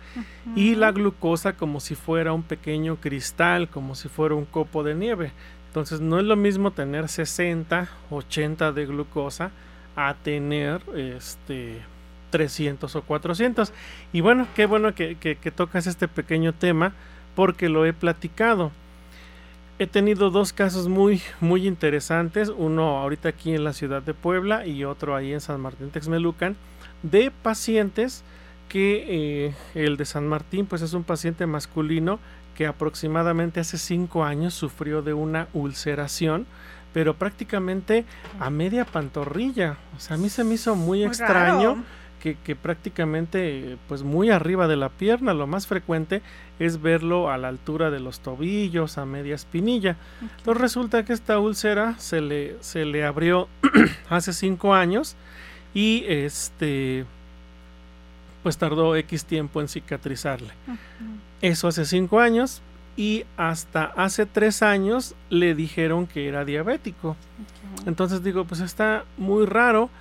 y 0.55 0.75
la 0.75 0.91
glucosa 0.91 1.53
como 1.53 1.79
si 1.79 1.95
fuera 1.95 2.33
un 2.33 2.43
pequeño 2.43 2.97
cristal, 2.97 3.69
como 3.69 3.95
si 3.95 4.07
fuera 4.07 4.35
un 4.35 4.45
copo 4.45 4.83
de 4.83 4.95
nieve. 4.95 5.31
Entonces 5.67 5.99
no 5.99 6.19
es 6.19 6.25
lo 6.25 6.37
mismo 6.37 6.71
tener 6.71 7.09
60, 7.09 7.89
80 8.09 8.71
de 8.71 8.85
glucosa 8.85 9.51
a 9.95 10.13
tener 10.13 10.81
este 10.95 11.81
300 12.29 12.95
o 12.95 13.01
400. 13.01 13.73
Y 14.13 14.21
bueno, 14.21 14.47
qué 14.55 14.65
bueno 14.65 14.95
que, 14.95 15.15
que, 15.15 15.35
que 15.35 15.51
tocas 15.51 15.87
este 15.87 16.07
pequeño 16.07 16.53
tema 16.53 16.93
porque 17.35 17.69
lo 17.69 17.85
he 17.85 17.93
platicado. 17.93 18.71
He 19.77 19.87
tenido 19.87 20.29
dos 20.29 20.53
casos 20.53 20.87
muy, 20.87 21.21
muy 21.41 21.67
interesantes, 21.67 22.47
uno 22.47 22.97
ahorita 22.97 23.27
aquí 23.29 23.53
en 23.53 23.65
la 23.65 23.73
ciudad 23.73 24.01
de 24.01 24.13
Puebla 24.13 24.65
y 24.65 24.85
otro 24.85 25.17
ahí 25.17 25.33
en 25.33 25.41
San 25.41 25.59
Martín 25.59 25.89
Texmelucan 25.89 26.55
de 27.03 27.29
pacientes 27.29 28.23
que 28.69 29.47
eh, 29.47 29.53
el 29.73 29.97
de 29.97 30.05
San 30.05 30.27
Martín 30.27 30.65
pues 30.65 30.81
es 30.81 30.93
un 30.93 31.03
paciente 31.03 31.45
masculino 31.45 32.19
que 32.55 32.67
aproximadamente 32.67 33.59
hace 33.59 33.77
cinco 33.77 34.23
años 34.23 34.53
sufrió 34.53 35.01
de 35.01 35.13
una 35.13 35.49
ulceración 35.53 36.47
pero 36.93 37.15
prácticamente 37.15 38.05
a 38.39 38.49
media 38.49 38.85
pantorrilla. 38.85 39.75
O 39.97 39.99
sea 39.99 40.15
a 40.15 40.17
mí 40.17 40.29
se 40.29 40.45
me 40.45 40.53
hizo 40.53 40.77
muy, 40.77 41.03
extraño 41.03 41.83
que, 42.25 42.33
que, 42.43 42.55
prácticamente 42.55 43.77
pues 43.87 44.01
muy 44.01 44.31
arriba 44.31 44.67
de 44.67 44.75
la 44.75 44.89
pierna. 44.89 45.35
Lo 45.35 45.45
más 45.45 45.67
frecuente 45.67 46.23
es 46.57 46.81
verlo 46.81 47.29
a 47.29 47.37
la 47.37 47.49
altura 47.49 47.91
de 47.91 47.99
los 47.99 48.19
tobillos 48.19 48.97
a 48.97 49.05
media 49.05 49.35
espinilla. 49.35 49.95
Entonces 50.37 50.59
resulta 50.59 51.05
que 51.05 51.13
esta 51.13 51.37
úlcera 51.37 51.99
se 51.99 52.21
le, 52.21 52.57
se 52.61 52.83
le 52.85 53.05
abrió 53.05 53.47
hace 54.09 54.33
cinco 54.33 54.73
años 54.73 55.15
y 55.75 56.03
este 56.07 57.05
pues 58.41 58.57
tardó 58.57 58.95
X 58.95 59.25
tiempo 59.25 59.61
en 59.61 59.67
cicatrizarle. 59.67 60.49
Eso 61.41 61.67
hace 61.67 61.85
cinco 61.85 62.19
años 62.19 62.63
y 62.97 63.25
hasta 63.37 63.83
hace 63.83 64.25
tres 64.25 64.63
años 64.63 65.13
le 65.29 65.53
dijeron 65.53 66.07
que 66.07 66.27
era 66.27 66.43
diabético. 66.43 67.17
Entonces 67.85 68.23
digo, 68.23 68.45
pues 68.45 68.61
está 68.61 69.05
muy 69.15 69.45
raro 69.45 69.91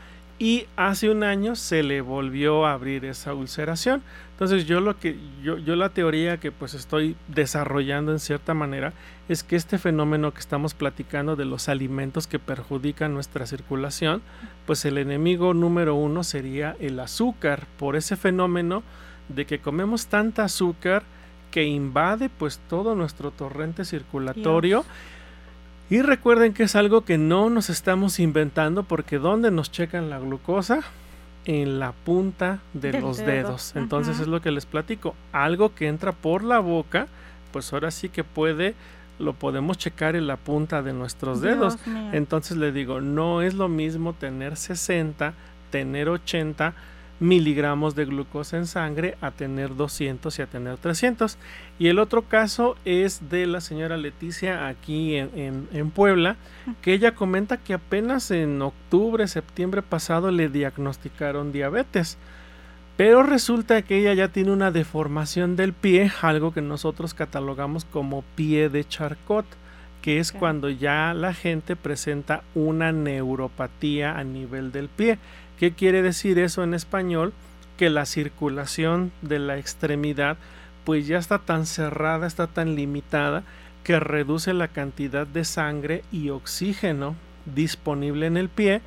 y 0.45 0.67
hace 0.77 1.09
un 1.09 1.23
año 1.23 1.57
se 1.57 1.83
le 1.83 2.03
volvió 2.03 2.67
a 2.67 2.75
abrir 2.75 3.07
esa 3.07 3.33
ulceración. 3.33 4.03
Entonces 4.33 4.67
yo 4.67 4.81
lo 4.81 4.99
que 4.99 5.17
yo, 5.43 5.57
yo 5.57 5.75
la 5.75 5.89
teoría 5.89 6.37
que 6.37 6.53
pues 6.53 6.75
estoy 6.75 7.17
desarrollando 7.29 8.13
en 8.13 8.19
cierta 8.19 8.53
manera 8.53 8.93
es 9.31 9.43
que 9.43 9.57
este 9.57 9.79
fenómeno 9.79 10.35
que 10.35 10.41
estamos 10.41 10.75
platicando 10.75 11.35
de 11.35 11.47
los 11.47 11.71
alimentos 11.71 12.27
que 12.27 12.39
perjudican 12.39 13.15
nuestra 13.15 13.47
circulación, 13.47 14.21
pues 14.67 14.85
el 14.85 14.99
enemigo 14.99 15.55
número 15.55 15.95
uno 15.95 16.23
sería 16.23 16.77
el 16.79 17.01
azúcar 17.01 17.67
por 17.79 17.97
ese 17.97 18.15
fenómeno 18.15 18.83
de 19.31 19.47
que 19.47 19.61
comemos 19.61 20.09
tanta 20.09 20.45
azúcar 20.45 21.05
que 21.53 21.65
invade 21.65 22.29
pues 22.29 22.61
todo 22.69 22.95
nuestro 22.95 23.31
torrente 23.31 23.87
circulatorio. 23.87 24.85
Y 25.91 26.03
recuerden 26.03 26.55
que 26.55 26.65
es 26.65 26.77
algo 26.77 27.05
que 27.05 27.19
no 27.19 27.51
nos 27.51 27.71
estamos 27.71 28.19
inventando 28.19 28.85
porque 28.85 29.19
¿dónde 29.19 29.51
nos 29.51 29.71
checan 29.71 30.11
la 30.11 30.19
glucosa? 30.19 30.81
En 31.45 31.79
la 31.79 31.93
punta 31.93 32.61
de 32.73 33.01
los 33.01 33.19
dedos. 33.19 33.77
Entonces 33.77 34.19
es 34.19 34.27
lo 34.27 34.41
que 34.41 34.51
les 34.51 34.65
platico. 34.65 35.15
Algo 35.33 35.75
que 35.75 35.89
entra 35.89 36.13
por 36.13 36.43
la 36.43 36.59
boca, 36.59 37.07
pues 37.53 37.73
ahora 37.73 37.91
sí 37.91 38.09
que 38.09 38.25
puede 38.25 38.75
lo 39.19 39.33
podemos 39.35 39.79
checar 39.79 40.17
en 40.17 40.27
la 40.27 40.37
punta 40.37 40.83
de 40.83 40.93
nuestros 40.93 41.41
dedos. 41.41 41.77
Entonces 42.13 42.57
le 42.57 42.73
digo, 42.73 43.01
no 43.01 43.43
es 43.43 43.55
lo 43.55 43.69
mismo 43.69 44.13
tener 44.13 44.57
60, 44.57 45.35
tener 45.71 46.09
80 46.09 46.75
miligramos 47.21 47.95
de 47.95 48.05
glucosa 48.07 48.57
en 48.57 48.67
sangre 48.67 49.17
a 49.21 49.31
tener 49.31 49.77
200 49.77 50.39
y 50.39 50.43
a 50.43 50.47
tener 50.47 50.79
300. 50.79 51.39
Y 51.79 51.89
el 51.89 51.99
otro 51.99 52.23
caso 52.23 52.77
es 52.85 53.29
de 53.31 53.47
la 53.47 53.61
señora 53.61 53.97
Leticia 53.97 54.67
aquí 54.67 55.17
en, 55.17 55.69
en, 55.73 55.91
Puebla, 55.91 56.37
que 56.83 56.93
ella 56.93 57.15
comenta 57.15 57.57
que 57.59 57.75
apenas 57.75 58.31
en 58.31 58.61
octubre, 58.63 59.29
septiembre 59.29 59.83
pasado 59.83 60.31
le 60.31 60.49
diagnosticaron 60.49 61.53
diabetes. 61.53 62.19
Pero 62.97 63.25
resulta 63.25 63.83
que 63.83 63.99
ella 63.99 64.15
ya 64.15 64.29
tiene 64.29 64.53
una 64.53 64.71
deformación 64.71 65.57
del 65.57 65.73
pie, 65.73 66.13
algo 66.23 66.53
que 66.53 66.63
nosotros 66.63 67.13
catalogamos 67.13 67.85
como 67.85 68.23
pie 68.37 68.69
de 68.69 68.85
charcot, 68.85 69.47
que 70.01 70.21
es 70.21 70.33
cuando 70.33 70.69
ya 70.69 71.15
la 71.15 71.33
gente 71.35 71.77
presenta 71.77 72.43
una 72.55 72.93
neuropatía 72.93 74.17
a 74.17 74.23
nivel 74.23 74.71
del 74.71 74.89
pie. 74.89 75.19
¿Qué 75.59 75.73
quiere 75.73 76.03
decir 76.03 76.39
eso 76.39 76.63
en 76.63 76.75
español? 76.75 77.33
Que 77.77 77.91
la 77.91 78.07
circulación 78.07 79.13
de 79.23 79.39
la 79.39 79.59
extremidad 79.59 80.37
pues 80.85 81.07
ya 81.07 81.19
está 81.19 81.39
tan 81.39 81.67
cerrada, 81.67 82.27
está 82.27 82.47
tan 82.47 82.77
limitada 82.77 83.43
que 83.83 84.01
reduce 84.01 84.55
la 84.55 84.69
cantidad 84.69 85.27
de 85.27 85.45
sangre 85.45 86.05
y 86.13 86.31
oxígeno 86.31 87.17
disponible 87.47 88.27
en 88.27 88.37
el 88.37 88.49
pie. 88.49 88.81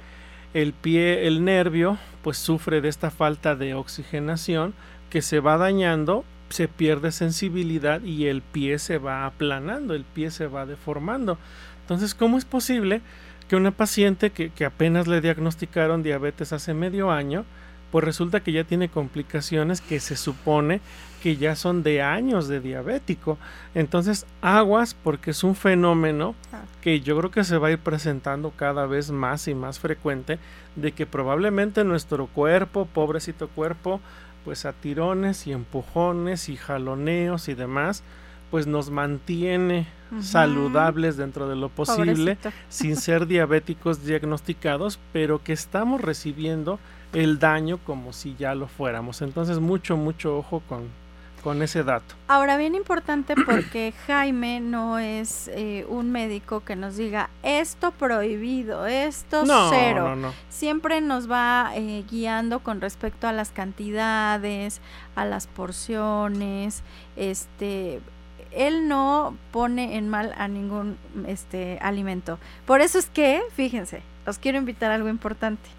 El 0.54 0.74
pie, 0.74 1.28
el 1.28 1.44
nervio, 1.44 1.98
pues 2.24 2.38
sufre 2.38 2.82
de 2.82 2.90
esta 2.90 3.12
falta 3.12 3.56
de 3.56 3.74
oxigenación 3.74 4.74
que 5.10 5.22
se 5.22 5.40
va 5.40 5.58
dañando, 5.58 6.24
se 6.50 6.68
pierde 6.68 7.12
sensibilidad 7.12 8.02
y 8.02 8.28
el 8.28 8.42
pie 8.42 8.80
se 8.80 8.98
va 8.98 9.26
aplanando, 9.26 9.94
el 9.94 10.04
pie 10.04 10.32
se 10.32 10.48
va 10.48 10.66
deformando. 10.66 11.38
Entonces, 11.82 12.16
¿cómo 12.16 12.38
es 12.38 12.46
posible 12.46 13.02
que 13.48 13.56
una 13.56 13.72
paciente 13.72 14.32
que, 14.32 14.50
que 14.50 14.66
apenas 14.66 15.08
le 15.08 15.22
diagnosticaron 15.22 16.04
diabetes 16.04 16.54
hace 16.54 16.74
medio 16.74 17.12
año, 17.12 17.46
pues 17.92 18.04
resulta 18.04 18.42
que 18.42 18.52
ya 18.52 18.64
tiene 18.64 18.90
complicaciones 18.90 19.82
que 19.82 20.00
se 20.00 20.18
supone 20.18 20.82
que 21.22 21.38
ya 21.38 21.56
son 21.56 21.84
de 21.84 22.02
años 22.02 22.48
de 22.48 22.60
diabético. 22.60 23.38
Entonces, 23.74 24.26
aguas 24.42 24.94
porque 24.94 25.32
es 25.32 25.44
un 25.44 25.56
fenómeno 25.56 26.36
ah. 26.52 26.62
que 26.82 27.02
yo 27.02 27.18
creo 27.18 27.32
que 27.32 27.44
se 27.44 27.58
va 27.58 27.70
a 27.70 27.72
ir 27.72 27.80
presentando 27.80 28.52
cada 28.52 28.86
vez 28.86 29.12
más 29.12 29.48
y 29.48 29.56
más 29.56 29.80
frecuente 29.80 30.40
de 30.76 30.92
que 30.92 31.06
probablemente 31.06 31.84
nuestro 31.84 32.28
cuerpo, 32.28 32.86
pobrecito 32.86 33.48
cuerpo, 33.48 34.00
pues 34.46 34.66
a 34.66 34.74
tirones 34.74 35.48
y 35.48 35.52
empujones 35.52 36.50
y 36.50 36.56
jaloneos 36.56 37.50
y 37.50 37.54
demás, 37.54 38.04
pues 38.52 38.68
nos 38.68 38.90
mantiene 38.90 39.88
saludables 40.22 41.18
dentro 41.18 41.48
de 41.48 41.56
lo 41.56 41.70
posible, 41.70 42.38
sin 42.70 42.96
ser 42.96 43.28
diabéticos 43.28 44.04
diagnosticados, 44.06 45.00
pero 45.14 45.44
que 45.44 45.54
estamos 45.54 46.02
recibiendo 46.02 46.80
el 47.14 47.40
daño 47.40 47.78
como 47.80 48.14
si 48.14 48.36
ya 48.36 48.56
lo 48.56 48.68
fuéramos. 48.68 49.22
Entonces, 49.22 49.60
mucho, 49.60 49.98
mucho 49.98 50.38
ojo 50.38 50.62
con, 50.68 50.84
con 51.44 51.62
ese 51.62 51.84
dato. 51.84 52.16
Ahora, 52.28 52.58
bien 52.58 52.76
importante 52.76 53.34
porque 53.36 53.94
Jaime 54.08 54.60
no 54.60 55.00
es 55.00 55.50
eh, 55.54 55.86
un 55.90 56.12
médico 56.12 56.64
que 56.64 56.76
nos 56.76 56.98
diga 56.98 57.30
esto 57.44 57.92
prohibido, 57.92 58.86
esto 58.86 59.44
cero. 59.70 60.34
Siempre 60.50 61.02
nos 61.02 61.30
va 61.32 61.72
eh, 61.76 62.04
guiando 62.10 62.60
con 62.60 62.82
respecto 62.82 63.28
a 63.28 63.34
las 63.34 63.52
cantidades, 63.52 64.82
a 65.16 65.26
las 65.26 65.48
porciones, 65.48 66.84
este 67.16 68.02
él 68.52 68.88
no 68.88 69.36
pone 69.52 69.98
en 69.98 70.10
mal 70.10 70.34
a 70.38 70.48
ningún 70.48 70.98
este 71.28 71.80
alimento. 71.82 72.40
Por 72.66 72.82
eso 72.82 73.00
es 73.00 73.08
que, 73.08 73.42
fíjense, 73.56 74.02
os 74.26 74.38
quiero 74.38 74.58
invitar 74.58 74.92
a 74.92 74.96
algo 74.96 75.10
importante. 75.10 75.70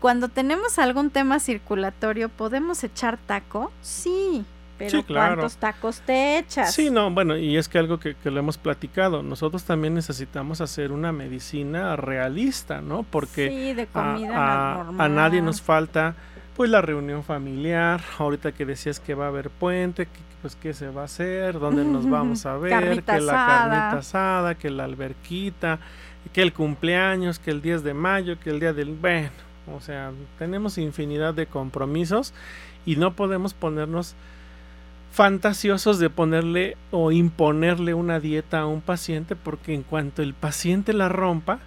Cuando 0.00 0.28
tenemos 0.28 0.78
algún 0.78 1.10
tema 1.10 1.40
circulatorio, 1.40 2.28
¿podemos 2.30 2.82
echar 2.84 3.18
taco? 3.18 3.70
Sí, 3.82 4.44
pero 4.78 5.04
¿cuántos 5.04 5.56
tacos 5.58 6.00
te 6.00 6.38
echas? 6.38 6.72
Sí, 6.72 6.90
no, 6.90 7.10
bueno, 7.10 7.36
y 7.36 7.58
es 7.58 7.68
que 7.68 7.78
algo 7.78 8.00
que, 8.00 8.14
que, 8.14 8.30
lo 8.30 8.40
hemos 8.40 8.56
platicado, 8.56 9.22
nosotros 9.22 9.64
también 9.64 9.92
necesitamos 9.92 10.62
hacer 10.62 10.90
una 10.90 11.12
medicina 11.12 11.96
realista, 11.96 12.80
¿no? 12.80 13.02
Porque 13.02 13.74
de 13.74 13.86
comida 13.86 14.34
a, 14.34 14.88
a, 14.88 15.08
nadie 15.10 15.42
nos 15.42 15.60
falta 15.60 16.14
pues 16.60 16.68
la 16.68 16.82
reunión 16.82 17.24
familiar, 17.24 18.02
ahorita 18.18 18.52
que 18.52 18.66
decías 18.66 19.00
que 19.00 19.14
va 19.14 19.24
a 19.24 19.28
haber 19.28 19.48
puente, 19.48 20.04
que, 20.04 20.20
pues 20.42 20.56
qué 20.56 20.74
se 20.74 20.90
va 20.90 21.00
a 21.00 21.04
hacer, 21.06 21.58
dónde 21.58 21.86
nos 21.86 22.06
vamos 22.10 22.44
a 22.44 22.58
ver, 22.58 23.02
que 23.02 23.18
la 23.18 23.32
carnita 23.32 23.92
asada, 23.92 24.54
que 24.56 24.68
la 24.68 24.84
alberquita, 24.84 25.78
que 26.34 26.42
el 26.42 26.52
cumpleaños, 26.52 27.38
que 27.38 27.50
el 27.50 27.62
10 27.62 27.82
de 27.82 27.94
mayo, 27.94 28.38
que 28.38 28.50
el 28.50 28.60
día 28.60 28.74
del... 28.74 28.90
Bueno, 28.90 29.30
o 29.74 29.80
sea, 29.80 30.12
tenemos 30.38 30.76
infinidad 30.76 31.32
de 31.32 31.46
compromisos 31.46 32.34
y 32.84 32.96
no 32.96 33.14
podemos 33.14 33.54
ponernos 33.54 34.14
fantasiosos 35.12 35.98
de 35.98 36.10
ponerle 36.10 36.76
o 36.90 37.10
imponerle 37.10 37.94
una 37.94 38.20
dieta 38.20 38.60
a 38.60 38.66
un 38.66 38.82
paciente 38.82 39.34
porque 39.34 39.72
en 39.72 39.82
cuanto 39.82 40.20
el 40.20 40.34
paciente 40.34 40.92
la 40.92 41.08
rompa, 41.08 41.60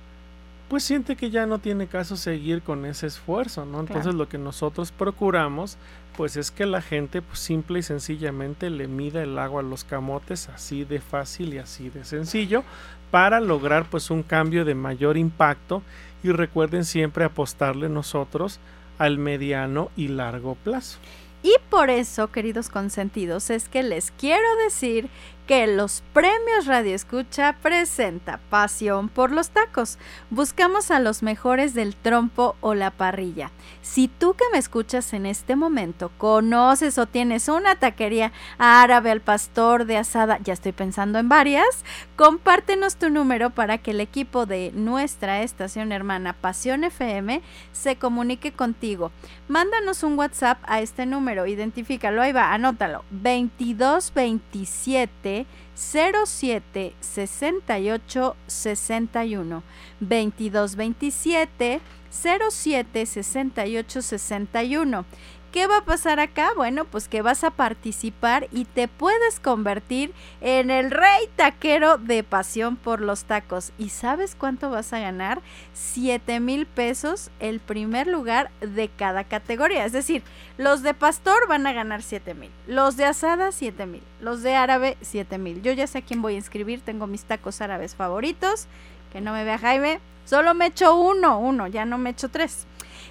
pues 0.68 0.84
siente 0.84 1.16
que 1.16 1.30
ya 1.30 1.45
no 1.45 1.59
tiene 1.59 1.88
caso 1.88 2.16
seguir 2.16 2.61
con 2.61 2.86
ese 2.86 3.07
esfuerzo, 3.07 3.66
¿no? 3.66 3.80
Entonces 3.82 4.14
lo 4.16 4.28
que 4.28 4.38
nosotros 4.38 4.91
procuramos 4.91 5.78
pues 6.16 6.38
es 6.38 6.51
que 6.51 6.66
la 6.66 6.82
gente 6.82 7.22
pues, 7.22 7.39
simple 7.39 7.80
y 7.80 7.84
sencillamente 7.84 8.70
le 8.70 8.88
mida 8.88 9.24
el 9.24 9.38
agua 9.39 9.61
a 9.61 9.64
los 9.64 9.84
camotes 9.84 10.49
así 10.49 10.84
de 10.84 10.99
fácil 10.99 11.53
y 11.53 11.57
así 11.57 11.89
de 11.89 12.05
sencillo 12.05 12.64
para 13.11 13.39
lograr 13.39 13.86
pues 13.89 14.09
un 14.09 14.24
cambio 14.24 14.66
de 14.66 14.76
mayor 14.76 15.18
impacto 15.18 15.84
y 16.24 16.32
recuerden 16.32 16.86
siempre 16.86 17.26
apostarle 17.26 17.89
nosotros 17.89 18.59
al 18.97 19.18
mediano 19.18 19.91
y 19.95 20.07
largo 20.07 20.55
plazo. 20.55 20.99
Y 21.43 21.53
por 21.70 21.89
eso, 21.89 22.32
queridos 22.32 22.70
consentidos, 22.70 23.49
es 23.49 23.68
que 23.68 23.84
les 23.84 24.11
quiero 24.11 24.47
decir 24.64 25.09
que 25.45 25.67
los 25.67 26.03
premios 26.13 26.67
Radio 26.67 26.95
Escucha 26.95 27.57
presenta 27.61 28.39
Pasión 28.49 29.09
por 29.09 29.31
los 29.31 29.49
tacos. 29.49 29.97
Buscamos 30.29 30.89
a 30.89 30.99
los 30.99 31.21
mejores 31.21 31.73
del 31.73 31.97
trompo 31.97 32.55
o 32.61 32.75
la 32.75 32.91
parrilla. 32.91 33.51
Si 33.81 34.07
tú 34.07 34.35
que 34.35 34.45
me 34.53 34.57
escuchas 34.57 35.11
en 35.13 35.25
este 35.25 35.57
momento 35.57 36.11
conoces 36.17 36.97
o 36.97 37.07
tienes 37.07 37.49
una 37.49 37.75
taquería 37.75 38.31
árabe 38.57 39.11
al 39.11 39.19
pastor 39.19 39.83
de 39.85 39.97
asada, 39.97 40.39
ya 40.41 40.53
estoy 40.53 40.71
pensando 40.71 41.19
en 41.19 41.27
varias, 41.27 41.83
compártenos 42.15 42.95
tu 42.95 43.09
número 43.09 43.49
para 43.49 43.79
que 43.79 43.91
el 43.91 43.99
equipo 43.99 44.45
de 44.45 44.71
nuestra 44.73 45.41
estación 45.41 45.91
hermana 45.91 46.31
Pasión 46.33 46.85
FM 46.85 47.41
se 47.73 47.97
comunique 47.97 48.53
contigo. 48.53 49.11
Mándanos 49.49 50.03
un 50.03 50.17
WhatsApp 50.17 50.59
a 50.63 50.79
este 50.79 51.05
número, 51.05 51.47
identifícalo, 51.47 52.21
ahí 52.21 52.31
va, 52.31 52.53
anótalo, 52.53 53.03
2227 53.11 55.32
07 55.75 56.93
68 57.01 58.36
61 58.47 59.61
22 60.01 60.75
27 60.75 61.81
07 62.11 63.05
68 63.05 64.01
61 64.01 65.05
¿Qué 65.53 65.67
va 65.67 65.77
a 65.77 65.85
pasar 65.85 66.19
acá? 66.19 66.49
Bueno, 66.55 66.83
pues 66.85 67.07
que 67.07 67.21
vas 67.21 67.43
a 67.43 67.51
participar 67.51 68.47
y 68.51 68.65
te 68.65 68.87
puedes 68.87 69.39
convertir 69.39 70.11
en 70.41 70.71
el 70.71 70.89
rey 70.89 71.29
taquero 71.35 71.99
de 71.99 72.23
pasión 72.23 72.75
por 72.75 73.01
los 73.01 73.25
tacos. 73.25 73.71
¿Y 73.77 73.89
sabes 73.89 74.33
cuánto 74.33 74.71
vas 74.71 74.93
a 74.93 74.99
ganar? 74.99 75.43
7 75.73 76.39
mil 76.39 76.65
pesos 76.65 77.29
el 77.39 77.59
primer 77.59 78.07
lugar 78.07 78.49
de 78.61 78.89
cada 78.89 79.25
categoría. 79.25 79.85
Es 79.85 79.91
decir, 79.91 80.23
los 80.57 80.81
de 80.81 80.95
pastor 80.95 81.47
van 81.47 81.67
a 81.67 81.73
ganar 81.73 82.01
7 82.01 82.33
mil, 82.33 82.49
los 82.65 82.97
de 82.97 83.05
asada 83.05 83.51
7 83.51 83.85
mil, 83.85 84.01
los 84.21 84.41
de 84.41 84.55
árabe 84.55 84.97
7 85.01 85.37
mil. 85.37 85.61
Yo 85.61 85.71
ya 85.71 85.85
sé 85.85 85.99
a 85.99 86.01
quién 86.01 86.23
voy 86.23 86.33
a 86.33 86.37
inscribir, 86.37 86.81
tengo 86.81 87.05
mis 87.05 87.25
tacos 87.25 87.61
árabes 87.61 87.93
favoritos. 87.93 88.65
Que 89.11 89.21
no 89.21 89.33
me 89.33 89.43
vea 89.43 89.59
Jaime, 89.59 89.99
solo 90.25 90.55
me 90.55 90.65
echo 90.65 90.95
uno, 90.95 91.37
uno, 91.37 91.67
ya 91.67 91.85
no 91.85 91.99
me 91.99 92.09
echo 92.09 92.29
tres. 92.29 92.65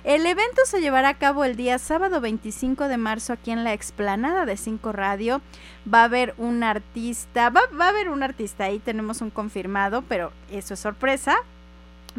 El 0.05 0.27
evento 0.27 0.63
se 0.65 0.81
llevará 0.81 1.11
a 1.11 1.19
cabo 1.19 1.45
el 1.45 1.55
día 1.55 1.79
sábado 1.79 2.21
25 2.21 2.89
de 2.89 2.97
marzo 2.97 3.33
aquí 3.33 3.53
en 3.53 3.63
la 3.63 3.73
explanada 3.73 4.45
de 4.47 4.57
5 4.57 4.91
Radio. 4.91 5.41
Va 5.93 6.01
a 6.01 6.05
haber 6.05 6.35
un 6.39 6.65
artista, 6.65 7.51
va, 7.51 7.61
a 7.79 7.89
haber 7.89 8.09
un 8.09 8.25
artista, 8.25 8.65
ahí 8.65 8.81
tenemos 8.81 9.21
un 9.21 9.31
confirmado, 9.31 10.03
pero 10.03 10.33
eso 10.51 10.75
es 10.75 10.81
sorpresa. 10.81 11.37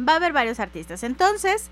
Va 0.00 0.14
a 0.14 0.16
haber 0.16 0.32
varios 0.32 0.60
artistas. 0.60 1.04
Entonces, 1.04 1.70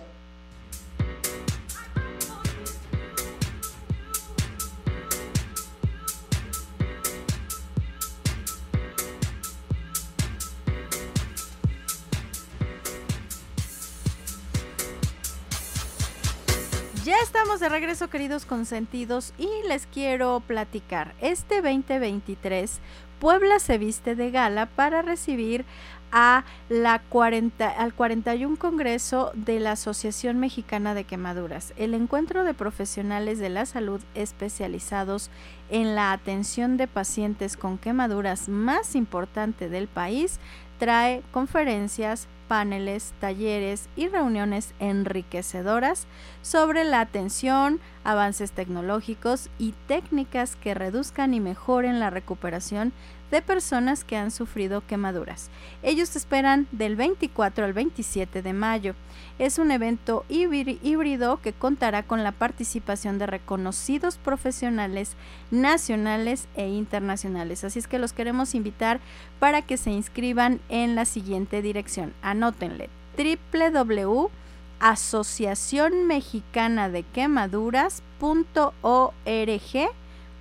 Ya 17.05 17.15
estamos 17.23 17.61
de 17.61 17.69
regreso, 17.69 18.09
queridos 18.09 18.45
consentidos, 18.45 19.33
y 19.37 19.47
les 19.69 19.87
quiero 19.87 20.41
platicar. 20.45 21.15
Este 21.21 21.61
2023, 21.61 22.81
Puebla 23.19 23.59
se 23.59 23.77
viste 23.77 24.15
de 24.15 24.31
gala 24.31 24.67
para 24.67 25.01
recibir 25.01 25.65
a 26.11 26.45
la 26.69 26.99
40, 26.99 27.67
al 27.67 27.93
41 27.93 28.57
Congreso 28.57 29.31
de 29.33 29.59
la 29.59 29.73
Asociación 29.73 30.39
Mexicana 30.39 30.93
de 30.93 31.03
Quemaduras, 31.03 31.73
el 31.77 31.93
encuentro 31.93 32.43
de 32.43 32.53
profesionales 32.53 33.39
de 33.39 33.49
la 33.49 33.65
salud 33.65 34.01
especializados 34.15 35.29
en 35.69 35.95
la 35.95 36.11
atención 36.11 36.77
de 36.77 36.87
pacientes 36.87 37.57
con 37.57 37.77
quemaduras 37.77 38.47
más 38.47 38.95
importante 38.95 39.67
del 39.67 39.87
país, 39.87 40.39
trae 40.77 41.23
conferencias, 41.31 42.27
paneles, 42.47 43.13
talleres 43.19 43.89
y 43.95 44.07
reuniones 44.07 44.73
enriquecedoras 44.79 46.07
sobre 46.41 46.83
la 46.83 47.01
atención, 47.01 47.79
avances 48.03 48.51
tecnológicos 48.51 49.49
y 49.59 49.73
técnicas 49.87 50.55
que 50.55 50.73
reduzcan 50.73 51.33
y 51.33 51.39
mejoren 51.39 51.99
la 51.99 52.09
recuperación 52.09 52.93
de 53.31 53.41
personas 53.41 54.03
que 54.03 54.17
han 54.17 54.31
sufrido 54.31 54.85
quemaduras. 54.85 55.49
Ellos 55.83 56.15
esperan 56.15 56.67
del 56.71 56.95
24 56.95 57.65
al 57.65 57.73
27 57.73 58.41
de 58.41 58.53
mayo. 58.53 58.95
Es 59.39 59.59
un 59.59 59.71
evento 59.71 60.25
híbrido 60.29 61.37
que 61.41 61.53
contará 61.53 62.03
con 62.03 62.23
la 62.23 62.31
participación 62.31 63.19
de 63.19 63.27
reconocidos 63.27 64.17
profesionales 64.17 65.15
nacionales 65.51 66.47
e 66.55 66.67
internacionales. 66.67 67.63
Así 67.63 67.79
es 67.79 67.87
que 67.87 67.99
los 67.99 68.13
queremos 68.13 68.55
invitar 68.55 68.99
para 69.39 69.61
que 69.61 69.77
se 69.77 69.91
inscriban 69.91 70.59
en 70.69 70.95
la 70.95 71.05
siguiente 71.05 71.61
dirección. 71.61 72.13
Anótenle 72.21 72.89
mexicana 76.05 76.89
de 76.89 77.03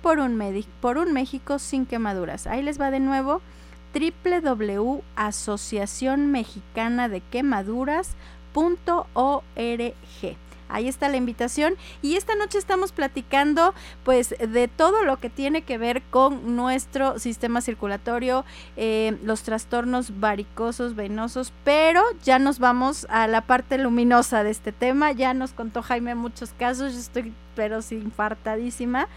por 0.01 0.19
un, 0.19 0.65
por 0.81 0.97
un 0.97 1.13
México 1.13 1.59
sin 1.59 1.85
quemaduras. 1.85 2.47
Ahí 2.47 2.63
les 2.63 2.79
va 2.79 2.91
de 2.91 2.99
nuevo 2.99 3.41
www.asociación 3.93 6.31
mexicana 6.31 7.09
de 7.09 7.21
quemaduras.org. 7.21 8.07
Ahí 10.69 10.87
está 10.87 11.09
la 11.09 11.17
invitación. 11.17 11.75
Y 12.01 12.15
esta 12.15 12.35
noche 12.35 12.57
estamos 12.57 12.91
platicando 12.91 13.73
pues 14.03 14.35
de 14.39 14.67
todo 14.67 15.03
lo 15.03 15.17
que 15.17 15.29
tiene 15.29 15.61
que 15.61 15.77
ver 15.77 16.01
con 16.03 16.55
nuestro 16.55 17.19
sistema 17.19 17.61
circulatorio, 17.61 18.45
eh, 18.75 19.17
los 19.23 19.43
trastornos 19.43 20.19
varicosos, 20.19 20.95
venosos, 20.95 21.53
pero 21.63 22.01
ya 22.23 22.39
nos 22.39 22.59
vamos 22.59 23.07
a 23.09 23.27
la 23.27 23.41
parte 23.41 23.77
luminosa 23.77 24.43
de 24.43 24.51
este 24.51 24.71
tema, 24.71 25.11
ya 25.11 25.33
nos 25.33 25.53
contó 25.53 25.81
Jaime 25.81 26.15
muchos 26.15 26.51
casos, 26.53 26.93
yo 26.93 26.99
estoy 26.99 27.33
pero 27.55 27.81
sí 27.81 27.95
infartadísima, 27.95 29.07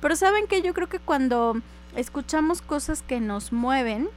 pero 0.00 0.14
saben 0.14 0.46
que 0.46 0.62
yo 0.62 0.72
creo 0.72 0.88
que 0.88 1.00
cuando 1.00 1.60
escuchamos 1.96 2.62
cosas 2.62 3.02
que 3.02 3.18
nos 3.18 3.52
mueven, 3.52 4.08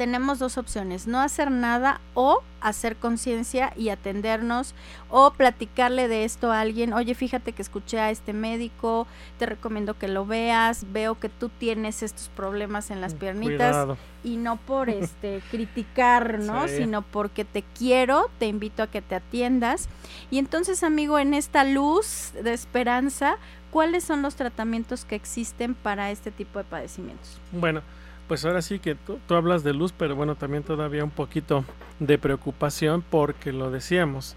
tenemos 0.00 0.38
dos 0.38 0.56
opciones, 0.56 1.06
no 1.06 1.20
hacer 1.20 1.50
nada 1.50 2.00
o 2.14 2.42
hacer 2.62 2.96
conciencia 2.96 3.74
y 3.76 3.90
atendernos 3.90 4.74
o 5.10 5.30
platicarle 5.32 6.08
de 6.08 6.24
esto 6.24 6.50
a 6.50 6.60
alguien, 6.62 6.94
oye, 6.94 7.14
fíjate 7.14 7.52
que 7.52 7.60
escuché 7.60 8.00
a 8.00 8.10
este 8.10 8.32
médico, 8.32 9.06
te 9.38 9.44
recomiendo 9.44 9.98
que 9.98 10.08
lo 10.08 10.24
veas, 10.24 10.90
veo 10.90 11.20
que 11.20 11.28
tú 11.28 11.50
tienes 11.50 12.02
estos 12.02 12.30
problemas 12.30 12.90
en 12.90 13.02
las 13.02 13.12
mm, 13.12 13.18
piernitas 13.18 13.98
y 14.24 14.38
no 14.38 14.56
por 14.56 14.88
este 14.88 15.42
criticar, 15.50 16.38
¿no? 16.38 16.66
Sino 16.66 17.02
porque 17.02 17.44
te 17.44 17.62
quiero, 17.62 18.30
te 18.38 18.46
invito 18.46 18.82
a 18.82 18.86
que 18.86 19.02
te 19.02 19.16
atiendas. 19.16 19.90
Y 20.30 20.38
entonces, 20.38 20.82
amigo, 20.82 21.18
en 21.18 21.34
esta 21.34 21.62
luz 21.64 22.32
de 22.42 22.54
esperanza, 22.54 23.36
¿cuáles 23.70 24.04
son 24.04 24.22
los 24.22 24.34
tratamientos 24.34 25.04
que 25.04 25.14
existen 25.14 25.74
para 25.74 26.10
este 26.10 26.30
tipo 26.30 26.58
de 26.58 26.64
padecimientos? 26.64 27.38
Bueno, 27.52 27.82
pues 28.30 28.44
ahora 28.44 28.62
sí 28.62 28.78
que 28.78 28.94
tú, 28.94 29.18
hablas 29.34 29.64
de 29.64 29.74
luz, 29.74 29.92
pero 29.92 30.14
bueno, 30.14 30.36
también 30.36 30.62
todavía 30.62 31.02
un 31.02 31.10
poquito 31.10 31.64
de 31.98 32.16
preocupación 32.16 33.02
porque 33.02 33.52
lo 33.52 33.72
decíamos, 33.72 34.36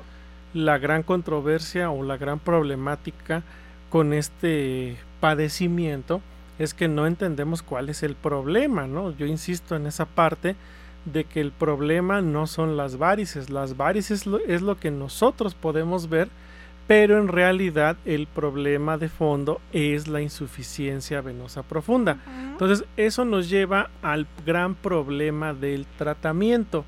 la 0.55 0.79
gran 0.79 1.03
controversia 1.03 1.91
o 1.91 2.01
la 2.01 2.17
gran 2.17 2.39
problemática 2.39 3.43
con 3.91 4.13
este 4.13 4.97
padecimiento 5.19 6.21
es 6.57 6.73
que 6.73 6.87
no 6.87 7.05
entendemos 7.05 7.61
cuál 7.61 7.87
es 7.87 8.01
el 8.01 8.15
problema, 8.15 8.87
¿no? 8.87 9.15
Yo 9.15 9.27
insisto 9.27 9.75
en 9.75 9.85
esa 9.85 10.05
parte 10.05 10.55
de 11.05 11.25
que 11.25 11.39
el 11.39 11.51
problema 11.51 12.19
no 12.19 12.47
son 12.47 12.75
las 12.75 12.97
varices, 12.97 13.51
las 13.51 13.77
varices 13.77 14.25
es 14.47 14.63
lo 14.63 14.79
que 14.79 14.89
nosotros 14.89 15.53
podemos 15.53 16.09
ver 16.09 16.29
pero 16.87 17.17
en 17.17 17.27
realidad 17.27 17.97
el 18.05 18.27
problema 18.27 18.97
de 18.97 19.09
fondo 19.09 19.61
es 19.71 20.07
la 20.07 20.21
insuficiencia 20.21 21.21
venosa 21.21 21.63
profunda. 21.63 22.17
Entonces 22.51 22.85
eso 22.97 23.25
nos 23.25 23.49
lleva 23.49 23.89
al 24.01 24.27
gran 24.45 24.75
problema 24.75 25.53
del 25.53 25.85
tratamiento, 25.97 26.83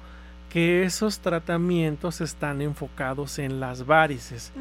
que 0.49 0.83
esos 0.83 1.19
tratamientos 1.19 2.21
están 2.21 2.61
enfocados 2.61 3.39
en 3.39 3.59
las 3.59 3.85
varices. 3.85 4.53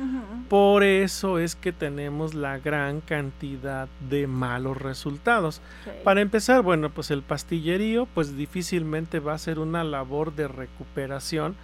Por 0.49 0.83
eso 0.83 1.39
es 1.39 1.55
que 1.55 1.73
tenemos 1.73 2.35
la 2.35 2.59
gran 2.59 3.01
cantidad 3.01 3.89
de 4.09 4.27
malos 4.27 4.81
resultados. 4.81 5.61
Para 6.03 6.21
empezar, 6.21 6.63
bueno, 6.63 6.91
pues 6.91 7.11
el 7.11 7.23
pastillerío 7.23 8.07
pues 8.07 8.37
difícilmente 8.37 9.21
va 9.21 9.35
a 9.35 9.39
ser 9.39 9.59
una 9.59 9.85
labor 9.85 10.35
de 10.35 10.49
recuperación 10.49 11.55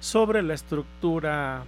sobre 0.00 0.42
la 0.42 0.54
estructura 0.54 1.64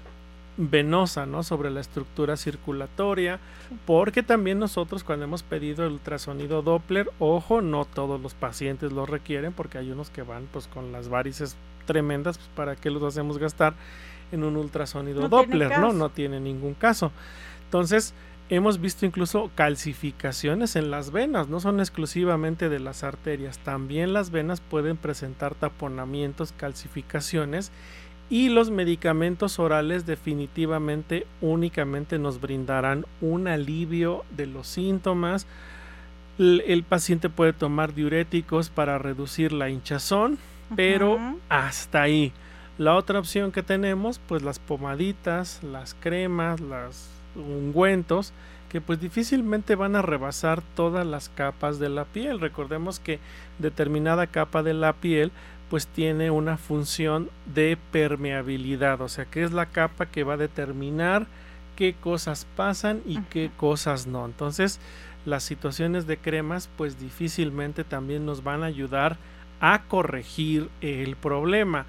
venosa, 0.59 1.25
¿no? 1.25 1.43
Sobre 1.43 1.71
la 1.71 1.81
estructura 1.81 2.37
circulatoria, 2.37 3.39
porque 3.87 4.23
también 4.23 4.59
nosotros 4.59 5.05
cuando 5.05 5.25
hemos 5.25 5.45
pedido 5.45 5.87
el 5.87 5.93
ultrasonido 5.93 6.63
Doppler, 6.63 7.11
ojo, 7.21 7.63
no 7.63 7.85
todos 7.85 8.21
los 8.21 8.35
pacientes 8.35 8.93
lo 8.93 9.07
requieren, 9.07 9.53
porque 9.53 9.79
hay 9.79 9.91
unos 9.91 10.11
que 10.11 10.23
van 10.23 10.47
pues 10.53 10.67
con 10.67 10.93
las 10.93 11.09
varices 11.09 11.57
tremendas, 11.87 12.39
pues 12.39 12.51
para 12.55 12.77
qué 12.77 12.91
los 12.91 13.03
hacemos 13.05 13.39
gastar 13.39 13.75
en 14.33 14.43
un 14.43 14.57
ultrasonido 14.57 15.29
Doppler, 15.29 15.79
¿no? 15.79 15.93
No 15.93 16.11
tiene 16.11 16.41
ningún 16.41 16.75
caso. 16.75 17.13
Entonces, 17.65 18.13
hemos 18.49 18.81
visto 18.81 19.07
incluso 19.07 19.51
calcificaciones 19.55 20.75
en 20.75 20.91
las 20.91 21.13
venas, 21.13 21.49
no 21.49 21.61
son 21.61 21.79
exclusivamente 21.79 22.69
de 22.69 22.81
las 22.81 23.05
arterias, 23.05 23.59
también 23.59 24.13
las 24.13 24.31
venas 24.31 24.61
pueden 24.61 24.97
presentar 24.97 25.55
taponamientos, 25.55 26.53
calcificaciones 26.57 27.71
y 28.31 28.51
los 28.51 28.71
medicamentos 28.71 29.59
orales 29.59 30.05
definitivamente 30.05 31.27
únicamente 31.41 32.19
nos 32.19 32.41
brindarán 32.41 33.07
un 33.21 33.49
alivio 33.49 34.25
de 34.37 34.47
los 34.47 34.67
síntomas. 34.67 35.47
El, 36.39 36.85
paciente 36.85 37.31
puede 37.31 37.53
tomar 37.53 37.95
diuréticos 37.95 38.69
para 38.71 38.99
reducir 38.99 39.53
la 39.53 39.71
hinchazón, 39.71 40.39
pero 40.77 41.19
hasta 41.49 42.03
ahí. 42.03 42.33
La 42.77 42.95
otra 42.95 43.19
opción 43.19 43.51
que 43.51 43.63
tenemos, 43.65 44.21
pues 44.29 44.43
las 44.43 44.61
pomaditas, 44.61 45.63
las 45.65 45.95
cremas, 45.95 46.61
los 46.61 47.09
ungüentos, 47.35 48.33
que 48.69 48.81
pues 48.81 49.01
difícilmente 49.01 49.75
van 49.75 49.97
a 49.97 50.03
rebasar 50.03 50.63
todas 50.77 51.07
las 51.07 51.29
capas 51.31 51.79
de 51.79 51.89
la 51.89 52.05
piel. 52.05 52.39
Recordemos 52.39 53.01
que 53.01 53.19
determinada 53.59 54.27
capa 54.27 54.63
de 54.63 54.75
la 54.75 54.93
piel 54.93 55.33
pues 55.71 55.87
tiene 55.87 56.31
una 56.31 56.57
función 56.57 57.31
de 57.55 57.77
permeabilidad, 57.93 59.01
o 59.01 59.09
sea 59.09 59.27
que 59.27 59.45
es 59.45 59.53
la 59.53 59.67
capa 59.67 60.07
que 60.07 60.25
va 60.25 60.35
a 60.35 60.39
determinar 60.39 61.27
qué 61.77 61.95
cosas 61.95 62.47
pasan 62.57 63.03
y 63.07 63.21
qué 63.23 63.51
cosas 63.57 64.07
no. 64.07 64.25
Entonces 64.25 64.81
las 65.27 65.43
situaciones 65.43 66.07
de 66.07 66.17
cremas 66.17 66.69
pues 66.77 66.99
difícilmente 66.99 67.85
también 67.85 68.25
nos 68.25 68.43
van 68.43 68.63
a 68.63 68.67
ayudar 68.67 69.17
a 69.61 69.83
corregir 69.83 70.69
el 70.81 71.17
problema. 71.17 71.87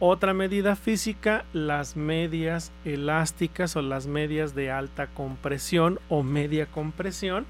Otra 0.00 0.32
medida 0.32 0.76
física, 0.76 1.44
las 1.52 1.96
medias 1.96 2.70
elásticas 2.84 3.74
o 3.74 3.82
las 3.82 4.06
medias 4.06 4.54
de 4.54 4.70
alta 4.70 5.08
compresión 5.08 5.98
o 6.08 6.22
media 6.22 6.66
compresión. 6.66 7.46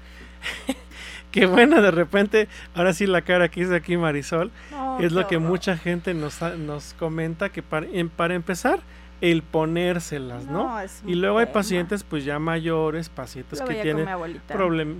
que 1.31 1.45
bueno, 1.45 1.81
de 1.81 1.91
repente, 1.91 2.47
ahora 2.73 2.93
sí 2.93 3.07
la 3.07 3.21
cara 3.21 3.49
que 3.49 3.61
hizo 3.61 3.75
aquí 3.75 3.97
Marisol, 3.97 4.51
es 4.99 5.11
lo 5.11 5.27
que 5.27 5.37
mucha 5.37 5.77
gente 5.77 6.13
nos, 6.13 6.41
nos 6.57 6.93
comenta 6.93 7.49
que 7.49 7.61
para, 7.61 7.87
para 8.15 8.35
empezar, 8.35 8.79
el 9.21 9.43
ponérselas, 9.43 10.45
¿no? 10.45 10.73
y 11.05 11.15
luego 11.15 11.39
hay 11.39 11.47
pacientes 11.47 12.03
pues 12.03 12.23
ya 12.23 12.39
mayores, 12.39 13.09
pacientes 13.09 13.61
que 13.61 13.75
tienen 13.75 14.07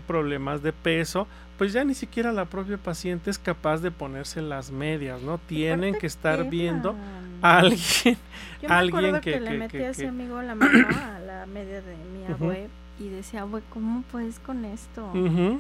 problemas 0.05 0.61
de 0.61 0.73
peso, 0.73 1.27
pues 1.57 1.73
ya 1.73 1.83
ni 1.83 1.93
siquiera 1.93 2.31
la 2.31 2.45
propia 2.45 2.77
paciente 2.77 3.29
es 3.29 3.39
capaz 3.39 3.77
de 3.77 3.91
ponerse 3.91 4.41
las 4.41 4.71
medias, 4.71 5.21
¿no? 5.21 5.37
Tienen 5.37 5.95
que 5.95 6.07
estar 6.07 6.49
viendo 6.49 6.95
a 7.41 7.59
alguien, 7.59 8.17
Yo 8.61 8.69
me 8.69 8.75
alguien 8.75 9.21
que, 9.21 9.33
que, 9.33 9.39
le 9.39 9.57
metí 9.57 9.77
a 9.77 9.89
ese 9.89 10.07
amigo 10.07 10.41
la 10.41 10.55
mamá 10.55 11.15
a 11.15 11.19
la 11.19 11.45
media 11.45 11.81
de 11.81 11.95
mi 11.95 12.25
abuelo 12.25 12.88
y 12.99 13.07
decía, 13.07 13.43
güey, 13.43 13.63
¿cómo 13.69 14.03
puedes 14.11 14.39
con 14.39 14.65
esto? 14.65 15.09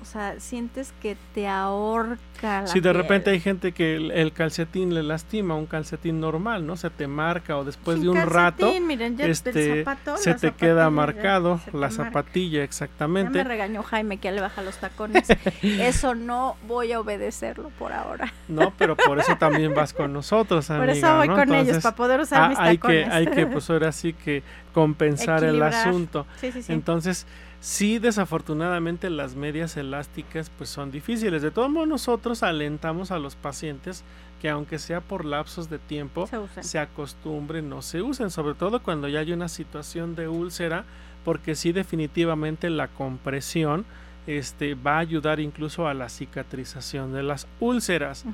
O 0.01 0.05
sea, 0.05 0.39
sientes 0.39 0.93
que 1.01 1.15
te 1.33 1.47
ahorca. 1.47 2.61
La 2.61 2.67
si 2.67 2.81
de 2.81 2.91
repente 2.91 3.29
hay 3.29 3.39
gente 3.39 3.71
que 3.71 3.95
el, 3.95 4.33
calcetín 4.33 4.93
le 4.93 5.03
lastima, 5.03 5.55
un 5.55 5.65
calcetín 5.65 6.19
normal, 6.19 6.67
¿no? 6.67 6.75
Se 6.75 6.89
te 6.89 7.07
marca 7.07 7.57
o 7.57 7.63
después 7.63 8.01
de 8.01 8.09
un 8.09 8.17
rato 8.17 8.71
este, 9.19 9.85
se 10.17 10.33
te 10.35 10.51
queda 10.51 10.89
marcado 10.89 11.61
la 11.71 11.89
zapatilla, 11.91 12.63
exactamente. 12.63 13.37
Ya 13.37 13.43
me 13.43 13.49
regañó 13.49 13.83
Jaime 13.83 14.17
que 14.17 14.25
ya 14.25 14.31
le 14.33 14.41
baja 14.41 14.61
los 14.61 14.77
tacones. 14.77 15.27
eso 15.61 16.15
no 16.15 16.57
voy 16.67 16.91
a 16.91 16.99
obedecerlo 16.99 17.71
por 17.79 17.93
ahora. 17.93 18.33
No, 18.49 18.73
pero 18.77 18.97
por 18.97 19.19
eso 19.19 19.37
también 19.37 19.73
vas 19.73 19.93
con 19.93 20.11
nosotros, 20.11 20.69
amiga. 20.69 20.85
Por 20.85 20.95
eso 20.95 21.15
voy 21.15 21.27
con 21.29 21.53
ellos, 21.53 21.81
para 21.81 21.95
poder 21.95 22.19
usar 22.19 22.43
ah, 22.43 22.49
mis 22.49 22.59
hay 22.59 22.77
tacones. 22.77 23.05
Que, 23.05 23.13
hay 23.13 23.27
que, 23.27 23.47
pues 23.47 23.69
ahora 23.69 23.93
sí 23.93 24.11
que 24.11 24.43
compensar 24.73 25.43
el 25.43 25.61
asunto. 25.61 26.25
Entonces, 26.67 27.25
sí, 27.59 27.99
desafortunadamente 27.99 29.09
las 29.09 29.35
medias 29.35 29.77
elásticas 29.77 30.49
pues 30.57 30.69
son 30.69 30.91
difíciles. 30.91 31.41
De 31.41 31.51
todos 31.51 31.69
modos, 31.69 31.87
nosotros 31.87 32.43
alentamos 32.43 33.11
a 33.11 33.19
los 33.19 33.35
pacientes 33.35 34.03
que 34.39 34.49
aunque 34.49 34.79
sea 34.79 35.01
por 35.01 35.25
lapsos 35.25 35.69
de 35.69 35.79
tiempo, 35.79 36.27
se, 36.61 36.79
acostumbren, 36.79 37.69
no 37.69 37.81
se 37.81 38.01
usen, 38.01 38.29
sobre 38.29 38.55
todo 38.55 38.81
cuando 38.81 39.07
ya 39.07 39.19
hay 39.19 39.33
una 39.33 39.49
situación 39.49 40.15
de 40.15 40.27
úlcera, 40.27 40.85
porque 41.25 41.55
sí 41.55 41.73
definitivamente 41.73 42.69
la 42.69 42.87
compresión 42.87 43.85
este, 44.27 44.75
va 44.75 44.95
a 44.95 44.99
ayudar 44.99 45.39
incluso 45.39 45.87
a 45.87 45.93
la 45.93 46.07
cicatrización 46.07 47.13
de 47.13 47.23
las 47.23 47.47
úlceras. 47.59 48.25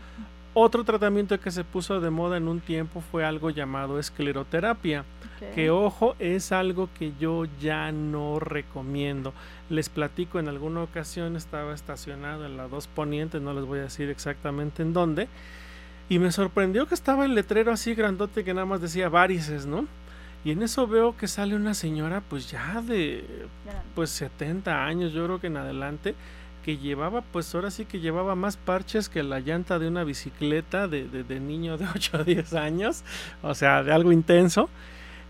Otro 0.57 0.85
tratamiento 0.85 1.37
que 1.37 1.51
se 1.51 1.65
puso 1.65 1.99
de 1.99 2.09
moda 2.09 2.37
en 2.37 2.47
un 2.47 2.61
tiempo 2.61 3.01
fue 3.01 3.25
algo 3.25 3.49
llamado 3.49 3.99
escleroterapia, 3.99 5.03
que 5.53 5.69
ojo 5.69 6.15
es 6.17 6.53
algo 6.53 6.87
que 6.97 7.11
yo 7.19 7.43
ya 7.59 7.91
no 7.91 8.39
recomiendo. 8.39 9.33
Les 9.69 9.89
platico 9.89 10.39
en 10.39 10.47
alguna 10.47 10.81
ocasión 10.81 11.35
estaba 11.35 11.73
estacionado 11.73 12.45
en 12.45 12.55
la 12.55 12.69
dos 12.69 12.87
ponientes, 12.87 13.41
no 13.41 13.53
les 13.53 13.65
voy 13.65 13.79
a 13.79 13.83
decir 13.83 14.09
exactamente 14.09 14.81
en 14.81 14.93
dónde, 14.93 15.27
y 16.07 16.19
me 16.19 16.31
sorprendió 16.31 16.87
que 16.87 16.95
estaba 16.95 17.25
el 17.25 17.35
letrero 17.35 17.73
así 17.73 17.93
grandote 17.93 18.45
que 18.45 18.53
nada 18.53 18.65
más 18.65 18.79
decía 18.79 19.09
varices, 19.09 19.65
¿no? 19.65 19.85
Y 20.45 20.51
en 20.51 20.61
eso 20.63 20.87
veo 20.87 21.17
que 21.17 21.27
sale 21.27 21.57
una 21.57 21.73
señora 21.73 22.21
pues 22.21 22.49
ya 22.49 22.81
de 22.81 23.25
pues 23.93 24.09
70 24.11 24.85
años, 24.85 25.11
yo 25.11 25.25
creo 25.25 25.41
que 25.41 25.47
en 25.47 25.57
adelante, 25.57 26.15
que 26.65 26.77
llevaba, 26.79 27.21
pues 27.21 27.53
ahora 27.53 27.69
sí 27.69 27.85
que 27.85 27.99
llevaba 27.99 28.33
más 28.33 28.57
parches 28.57 29.07
que 29.07 29.21
la 29.21 29.39
llanta 29.39 29.77
de 29.77 29.87
una 29.87 30.03
bicicleta 30.03 30.87
de, 30.87 31.07
de, 31.07 31.39
niño 31.39 31.77
de 31.77 31.85
8 31.95 32.17
o 32.21 32.23
10 32.23 32.53
años, 32.55 33.03
o 33.43 33.53
sea, 33.53 33.83
de 33.83 33.93
algo 33.93 34.11
intenso, 34.11 34.67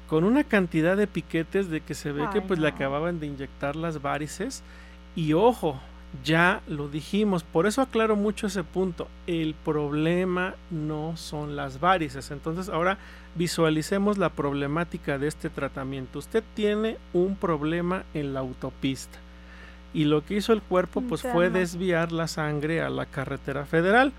con 0.08 0.24
una 0.24 0.46
cantidad 0.46 0.96
de 0.96 1.08
piquetes 1.08 1.70
de 1.70 1.82
que 1.82 1.94
se 1.94 2.14
ve 2.14 2.24
que 2.32 2.42
pues 2.42 2.58
le 2.58 2.70
acababan 2.70 3.20
de 3.20 3.28
inyectar 3.28 3.76
las 3.76 4.02
varices. 4.02 4.64
Y 5.14 5.34
ojo, 5.34 5.78
ya 6.24 6.62
lo 6.70 6.88
dijimos, 6.88 7.44
por 7.44 7.68
eso 7.68 7.82
aclaro 7.82 8.16
mucho 8.16 8.48
ese 8.48 8.64
punto, 8.64 9.10
el 9.28 9.56
problema 9.56 10.56
no 10.72 11.18
son 11.18 11.58
las 11.58 11.82
varices. 11.82 12.32
Entonces 12.32 12.70
ahora 12.70 12.98
visualicemos 13.36 14.18
la 14.18 14.30
problemática 14.30 15.18
de 15.18 15.28
este 15.28 15.50
tratamiento. 15.50 16.20
Usted 16.20 16.46
tiene 16.54 16.98
un 17.12 17.36
problema 17.36 18.06
en 18.14 18.34
la 18.34 18.40
autopista 18.40 19.25
y 19.96 20.04
lo 20.04 20.26
que 20.26 20.36
hizo 20.36 20.52
el 20.52 20.62
cuerpo 20.62 21.02
pues 21.02 21.22
fue 21.22 21.50
desviar 21.50 22.12
la 22.12 22.28
sangre 22.28 22.82
a 22.82 22.90
la 22.90 23.06
carretera 23.06 23.66
federal. 23.66 24.12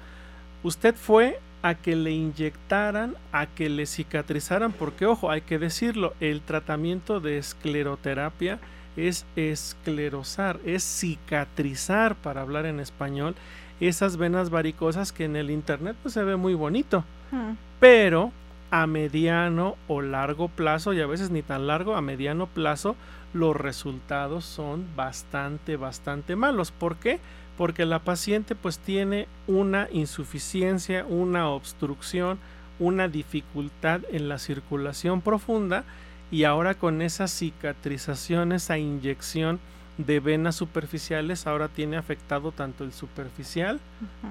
Usted 0.63 0.95
fue 0.95 1.39
a 1.63 1.75
que 1.75 1.95
le 1.95 2.13
inyectaran, 2.13 3.15
a 3.31 3.45
que 3.45 3.69
le 3.69 3.85
cicatrizaran, 3.85 4.73
porque 4.73 5.05
ojo, 5.05 5.31
hay 5.31 5.43
que 5.43 5.59
decirlo, 5.59 6.15
el 6.19 6.41
tratamiento 6.41 7.21
de 7.21 7.37
escleroterapia 7.37 8.59
es 8.97 9.27
esclerosar, 9.37 10.59
es 10.65 10.83
cicatrizar, 10.83 12.15
para 12.15 12.41
hablar 12.41 12.65
en 12.65 12.81
español, 12.81 13.35
esas 13.79 14.17
venas 14.17 14.49
varicosas 14.49 15.13
que 15.13 15.25
en 15.25 15.37
el 15.37 15.51
internet 15.51 15.95
pues 16.03 16.15
se 16.15 16.25
ve 16.25 16.37
muy 16.37 16.55
bonito, 16.55 17.05
hmm. 17.33 17.53
pero 17.81 18.33
a 18.71 18.87
mediano 18.87 19.77
o 19.89 20.01
largo 20.01 20.49
plazo, 20.49 20.95
y 20.95 21.03
a 21.03 21.07
veces 21.07 21.29
ni 21.29 21.43
tan 21.43 21.67
largo, 21.67 21.97
a 21.97 22.01
mediano 22.01 22.47
plazo, 22.47 22.97
los 23.33 23.57
resultados 23.57 24.45
son 24.45 24.87
bastante, 24.97 25.77
bastante 25.77 26.37
malos. 26.37 26.71
¿Por 26.71 26.97
qué? 26.97 27.21
Porque 27.57 27.87
la 27.87 28.01
paciente 28.01 28.55
pues 28.55 28.79
tiene 28.79 29.29
una 29.47 29.89
insuficiencia, 29.93 31.05
una 31.09 31.49
obstrucción, 31.49 32.39
una 32.79 33.09
dificultad 33.09 34.01
en 34.11 34.29
la 34.29 34.39
circulación 34.39 35.21
profunda 35.21 35.85
y 36.31 36.45
ahora 36.45 36.75
con 36.75 37.03
esa 37.03 37.29
cicatrización, 37.29 38.53
esa 38.53 38.79
inyección 38.79 39.61
de 39.99 40.21
venas 40.21 40.57
superficiales, 40.57 41.47
ahora 41.47 41.69
tiene 41.69 41.97
afectado 41.97 42.53
tanto 42.53 42.85
el 42.85 42.93
superficial 42.93 43.81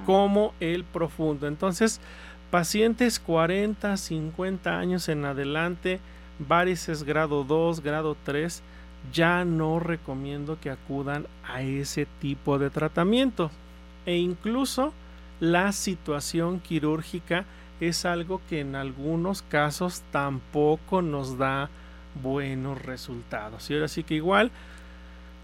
como 0.06 0.54
el 0.60 0.84
profundo. 0.84 1.48
Entonces, 1.48 2.02
pacientes 2.52 3.20
40, 3.20 3.98
50 3.98 4.78
años 4.78 5.10
en 5.10 5.26
adelante, 5.26 6.00
varices 6.38 7.04
grado 7.04 7.43
2, 7.43 7.82
grado 7.82 8.16
3, 8.24 8.62
ya 9.12 9.45
no 9.45 9.80
recomiendo 9.80 10.60
que 10.60 10.70
acudan 10.70 11.28
a 11.47 11.62
ese 11.62 12.08
tipo 12.22 12.60
de 12.60 12.70
tratamiento. 12.70 13.51
E 14.06 14.18
incluso 14.18 14.93
la 15.39 15.72
situación 15.72 16.60
quirúrgica 16.60 17.45
es 17.80 18.06
algo 18.06 18.41
que 18.49 18.62
en 18.62 18.76
algunos 18.76 19.41
casos 19.41 20.01
tampoco 20.12 21.01
nos 21.01 21.38
da 21.38 21.70
buenos 22.22 22.82
resultados. 22.82 23.70
Y 23.70 23.74
ahora 23.74 23.88
sí 23.88 24.03
que 24.03 24.16
igual 24.16 24.51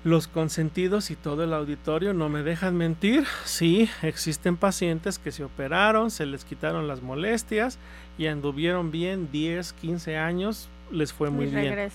los 0.03 0.28
consentidos 0.28 1.12
y 1.12 1.16
todo 1.16 1.43
el 1.43 1.53
auditorio 1.53 2.14
no 2.14 2.30
me 2.30 2.41
dejan 2.43 2.76
mentir. 2.76 3.26
Sí, 3.45 3.89
existen 4.01 4.57
pacientes 4.57 5.20
que 5.20 5.32
se 5.32 5.43
operaron, 5.43 6.09
se 6.09 6.26
les 6.26 6.45
quitaron 6.45 6.88
las 6.88 7.01
molestias 7.01 7.78
y 8.18 8.28
anduvieron 8.28 8.91
bien 8.91 9.30
10, 9.32 9.74
15 9.74 10.18
años, 10.18 10.70
les 10.91 11.14
fue 11.14 11.30
muy 11.30 11.47
bien. 11.47 11.91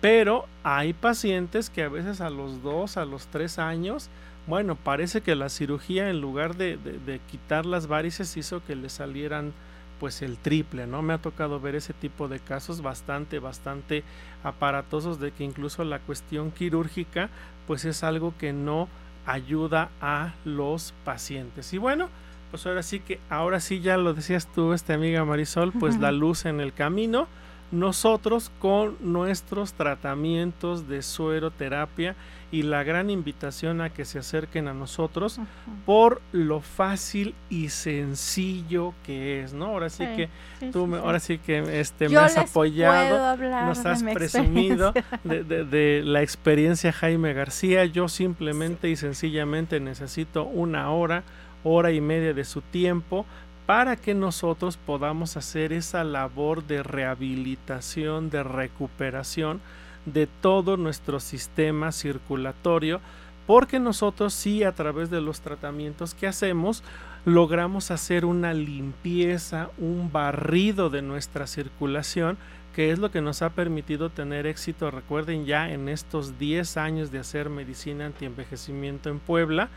Pero 0.00 0.46
hay 0.62 0.92
pacientes 0.92 1.70
que 1.70 1.82
a 1.82 1.88
veces 1.88 2.20
a 2.20 2.30
los 2.30 2.62
2, 2.62 2.96
a 2.96 3.04
los 3.04 3.26
3 3.26 3.58
años, 3.58 4.08
bueno, 4.46 4.76
parece 4.76 5.20
que 5.20 5.34
la 5.34 5.48
cirugía 5.48 6.08
en 6.08 6.20
lugar 6.20 6.56
de, 6.56 7.20
quitar 7.30 7.66
las 7.66 7.86
varices 7.86 8.36
hizo 8.36 8.64
que 8.64 8.76
le 8.76 8.88
salieran 8.88 9.52
pues 10.00 10.22
el 10.22 10.38
triple, 10.38 10.86
¿no? 10.86 11.02
Me 11.02 11.12
ha 11.12 11.18
tocado 11.18 11.58
ver 11.58 11.74
ese 11.74 11.92
tipo 11.92 12.28
de 12.28 12.38
casos 12.38 12.80
bastante, 12.80 13.40
bastante 13.40 14.04
aparatosos 14.44 15.18
de 15.18 15.32
que 15.32 15.42
incluso 15.42 15.82
la 15.82 15.98
cuestión 15.98 16.52
quirúrgica 16.52 17.30
pues 17.66 17.84
es 17.84 18.04
algo 18.04 18.32
que 18.38 18.52
no 18.52 18.88
ayuda 19.26 19.90
a 20.00 20.34
los 20.44 20.94
pacientes. 21.04 21.74
Y 21.74 21.78
bueno, 21.78 22.08
pues 22.50 22.64
ahora 22.66 22.82
sí 22.82 23.00
que, 23.00 23.18
ahora 23.28 23.60
sí 23.60 23.80
ya 23.80 23.96
lo 23.96 24.14
decías 24.14 24.46
tú, 24.54 24.72
esta 24.72 24.94
amiga 24.94 25.24
Marisol, 25.24 25.72
pues 25.72 25.98
la 25.98 26.12
luz 26.12 26.46
en 26.46 26.60
el 26.60 26.72
camino 26.72 27.26
nosotros 27.70 28.50
con 28.58 28.96
nuestros 29.00 29.74
tratamientos 29.74 30.88
de 30.88 31.02
sueroterapia 31.02 32.16
y 32.50 32.62
la 32.62 32.82
gran 32.82 33.10
invitación 33.10 33.82
a 33.82 33.90
que 33.90 34.06
se 34.06 34.18
acerquen 34.18 34.68
a 34.68 34.74
nosotros 34.74 35.38
por 35.84 36.22
lo 36.32 36.60
fácil 36.60 37.34
y 37.50 37.68
sencillo 37.68 38.94
que 39.04 39.42
es, 39.42 39.52
¿no? 39.52 39.66
Ahora 39.66 39.90
sí, 39.90 40.06
que 40.16 40.30
tú 40.72 40.86
me, 40.86 40.96
ahora 40.96 41.20
sí 41.20 41.36
que 41.38 41.78
este 41.78 42.08
me 42.08 42.16
has 42.16 42.38
apoyado, 42.38 43.36
nos 43.66 43.84
has 43.84 44.02
presumido 44.02 44.94
de, 45.24 45.44
de, 45.44 46.02
la 46.02 46.22
experiencia 46.22 46.90
Jaime 46.90 47.34
García. 47.34 47.84
Yo 47.84 48.08
simplemente 48.08 48.88
y 48.88 48.96
sencillamente 48.96 49.78
necesito 49.78 50.44
una 50.44 50.90
hora, 50.90 51.24
hora 51.64 51.92
y 51.92 52.00
media 52.00 52.32
de 52.32 52.44
su 52.44 52.62
tiempo 52.62 53.26
para 53.68 53.96
que 53.96 54.14
nosotros 54.14 54.78
podamos 54.78 55.36
hacer 55.36 55.74
esa 55.74 56.02
labor 56.02 56.66
de 56.66 56.82
rehabilitación, 56.82 58.30
de 58.30 58.42
recuperación 58.42 59.60
de 60.06 60.26
todo 60.26 60.78
nuestro 60.78 61.20
sistema 61.20 61.92
circulatorio, 61.92 63.02
porque 63.46 63.78
nosotros 63.78 64.32
sí 64.32 64.64
a 64.64 64.72
través 64.72 65.10
de 65.10 65.20
los 65.20 65.42
tratamientos 65.42 66.14
que 66.14 66.26
hacemos 66.26 66.82
logramos 67.26 67.90
hacer 67.90 68.24
una 68.24 68.54
limpieza, 68.54 69.68
un 69.76 70.10
barrido 70.10 70.88
de 70.88 71.02
nuestra 71.02 71.46
circulación, 71.46 72.38
que 72.74 72.90
es 72.90 72.98
lo 72.98 73.10
que 73.10 73.20
nos 73.20 73.42
ha 73.42 73.50
permitido 73.50 74.08
tener 74.08 74.46
éxito, 74.46 74.90
recuerden 74.90 75.44
ya 75.44 75.70
en 75.70 75.90
estos 75.90 76.38
10 76.38 76.78
años 76.78 77.10
de 77.10 77.18
hacer 77.18 77.50
medicina 77.50 78.06
antienvejecimiento 78.06 79.10
en 79.10 79.18
Puebla, 79.18 79.68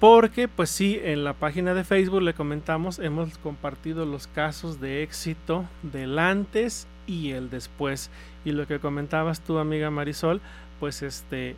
porque 0.00 0.48
pues 0.48 0.70
sí, 0.70 1.00
en 1.02 1.24
la 1.24 1.32
página 1.32 1.74
de 1.74 1.84
Facebook 1.84 2.22
le 2.22 2.34
comentamos, 2.34 2.98
hemos 2.98 3.38
compartido 3.38 4.04
los 4.04 4.26
casos 4.26 4.80
de 4.80 5.02
éxito 5.02 5.64
del 5.82 6.18
antes 6.18 6.86
y 7.06 7.30
el 7.30 7.50
después. 7.50 8.10
Y 8.44 8.52
lo 8.52 8.66
que 8.66 8.78
comentabas 8.78 9.40
tú, 9.40 9.58
amiga 9.58 9.90
Marisol, 9.90 10.40
pues 10.80 11.02
este, 11.02 11.56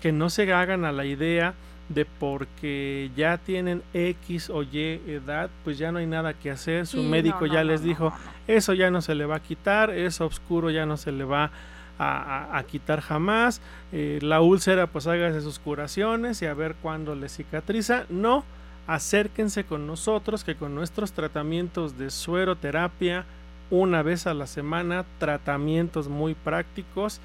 que 0.00 0.12
no 0.12 0.30
se 0.30 0.52
hagan 0.52 0.84
a 0.84 0.92
la 0.92 1.04
idea 1.04 1.54
de 1.88 2.06
porque 2.06 3.10
ya 3.14 3.36
tienen 3.38 3.82
X 3.92 4.48
o 4.48 4.62
Y 4.62 5.00
edad, 5.06 5.50
pues 5.64 5.76
ya 5.76 5.92
no 5.92 5.98
hay 5.98 6.06
nada 6.06 6.32
que 6.32 6.50
hacer. 6.50 6.86
Su 6.86 7.02
médico 7.02 7.46
ya 7.46 7.62
les 7.62 7.82
dijo, 7.82 8.12
eso 8.46 8.72
ya 8.72 8.90
no 8.90 9.02
se 9.02 9.14
le 9.14 9.26
va 9.26 9.36
a 9.36 9.42
quitar, 9.42 9.90
eso 9.90 10.26
oscuro 10.26 10.70
ya 10.70 10.86
no 10.86 10.96
se 10.96 11.12
le 11.12 11.24
va 11.24 11.44
a 11.44 11.50
a, 11.98 12.62
quitar 12.68 13.00
jamás. 13.00 13.60
Eh, 13.92 14.18
la 14.22 14.40
úlcera, 14.40 14.86
pues 14.86 15.06
hágase 15.06 15.40
sus 15.40 15.58
curaciones 15.58 16.42
y 16.42 16.46
a 16.46 16.54
ver 16.54 16.74
cuándo 16.82 17.14
le 17.14 17.28
cicatriza. 17.28 18.06
No, 18.08 18.44
acérquense 18.86 19.64
con 19.64 19.86
nosotros 19.86 20.44
que 20.44 20.56
con 20.56 20.74
nuestros 20.74 21.12
tratamientos 21.12 21.98
de 21.98 22.10
sueroterapia, 22.10 23.24
una 23.70 24.02
vez 24.02 24.26
a 24.26 24.34
la 24.34 24.46
semana, 24.46 25.04
tratamientos 25.18 26.08
muy 26.08 26.34
prácticos, 26.34 27.20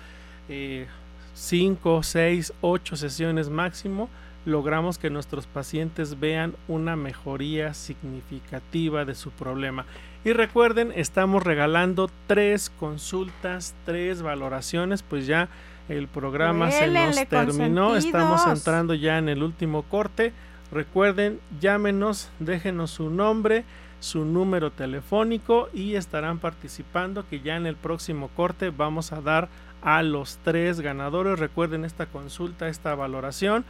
5, 1.34 2.03
6, 2.03 2.53
8 2.61 2.95
sesiones 2.95 3.49
máximo, 3.49 4.09
logramos 4.45 4.97
que 4.97 5.09
nuestros 5.09 5.45
pacientes 5.45 6.20
vean 6.20 6.55
una 6.67 6.95
mejoría 6.95 7.74
significativa 7.74 9.05
de 9.05 9.15
su 9.15 9.32
problema. 9.32 9.86
Y 10.26 10.34
recuerden, 10.34 10.91
estamos 10.95 11.43
regalando 11.43 12.09
tres 12.28 12.70
consultas, 12.70 13.74
tres 13.86 14.22
valoraciones, 14.22 15.01
pues 15.01 15.26
ya 15.26 15.47
el 15.88 16.07
programa 16.07 16.72
se 16.72 16.88
nos 16.88 17.28
terminó, 17.28 17.95
estamos 17.95 18.45
entrando 18.45 18.93
ya 18.93 19.17
en 19.17 19.30
el 19.30 19.43
último 19.43 19.84
corte. 19.84 20.34
Recuerden, 20.72 21.39
llámenos, 21.61 22.30
déjenos 22.39 22.91
su 22.91 23.09
nombre, 23.09 23.63
su 24.01 24.26
número 24.26 24.72
telefónico 24.72 25.70
y 25.74 25.95
estarán 25.95 26.39
participando 26.39 27.28
que 27.28 27.39
ya 27.39 27.55
en 27.55 27.65
el 27.65 27.76
próximo 27.76 28.30
corte 28.36 28.70
vamos 28.70 29.13
a 29.13 29.22
dar 29.22 29.49
a 29.82 30.03
los 30.03 30.38
tres 30.43 30.82
ganadores. 30.82 31.39
Recuerden 31.39 31.86
esta 31.86 32.05
consulta, 32.07 32.67
esta 32.67 32.93
valoración 32.93 33.63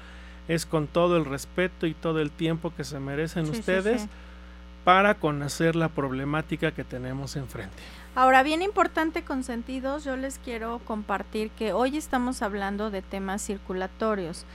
es 0.47 0.65
con 0.65 0.87
todo 0.87 1.15
el 1.15 1.25
respeto 1.25 1.85
y 1.85 1.93
todo 1.93 2.19
el 2.19 2.31
tiempo 2.31 2.73
que 2.75 2.83
se 2.83 2.99
merecen 2.99 3.49
ustedes 3.49 4.07
para 4.89 5.13
conocer 5.13 5.75
la 5.75 5.89
problemática 5.89 6.71
que 6.71 6.83
tenemos 6.83 7.35
enfrente. 7.35 7.75
Ahora, 8.15 8.41
bien 8.41 8.63
importante 8.63 9.21
con 9.21 9.43
sentidos, 9.43 10.03
yo 10.03 10.17
les 10.17 10.39
quiero 10.39 10.79
compartir 10.83 11.51
que 11.51 11.73
hoy 11.73 11.95
estamos 11.95 12.41
hablando 12.41 12.89
de 12.89 13.03
temas 13.03 13.43
circulatorios, 13.43 14.47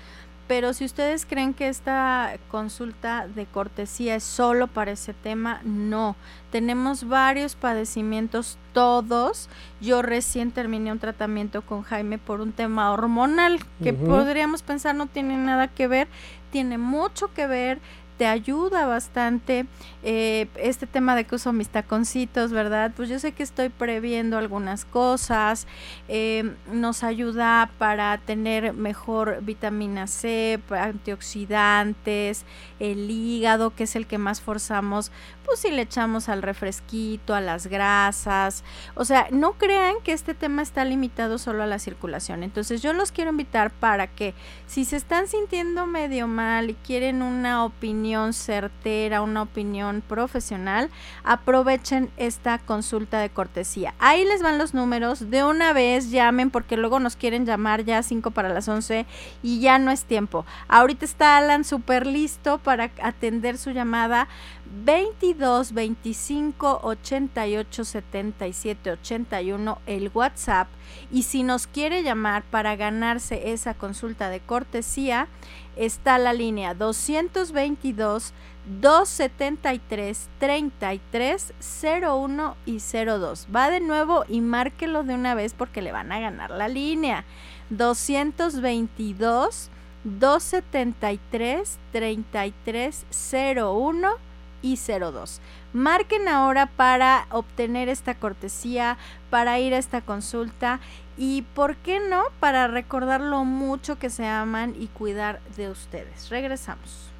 pero 0.48 0.74
si 0.74 0.86
ustedes 0.86 1.24
creen 1.24 1.54
que 1.54 1.68
esta 1.68 2.32
consulta 2.50 3.28
de 3.28 3.46
cortesía 3.46 4.16
es 4.16 4.24
solo 4.24 4.66
para 4.66 4.90
ese 4.90 5.14
tema, 5.14 5.60
no. 5.62 6.16
Tenemos 6.50 7.06
varios 7.06 7.54
padecimientos, 7.54 8.58
todos. 8.72 9.48
Yo 9.80 10.02
recién 10.02 10.50
terminé 10.50 10.90
un 10.90 10.98
tratamiento 10.98 11.62
con 11.62 11.82
Jaime 11.82 12.18
por 12.18 12.40
un 12.40 12.50
tema 12.50 12.90
hormonal 12.92 13.60
que 13.84 13.92
podríamos 13.92 14.62
pensar 14.62 14.96
no 14.96 15.06
tiene 15.06 15.36
nada 15.36 15.68
que 15.68 15.86
ver, 15.86 16.08
tiene 16.50 16.76
mucho 16.76 17.32
que 17.32 17.46
ver 17.46 17.80
te 18.16 18.26
ayuda 18.26 18.86
bastante 18.86 19.66
eh, 20.02 20.46
este 20.56 20.86
tema 20.86 21.16
de 21.16 21.24
que 21.24 21.34
uso 21.34 21.52
mis 21.52 21.68
taconcitos, 21.68 22.52
¿verdad? 22.52 22.92
Pues 22.94 23.08
yo 23.08 23.18
sé 23.18 23.32
que 23.32 23.42
estoy 23.42 23.68
previendo 23.68 24.38
algunas 24.38 24.84
cosas, 24.84 25.66
eh, 26.08 26.54
nos 26.72 27.02
ayuda 27.02 27.70
para 27.78 28.18
tener 28.18 28.72
mejor 28.72 29.42
vitamina 29.42 30.06
C, 30.06 30.60
antioxidantes, 30.70 32.44
el 32.78 33.10
hígado, 33.10 33.74
que 33.74 33.84
es 33.84 33.96
el 33.96 34.06
que 34.06 34.18
más 34.18 34.40
forzamos, 34.40 35.10
pues 35.44 35.60
si 35.60 35.70
le 35.70 35.82
echamos 35.82 36.28
al 36.28 36.42
refresquito, 36.42 37.34
a 37.34 37.40
las 37.40 37.66
grasas, 37.66 38.64
o 38.94 39.04
sea, 39.04 39.28
no 39.30 39.52
crean 39.52 39.96
que 40.02 40.12
este 40.12 40.34
tema 40.34 40.62
está 40.62 40.84
limitado 40.84 41.38
solo 41.38 41.62
a 41.62 41.66
la 41.66 41.78
circulación. 41.78 42.42
Entonces 42.42 42.82
yo 42.82 42.92
los 42.92 43.12
quiero 43.12 43.30
invitar 43.30 43.70
para 43.70 44.06
que 44.06 44.34
si 44.66 44.84
se 44.84 44.96
están 44.96 45.28
sintiendo 45.28 45.86
medio 45.86 46.26
mal 46.28 46.70
y 46.70 46.74
quieren 46.74 47.22
una 47.22 47.64
opinión, 48.04 48.34
certera, 48.34 49.22
una 49.22 49.40
opinión 49.40 50.02
profesional, 50.06 50.90
aprovechen 51.24 52.10
esta 52.18 52.58
consulta 52.58 53.18
de 53.18 53.30
cortesía. 53.30 53.94
Ahí 53.98 54.26
les 54.26 54.42
van 54.42 54.58
los 54.58 54.74
números, 54.74 55.30
de 55.30 55.42
una 55.42 55.72
vez 55.72 56.10
llamen 56.10 56.50
porque 56.50 56.76
luego 56.76 57.00
nos 57.00 57.16
quieren 57.16 57.46
llamar 57.46 57.84
ya 57.84 58.02
5 58.02 58.30
para 58.32 58.50
las 58.50 58.68
11 58.68 59.06
y 59.42 59.60
ya 59.60 59.78
no 59.78 59.90
es 59.90 60.04
tiempo. 60.04 60.44
Ahorita 60.68 61.06
está 61.06 61.38
Alan 61.38 61.64
súper 61.64 62.06
listo 62.06 62.58
para 62.58 62.90
atender 63.02 63.56
su 63.56 63.70
llamada 63.70 64.28
22 64.84 65.72
25 65.72 66.80
88 66.82 67.84
77 67.86 68.90
81 68.90 69.78
el 69.86 70.10
WhatsApp 70.12 70.68
y 71.10 71.24
si 71.24 71.42
nos 71.42 71.66
quiere 71.66 72.02
llamar 72.02 72.42
para 72.44 72.76
ganarse 72.76 73.52
esa 73.52 73.74
consulta 73.74 74.28
de 74.28 74.40
cortesía 74.40 75.28
está 75.76 76.18
la 76.18 76.32
línea 76.32 76.74
222 76.74 78.32
273 78.80 80.28
33 80.38 81.54
01 82.02 82.56
y 82.66 82.78
02. 82.78 83.48
Va 83.54 83.70
de 83.70 83.80
nuevo 83.80 84.24
y 84.28 84.40
márquelo 84.40 85.02
de 85.02 85.14
una 85.14 85.34
vez 85.34 85.54
porque 85.54 85.82
le 85.82 85.92
van 85.92 86.12
a 86.12 86.20
ganar 86.20 86.50
la 86.50 86.68
línea. 86.68 87.24
222 87.70 89.70
273 90.04 91.78
33 91.92 93.06
01 93.56 94.08
y 94.64 94.78
02. 94.78 95.40
Marquen 95.74 96.26
ahora 96.26 96.66
para 96.66 97.26
obtener 97.30 97.90
esta 97.90 98.14
cortesía, 98.14 98.96
para 99.28 99.58
ir 99.60 99.74
a 99.74 99.78
esta 99.78 100.00
consulta 100.00 100.80
y, 101.18 101.42
¿por 101.42 101.76
qué 101.76 102.00
no?, 102.00 102.22
para 102.40 102.66
recordar 102.66 103.20
lo 103.20 103.44
mucho 103.44 103.98
que 103.98 104.08
se 104.08 104.26
aman 104.26 104.74
y 104.78 104.86
cuidar 104.86 105.40
de 105.56 105.68
ustedes. 105.68 106.30
Regresamos. 106.30 107.10